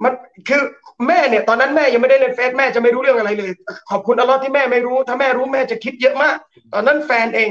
[0.02, 0.12] มัน
[0.48, 0.62] คือ
[1.06, 3.50] แม่เนี่ย ตอนนั้นแม่ยังไม่ได้เล่นเฟซแม่จะไม่รู้เรื่องอะไรเลย
[3.90, 6.36] ขอบคุณอัลลอฮ์ที่แม่ไม่รู้ ถ้าแม่รู้แม่จะคิดเยอะมาก
[6.72, 7.48] ตอนนั้นแฟนเอง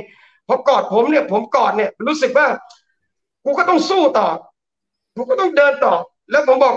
[0.48, 2.48] พอกอดผมเนี่ย ผมกอดเนี่ยรู้สึกว่า
[3.44, 4.30] กูก็ต้องสู้ต่อ
[5.16, 5.96] กูก็ต้องเดินต่อ
[6.32, 6.76] แล้วผมบอก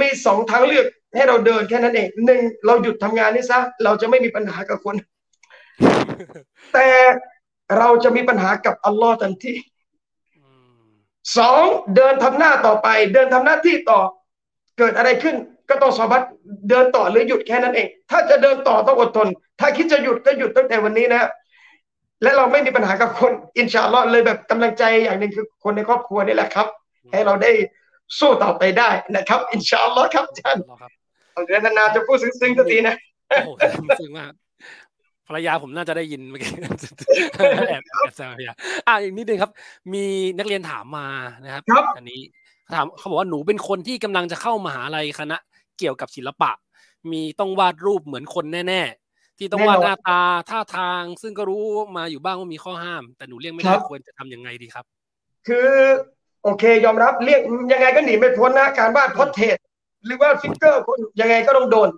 [0.00, 0.86] มีสองทางเลือก
[1.16, 4.96] ให้เราเดินแค่นั้นเองหนึ่งเราหยุดทำงานนี่ซะเราจะไม่มีปัญหากับคน
[6.74, 6.88] แต่
[7.78, 9.54] เราจะมีปัญหากับอัลลอฮ์ทันที
[11.38, 11.62] สอง
[11.96, 14.00] เดินทำหน้าต่อไป เดินทำหน้าที่ต่อ
[14.78, 15.36] เกิดอะไรขึ้น
[15.68, 16.22] ก็ต้องสอบัต
[16.68, 19.28] เดินต่อหรือหยุดแค่นั้นเอง ถ้าจะเดินต่อต้องอดทน
[19.60, 21.28] ถ้าคิดจะหยุดก็หยุดตั้งแต่วันนี้นะ
[22.22, 26.66] และเราไม่มีปัญหากับคนอินชาอัลลอฮ์เลยแบบกำลังใจอย่างหนึ่งคือคนในครอบครัวนี่แหละครับ
[27.12, 27.50] ให้เราได้
[28.18, 30.62] สู้ต่อไปได้นะครับ อินชาอัลลอฮ์ครับอาจารย์
[31.32, 32.94] เอาเดือนนานๆจะพูดซึ้งๆสักทีนะ
[33.28, 33.50] โอ้โห
[34.00, 34.32] ซึ้งมาก
[35.28, 36.50] ภรรยาผมน่าจะได้ยินเมื่อกี้
[37.38, 38.52] แอบแอบแซวภรรยา
[38.88, 39.50] อะอีกนิดนึงครับ
[39.92, 40.04] มี
[40.38, 41.06] นักเรียนถามมา
[41.44, 41.62] นะครับ
[41.96, 42.20] อันนี้
[42.74, 45.36] ถามเขาบอกว่าหนูเป็นคนที่กำลังจะเข้ามหาลัยคณะ
[45.78, 46.50] เกี่ยวกับศิลปะ
[47.12, 49.01] มีต้องวาดรูปเหมือนคนแน่ๆ
[49.38, 50.20] ที่ต้องวาดหน้าตา
[50.50, 51.64] ท่าทาง ซึ่งก็รู้
[51.96, 54.84] มาอยู่บ้างว่ามีข้อห้าม แต่หนูเลี่ยงไม่ได้ควรจะทํำยังไงดีครับ
[55.48, 55.70] คือ
[56.42, 57.40] โอเค ยอมรับเรียก
[57.72, 59.56] ยังไงก็หนีไม่พ้นนะการวาด portrait
[60.04, 61.88] หรือว่า figure คนยังไงก็ต้องโดน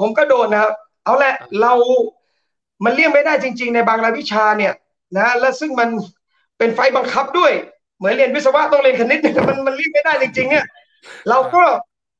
[0.00, 0.72] ผมก็โดนนะครับ
[1.04, 1.72] เอาแหละเรา
[2.84, 4.72] มันเลี่ยงไม่ได้จริง ๆ ในบางรายวิชาเนี่ย
[5.16, 5.88] นะและซึ่งมัน
[6.58, 7.52] เป็นไฟบังคับด้วย
[7.98, 10.66] เหมือนเรียนวิศวะต้องเรียนคณิตเนี่ยมันมันเลี่ยงไม่ได้จริง ๆ เนี่ย
[11.28, 11.62] เราก็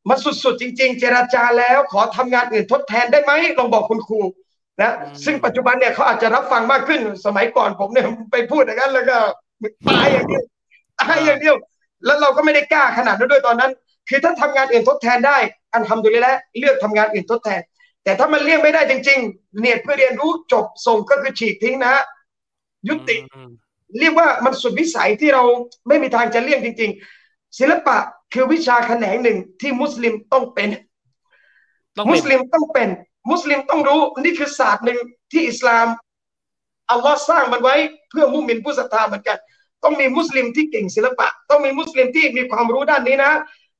[0.08, 4.20] มันสุดๆจริง ๆ เจราจาแล้วขอทำงานอื่นทดแทนได้ไหมลองบอกคุณครู
[4.80, 4.92] นะ
[5.24, 9.18] ซึ่งปัจจุบันเนี่ยเขาอาจจะรับฟังมากขึ้นสมัยก่อนผมเนี่ยไปพูดอย่างนั้นแล้วก็
[9.88, 10.44] ตายอย่างเดียว
[11.00, 11.56] ตายอย่างเดียว
[12.04, 13.72] แล้วเราก็ไม่ได้กล้าขนาดนั้นด้วยตอนนั้น
[14.08, 15.38] คือถ้าทำงานอื่นทดแทนได้
[15.72, 17.60] อันทำดูแลเลือกทำงานอื่นทดแทน
[18.04, 21.94] แต่ถ้ามันเลี่ยงไม่ได้จริง ๆ เนียดเพื่อเรียนรู้จบส่งก็คือฉีกทิ้งนะ
[22.88, 23.16] ยุติ
[24.00, 25.42] เรียกว่ามันสุดวิสัยที่เรา
[25.88, 26.90] ไม่มีทางจะเลี่ยงจริง
[27.24, 27.96] ๆ ศิลปะ
[28.32, 30.68] คือวิชาแขนงหนึ่งที่มุสลิมต้องเป็น
[32.10, 32.88] มุสลิมต้องเป็น
[33.30, 34.98] มุสลิมต้องรู้นี่คือศาสตร์หนึ่ง
[35.32, 35.86] ที่อิสลาม
[36.90, 37.76] อัลลอฮ์สร้างมันไว้
[38.10, 39.38] เพื่อมุมินผู้ศรัทธาเหมือนกัน
[39.84, 43.32] ต้องมีมุสลิมที่เก่งศิลปะ ต้องมีมุสลิมที่มีความรู้ด้านนี้นะ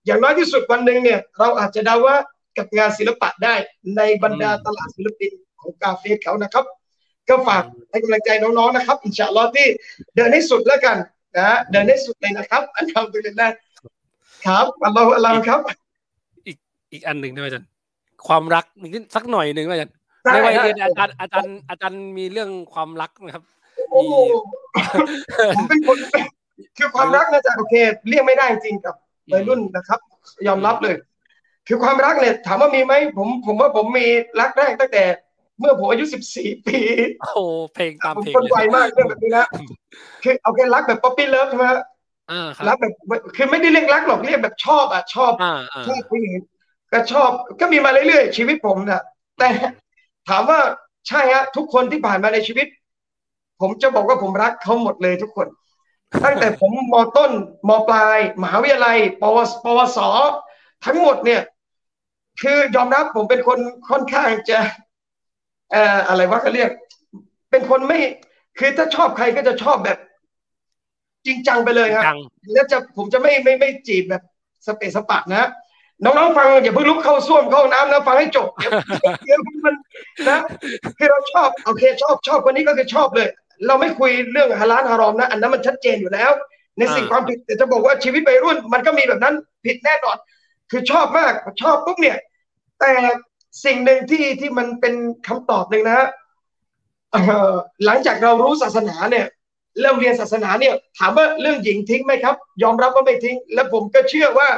[0.07, 2.17] อย่างน้อยที่สุดวันหนึ่งเนี่ย เราอาจจะเดาว่า
[2.59, 3.55] กับงานศิลปะได้
[3.97, 6.65] ในบรรดาตลาดศิลปินของกาเฟ่เขานะครับ
[7.29, 9.67] ก็ฝากให้กำลังใจน้องๆนะครับ อินชาอัลลอฮ์ที่
[10.17, 10.97] เดินให้สุดแล้วกัน
[11.37, 13.51] นะเดินให้สุดเลยนะครับ อันทำตัวเองนะ
[14.47, 15.61] ครับอัลลอฮฺอัลลอฮฺครับ
[16.47, 16.57] อีก
[16.93, 17.74] อีกอันหนึ่งได้ไหมจารย์
[18.27, 19.95] ความรักนิดสักหน่อยหนึ่งไหมอาจารย์
[20.33, 23.45] ในวัยเรียนอาจารย์อาจารย์อาจารย์มีเรื่องความรักนะครับ
[23.91, 24.01] โอ้
[25.57, 25.99] ผมเป็นคน
[26.79, 27.75] คือความรักนะจ๊ะโอเค
[28.09, 28.95] เรียกไม่ได้จริงกับ
[29.33, 30.01] วัยรุ่นนะครับ
[30.47, 30.97] ยอมรับเลย
[31.69, 34.07] คือความรักเนี่ยถามว่ามีไหมผมผมว่าผมมี
[34.41, 35.05] รักแรกตั้งแต่
[35.61, 36.79] เมื่อผมอายุสิบสี่ปี
[37.23, 37.45] โอ้
[37.75, 39.47] เพลงตามเพลงคนไวมากเรื่องแบบนี้นะ
[40.23, 41.67] คือเอาแค่รักแบบ puppy love ใช่ไหม
[42.69, 42.93] รักแบบ
[43.37, 45.33] คือไม่ได้เรียกรักหรอกเรียกแบบชอบอะชอบ
[45.87, 46.33] ชอบผู้หญิง
[46.95, 47.31] ก็ชอบ
[47.61, 49.03] ก็มีมาเรื่อยๆชีวิตผมนะ
[49.39, 49.49] แต่
[50.29, 50.61] ถามว่า
[51.09, 52.67] ใช่ฮะทุกคนที่ผ่านมาในชีวิต
[53.61, 55.49] ผมจะบอกว่าผมรักเขาหมดเลยทุกคน
[56.25, 57.31] ตั้งแต่ผมมต้น
[57.69, 59.99] มปลาย มหาวิทยาลัยปวสปวส
[60.85, 61.43] ทั้งหมดเนี่ย
[62.43, 63.59] คือยอมรับผมเป็นคน
[63.91, 64.59] ค่อนข้างจะ
[65.73, 66.71] เอ่ออะไรวะเขาเรียก
[67.51, 67.99] เป็นคนไม่
[68.59, 69.99] คือถ้าชอบใครก็จะชอบแบบ
[71.27, 72.19] จริงจังไปเลยครับจัง
[72.53, 74.23] แล้วจะผมจะไม่ไม่ไม่จีบแบบ
[74.67, 75.51] สเปซสปะนะ
[76.05, 78.73] น้องๆฟังอย่าเพิ่งลุกเข้าส้วมเข้าน้ำนะฟังให้จบเดี๋ยว
[79.25, 79.75] เดี๋ยวมัน
[80.29, 80.39] นะ
[80.99, 83.29] คือเราชอบโอเคชอบชอบคนนี้ก็คือชอบเลย
[83.67, 86.31] เราไม่คุยเรื่องฮาลาลฮารอมนะ อันนั้นมันชัดเจนอยู่แล้ว
[86.79, 89.35] ในสิ่งความผิดแต่จะบอกว่าชีวิตวัยรุ่น มันก็มีแบบนั้น
[89.65, 90.17] ผิดแน่นอน
[90.71, 91.33] คือชอบมาก
[91.63, 92.19] ชอบปุ๊บเนี่ย
[92.81, 92.93] แต่
[93.65, 94.95] สิ่งหนึ่งที่ที่มันเป็น
[95.27, 96.09] คำตอบหนึ่งนะฮะ
[97.85, 99.27] หลังจากเรารู้ศาสนาเนี่ย
[99.81, 104.49] เริ่มเรียนศาสนาเนี่ย ถามว่าเรื่องหญิงทิ้งไหมครับ ยอมรับว่าไม่ทิ้ง และผมก็เชื่อว่า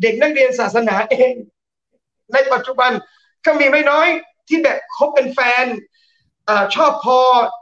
[0.00, 1.32] เด็กนักเรียนศาสนาเอง
[2.32, 2.90] ในปัจจุบัน
[3.46, 4.08] ก็มีไม่น้อย
[4.48, 5.64] ที่แบบคบเป็นแฟน
[6.48, 7.18] อาชอบพอ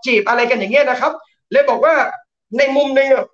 [0.07, 1.13] จีบอะไรกันอย่างเงี้ยนะครับ
[1.53, 1.95] เลยบอกว่า
[2.59, 3.27] ในมุมหนึ่งอะ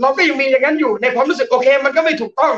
[0.00, 2.54] เราก็ยังมีอย่างนั้นอยู่ในความรู้สึกโอเค มันก็ไม่ถูกต้อง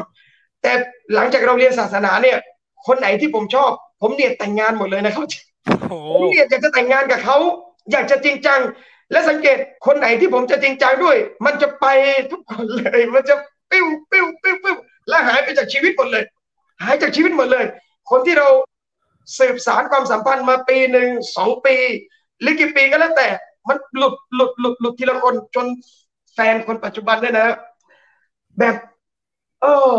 [0.62, 0.72] แต่
[1.14, 2.38] หลังจากเราเรียนศาสนาเนี่ย
[2.86, 3.70] คนไหนที่ผมชอบ
[4.00, 5.24] ผมเนียดแต่งงานหมดเลยนะครับ
[5.88, 7.36] โอ้ผมเนี่ยอยากจะแต่งงานกับเขา
[7.92, 8.60] อยากจะจริงจัง
[9.12, 9.56] และสังเกต
[9.86, 11.86] คนไหนที่ผมจะจริงจังด้วย มันจะไป
[12.30, 13.34] ทุกคนเลย มันจะ
[13.70, 14.76] ปิ้วปิ้วปิ้วปิ้ว
[15.08, 16.24] และหายไปจากชีวิตหมดเลย
[16.82, 17.64] หายจากชีวิตหมดเลย
[18.10, 18.48] คนที่เรา
[19.38, 21.76] สืบสารความสัมพันธ์มาปีหนึ่งสองปี
[22.40, 23.28] หรือกี่ปีก็แล้วแต่
[23.68, 25.66] มันหลุดหลุดหลุดหลุดทีละคนจน
[26.34, 27.48] แฟนคนปัจจุบันเนี่ยนะ
[28.58, 28.76] แบบ
[29.62, 29.96] เออ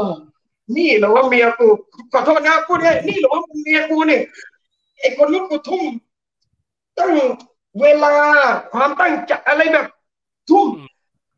[0.75, 1.67] นี่เหรอว่าเมียกู
[2.11, 4.21] ขอโทษนะพูดง่ายนี่เหรอว่าเมียกูเนี่ย
[4.99, 5.83] ไอ้คนนู้นกูทุ่ม
[6.97, 7.13] ตั้ง
[7.81, 8.15] เวลา
[8.73, 9.87] ความตั้งใจอะไรแบบ
[10.49, 10.67] ทุ่ม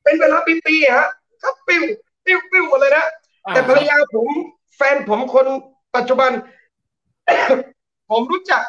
[0.03, 1.07] เป็นเวลาปีๆฮะ
[1.43, 1.83] ก็ปิ้ว
[2.25, 3.05] ปิ้วปิ้วหมดเลยนะ
[3.53, 4.27] แต่ภรรยาผม
[4.75, 5.45] แฟนผมคน
[5.95, 6.31] ปัจจุบัน
[8.09, 8.61] ผมรู้จัก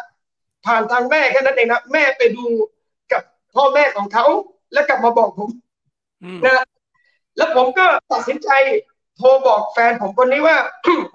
[0.66, 2.46] ผ่านทางแม่แค่นั้นเองนะแม่ไปดู
[3.12, 3.22] กับ
[3.54, 4.26] พ่อแม่ของเขา
[4.72, 5.48] แล้วกลับมาบอกผม
[6.24, 6.64] อืมนะ
[7.36, 8.48] แล้วผมก็ตัดสินใจ
[9.16, 10.56] โทรบอกแฟนผมคนนี้ว่า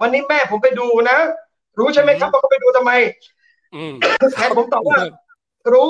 [0.00, 1.18] วันนี้แม่ผมไปดูนะ
[1.78, 2.92] รู้ใช่ไหมครับว่าเขาไปดูทำไม
[3.74, 3.92] อืม
[4.34, 4.98] แฟนผมตอบว่า
[5.72, 5.88] รู้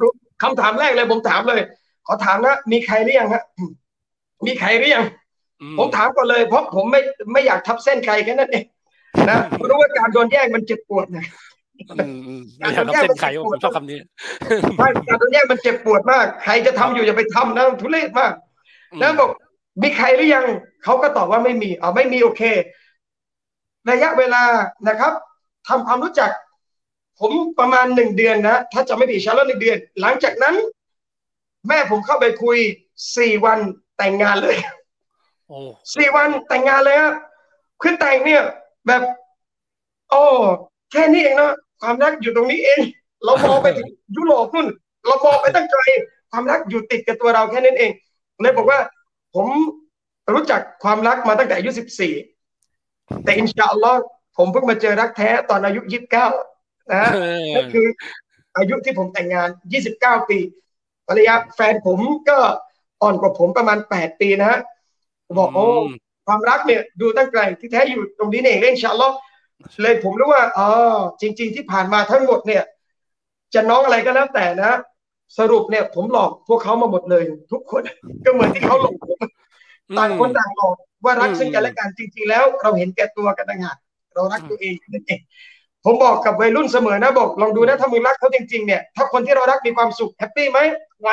[0.00, 0.10] รู้
[0.42, 1.62] คำถามแรกเลยผมถามเลย
[2.06, 3.42] ขอถามนะมีใครหรือยังฮะ
[4.46, 5.25] มีใครหรือยังอื
[5.78, 7.00] ผมถามก่อนเลยเพราะผมไม่
[7.32, 8.64] ไม่อยากทับเส้นใครแค่นั้นเอง
[9.28, 9.38] นะ
[9.68, 11.24] รู้ว่าการโดนแย่งมันเจ็บปวดนะ
[11.90, 13.98] อืมอืมไม่อยากทำเส้นไขผมชอบคำนี้
[14.78, 18.32] ใช่การโดนแย่งมันเจ็บปวดมาก ใครจะทำอยู่อย่าไปทำนะทุเรศมาก
[19.00, 19.30] แล้วบอก
[19.82, 20.46] มีใครหรือยัง
[20.84, 22.42] เขาก็ตอบว่าไม่มีอ๋อไม่มีโอเค
[23.90, 24.42] ระยะเวลา
[24.88, 25.12] นะครับ
[25.68, 26.30] ทำความรู้จัก
[27.20, 30.54] ผมประมาณหนึ่งเดือนนะถ้าจะไม่ผิดชาร์ลหนึ่งเดือน หลังจากนั้น
[31.68, 32.58] แม่ผมเข้าไปคุย
[33.16, 33.58] สี่วัน
[33.98, 34.85] แต่งงานเลยโอ้
[35.94, 37.14] สี่วันแต่งงานเลยฮะ
[37.82, 38.42] คือแต่งเนี่ย
[38.86, 39.02] แบบ
[40.10, 40.22] โอ้
[40.92, 42.80] แค่นี้เองเนาะความรักอยู่ตรงนี้เอง
[43.24, 44.68] เรามองไปถึงยุโรปนู่น
[45.06, 45.80] เรามองไปตั้งไกล
[46.30, 47.92] ความรักอยู่ติดกับตัวเราแค่นั้นเอง
[48.42, 48.78] เลยบอกว่า
[49.34, 49.46] ผม
[50.32, 52.14] รู้จักความรักมาตั้งแต่อายุสิบสี่
[53.24, 54.00] แต่อินชาอัลลอฮ์
[54.36, 56.26] ผมเพิ่งมาเจอรักแท้ตอนอายุยี่สิบเก้า
[56.90, 57.86] นะฮะเออนั่นคือ
[58.56, 59.48] อายุที่ผมแต่งงาน
[59.88, 60.38] 29ปี
[61.08, 62.38] ภรรยาแฟนผมก็
[63.02, 64.60] อ่อนกว่าผมประมาณ8ปีนะฮะ
[65.38, 65.88] บอกโอ้ม
[66.26, 69.16] ความรักเนี่ยดูตั้งไกลที่แท้อยู่ตรงนี้เองเองชาอัลลอฮ์
[69.82, 70.68] เลยผมรู้ว่าอ๋อ
[71.20, 72.62] จริง ๆ ที่ผ่านมาทั้งหมดเนี่ย
[73.54, 74.72] จะน้องอะไรก็แล้วแต่นะ
[75.38, 77.22] สรุปเนี่ย ผมหลอกพวกเขามาหมดเลย
[77.52, 77.82] ทุกคน
[78.24, 79.18] ก็เหมือนที่เขาหลอกผม
[79.98, 83.76] ต่างคนต่างหลอกว่ารักซึ่งกันและกันจริง ๆ แล้ว เราเห็นแก่ตัวกันต่างหาก
[84.14, 85.20] เรารักตัวเองนั่นเอง
[85.84, 90.58] ผมบอกกับวัยรุ่นเสมอนะบอกลองดูนะถ้ามึงรักเขาจริงๆเนี่ยถ้าคนที่เรารักมีความสุข happy ไหม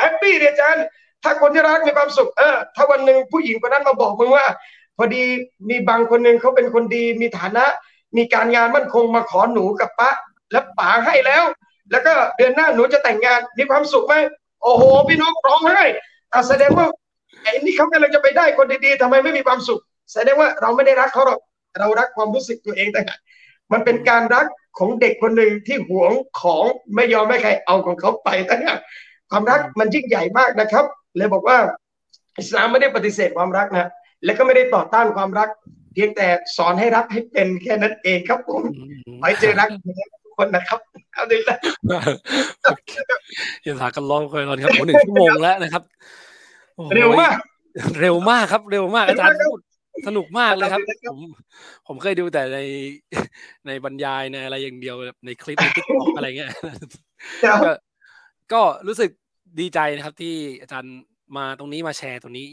[0.02, 0.84] happy ดิอาจารย์
[1.24, 4.46] ถ้าคนที่รักมีความสุข เออ ถ้าวันหนึ่งผู้หญิงคนนั้นมาบอกมึงว่า
[4.96, 5.24] พอดี
[5.68, 7.64] มีบางคนหนึ่งเขาเป็นคนดีมีฐานะ
[8.16, 10.10] มีการงานมั่นคงมาขอหนูกับป้า
[10.52, 11.44] แล้วป๋าให้แล้ว
[11.90, 14.14] แล้วก็เดือนหน้าหนูจะแต่งงานมีความสุขไหม
[14.62, 15.82] โอ้โห พี่น้องร้องไห้
[16.32, 16.86] อะแสดงว่า
[17.42, 19.80] ไอ้นี่เขากำลังจะไปได้คนดีๆทำไมไม่มีความสุข
[20.12, 21.40] แสดงว่าเราไม่ได้รักเขาหรอก
[21.78, 23.20] เรารักความรู้สึกตัวเองต่างหาก
[23.72, 24.46] มันเป็นการรัก
[24.78, 26.64] ของเด็กคนหนึ่งที่หวงของ
[26.94, 28.78] ไม่ยอมให้ใครเอาของเขาไปต่างหาก
[29.30, 30.84] ความรักมันยิ่งใหญ่มากนะครับ
[31.16, 31.58] เลยบอกว่า
[32.38, 33.88] อิสลามไม่ได้ปฏิเสธความรักนะ
[34.24, 35.48] และก็ไม่ได้ต่อต้านความรัก
[35.94, 39.68] เพียงแต่สอนให้รักให้เป็นแค่นั้นเองครับผมอืมไว้เจอรัก
[40.24, 40.78] ทุกคนนะครับ
[41.12, 41.56] เอาดีละ
[43.62, 45.82] อย่าถากันร้องคอยรอนครับโอ้หนึ่งชั่วโมงแล้วนะครับ
[46.74, 47.36] โอ้โหเร็วมาก
[48.00, 49.60] เร็วมากครับ เร็วมากอาจารย์เร็วมากครับพูด
[50.06, 51.18] สนุกมากเลยครับอาจารย์ผม
[51.86, 52.58] ผมเคยดูแต่ใน
[53.66, 56.52] ในบรรยายในอะไรอย่างเดียวแบบในคลิปใน TikTok อะไรเงี้ย
[57.44, 57.70] ครับก็
[58.52, 59.10] ก็รู้สึก
[59.60, 60.96] ดีใจนะครับที่อาจารย์
[61.36, 62.46] มาตรงนี้มาแชร์ตรงนี้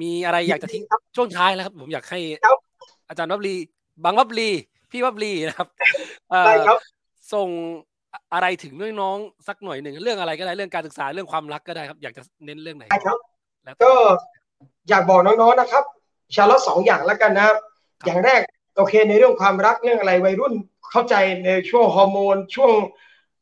[0.00, 0.82] มีอะไรอยากจะทิ้ง
[1.16, 2.58] ช่วงท้ายแล้วครับ ผมอยากให้ครับ
[3.08, 3.54] อาจารย์วับลี
[4.04, 4.50] บางวับลี
[4.90, 5.68] พี่วับลีนะครับ
[6.30, 6.78] เอ่อได้ครับ
[7.34, 7.48] ส่ง
[8.34, 13.18] อะไรถึงน้องๆสักหน่อยหนึ่งเรื่องอะไรก็ได้เรื่องการศึกษาเรื่องความรักก็ได้ครับ อยากจะเน้นเรื่องไหนได้ครับ
[13.64, 13.92] แล้วแต่ก็
[14.88, 15.84] อยากบอกน้องๆนะครับ
[16.34, 17.56] ชาลอสองอย่างแล้วกันนะครับ
[18.06, 18.40] อย่างแรก
[18.76, 20.54] โอเคในเรื่องความรักเรื่องอะไรวัยรุ่น
[20.90, 21.14] เข้าใจ
[21.44, 22.70] ในช่วงฮอร์โมนช่วง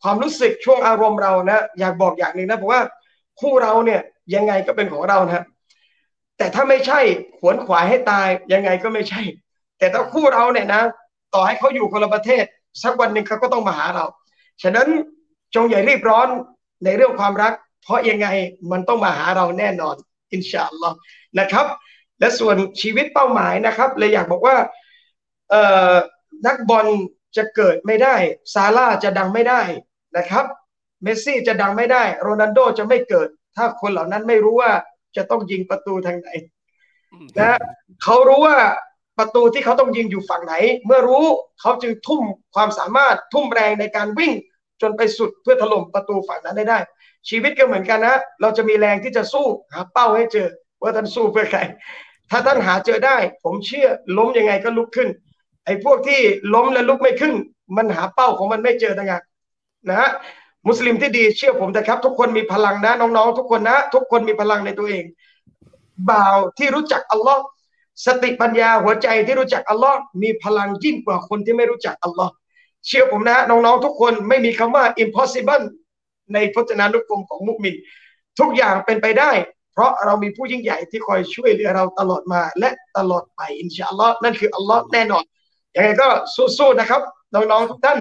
[0.02, 2.82] ความรู้สึกช่วงอารมณ์เรานะ อยากบอกอย่างหนึ่งนะผมว่า
[3.40, 4.00] คู่เราเนี่ย
[4.34, 5.44] ยังไงก็เป็นของเรานะ
[6.38, 7.00] แต่ถ้าไม่ใช่
[7.38, 9.22] ขวนขวายให้ตายยังไงก็ไม่ใช่
[9.78, 10.82] แต่ถ้าคู่เราเนี่ยนะ
[11.34, 12.44] ต่อให้เขาอยู่คนละประเทศ
[12.82, 14.04] สักวันหนึ่งเขาก็ต้องมาหาเรา
[14.62, 14.88] ฉะนั้น
[15.54, 16.28] จงอย่ารีบร้อน
[16.84, 18.26] ในเรื่องความรัก เพราะยังไง
[18.72, 19.96] มันต้องมาหาเราแน่นอน
[20.32, 20.96] อินชาอัลลอฮ์
[21.38, 21.66] นะครับ
[22.20, 24.56] และส่วนชีวิตเป้าหมายนะครับเลยอยากบอกว่า
[25.50, 25.94] เอ่อ
[26.46, 26.86] นักบอล
[27.36, 28.16] จะเกิดไม่ได้
[28.54, 29.62] ซาร่าจะดังไม่ได้
[30.16, 30.44] นะครับ
[31.02, 34.70] เมสซี่จะดังไม่ได้ โรนัลโดจะไม่เกิด ถ้าคนเหล่านั้นไม่รู้ว่า
[35.16, 36.28] จะต้องยิงประตูทางไหน
[37.38, 37.58] นะ
[38.02, 38.56] เขารู้ว่า
[39.18, 40.54] ประตูที่เขาต้องยิงอยู่ฝั่งไหน
[40.86, 41.26] เมื่อรู้
[41.60, 42.22] เขาจึงทุ่ม
[42.54, 44.32] ความสามารถทุ่มแรงในการวิ่ง
[44.82, 46.78] จนไปสุดเพื่อถล่มประตูฝั่งนั้นได้ได้
[47.28, 50.48] ชีวิตก็เหมือนกันนะ เราจะมีแรงที่จะสู้หาเป้าให้เจอ
[50.82, 51.60] ว่าท่านสู้เพื่อใคร
[52.30, 55.08] ถ้าท่านหาเจอได้ ผมเชื่อล้มยังไงก็ลุกขึ้น
[55.66, 56.20] ไอ้พวกที่
[56.54, 57.34] ล้มแล้วลุกไม่ขึ้น
[57.76, 59.22] มันหาเป้าของมันไม่เจอต่างหาก
[59.88, 60.10] นะฮะ
[60.68, 65.04] มุสลิมที่ดีเชื่อผมนะครับ ทุกคนมีพลังนะน้องๆ ทุกคนนะ ทุกคนมีพลังในตัวเอง
[66.10, 67.42] บ่าวที่รู้จักอัลลอฮ์
[68.06, 72.32] สติปัญญาหัวใจที่รู้จักอัลลอฮ์มีพลังยิ่งกว่าคนที่ไม่รู้จักอัลลอฮ์
[72.86, 75.64] เชื่อผมนะน้องๆทุกคนไม่มีคำว่า impossible
[76.34, 77.74] ในพจนานุกรมของมุสลิม
[78.38, 79.30] ทุกอย่างเป็นไปได้
[79.72, 85.24] เพราะเรามีผู้ยิ่งใหญ่ที่คอยช่วยเหลือเราตลอดมาและตลอดไปอินชาอัลลอฮ์นั่นคืออัลลอฮ์แน่นอน
[85.76, 86.08] ยังไงก็
[86.58, 87.00] สู้ๆนะครับ
[87.34, 87.98] น้องๆทุกท่าน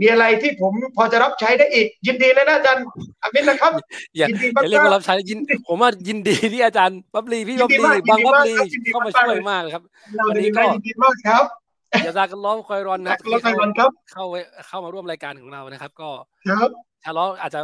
[0.00, 2.84] มีอะไรที่ผมพอจะรับใช้ได้อีก ยินดีเลยนะอาจารย์
[3.22, 3.72] อามินนะครับ
[4.16, 8.54] อย่ายินดีมากเรียกว่ารับใช้ยินผมว่ายินดีที่อาจารย์บับลีพี่บับลีบางบับลี
[8.92, 9.82] เข้ามาช่วยมากครับ
[10.28, 11.44] วันนี้ก็ยินดีมากครับ
[12.04, 13.12] อย่าจากกันล้อคอยรอนนะ
[13.60, 14.24] รอนครับ เข้า
[14.68, 16.08] เข้ามาร่วมรายการของเรานะครับ ก็
[16.48, 16.70] ครับ
[17.04, 17.60] ชาล้ออาจจะ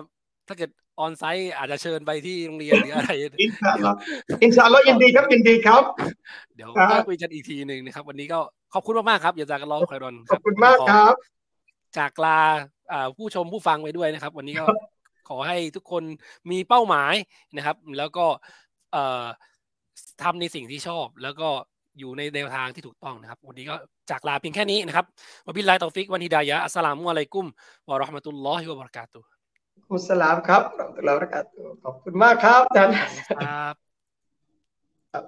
[0.48, 0.70] ถ้าเกิด
[1.00, 3.96] ออนไซต์อาจจะเชิญไปที่โรงเรียนหรืออะไรอินชาอัลลอฮ์
[4.42, 5.82] อินชาอัลลอฮ์ยินดีครับยินดีครับ
[6.56, 6.68] เดี๋ยว
[7.08, 8.38] คุยกันอีกทีหนึ่งนะครับ วันนี้ก็
[8.74, 11.14] ขอบคุณมากๆครับอย่าจากกันล้อคอยรอนขอบคุณมากครับ
[11.98, 12.38] จากลา
[13.16, 14.66] ผู้ชมผู้ฟังไปด้วยนะครับ วันนี้ก็
[15.28, 16.02] ขอให้ทุกคน
[16.50, 17.14] มีเป้าหมาย
[17.56, 18.26] นะครับ แล้วก็
[20.22, 21.48] ทำในสิ่งที่ชอบ แล้วก็
[21.98, 23.74] อยู่ในแนวทางที่ถูกต้องนะครับ วันนี้ก็
[24.10, 25.06] จากลาเพียงแค่นี้นะครับ
[25.46, 27.46] วะบิลลาฮิตอฟิกวันฮิดายะอัสสลามุอะลัยกุม
[27.88, 29.20] วะราะห์มะตุลลอฮิวะบะเราะกาตุ
[29.92, 32.94] อุสลามครับรอตุลลอฮ์บะเราะกาตุขอบคุณมากครับอาจารย์
[35.12, 35.24] ครับ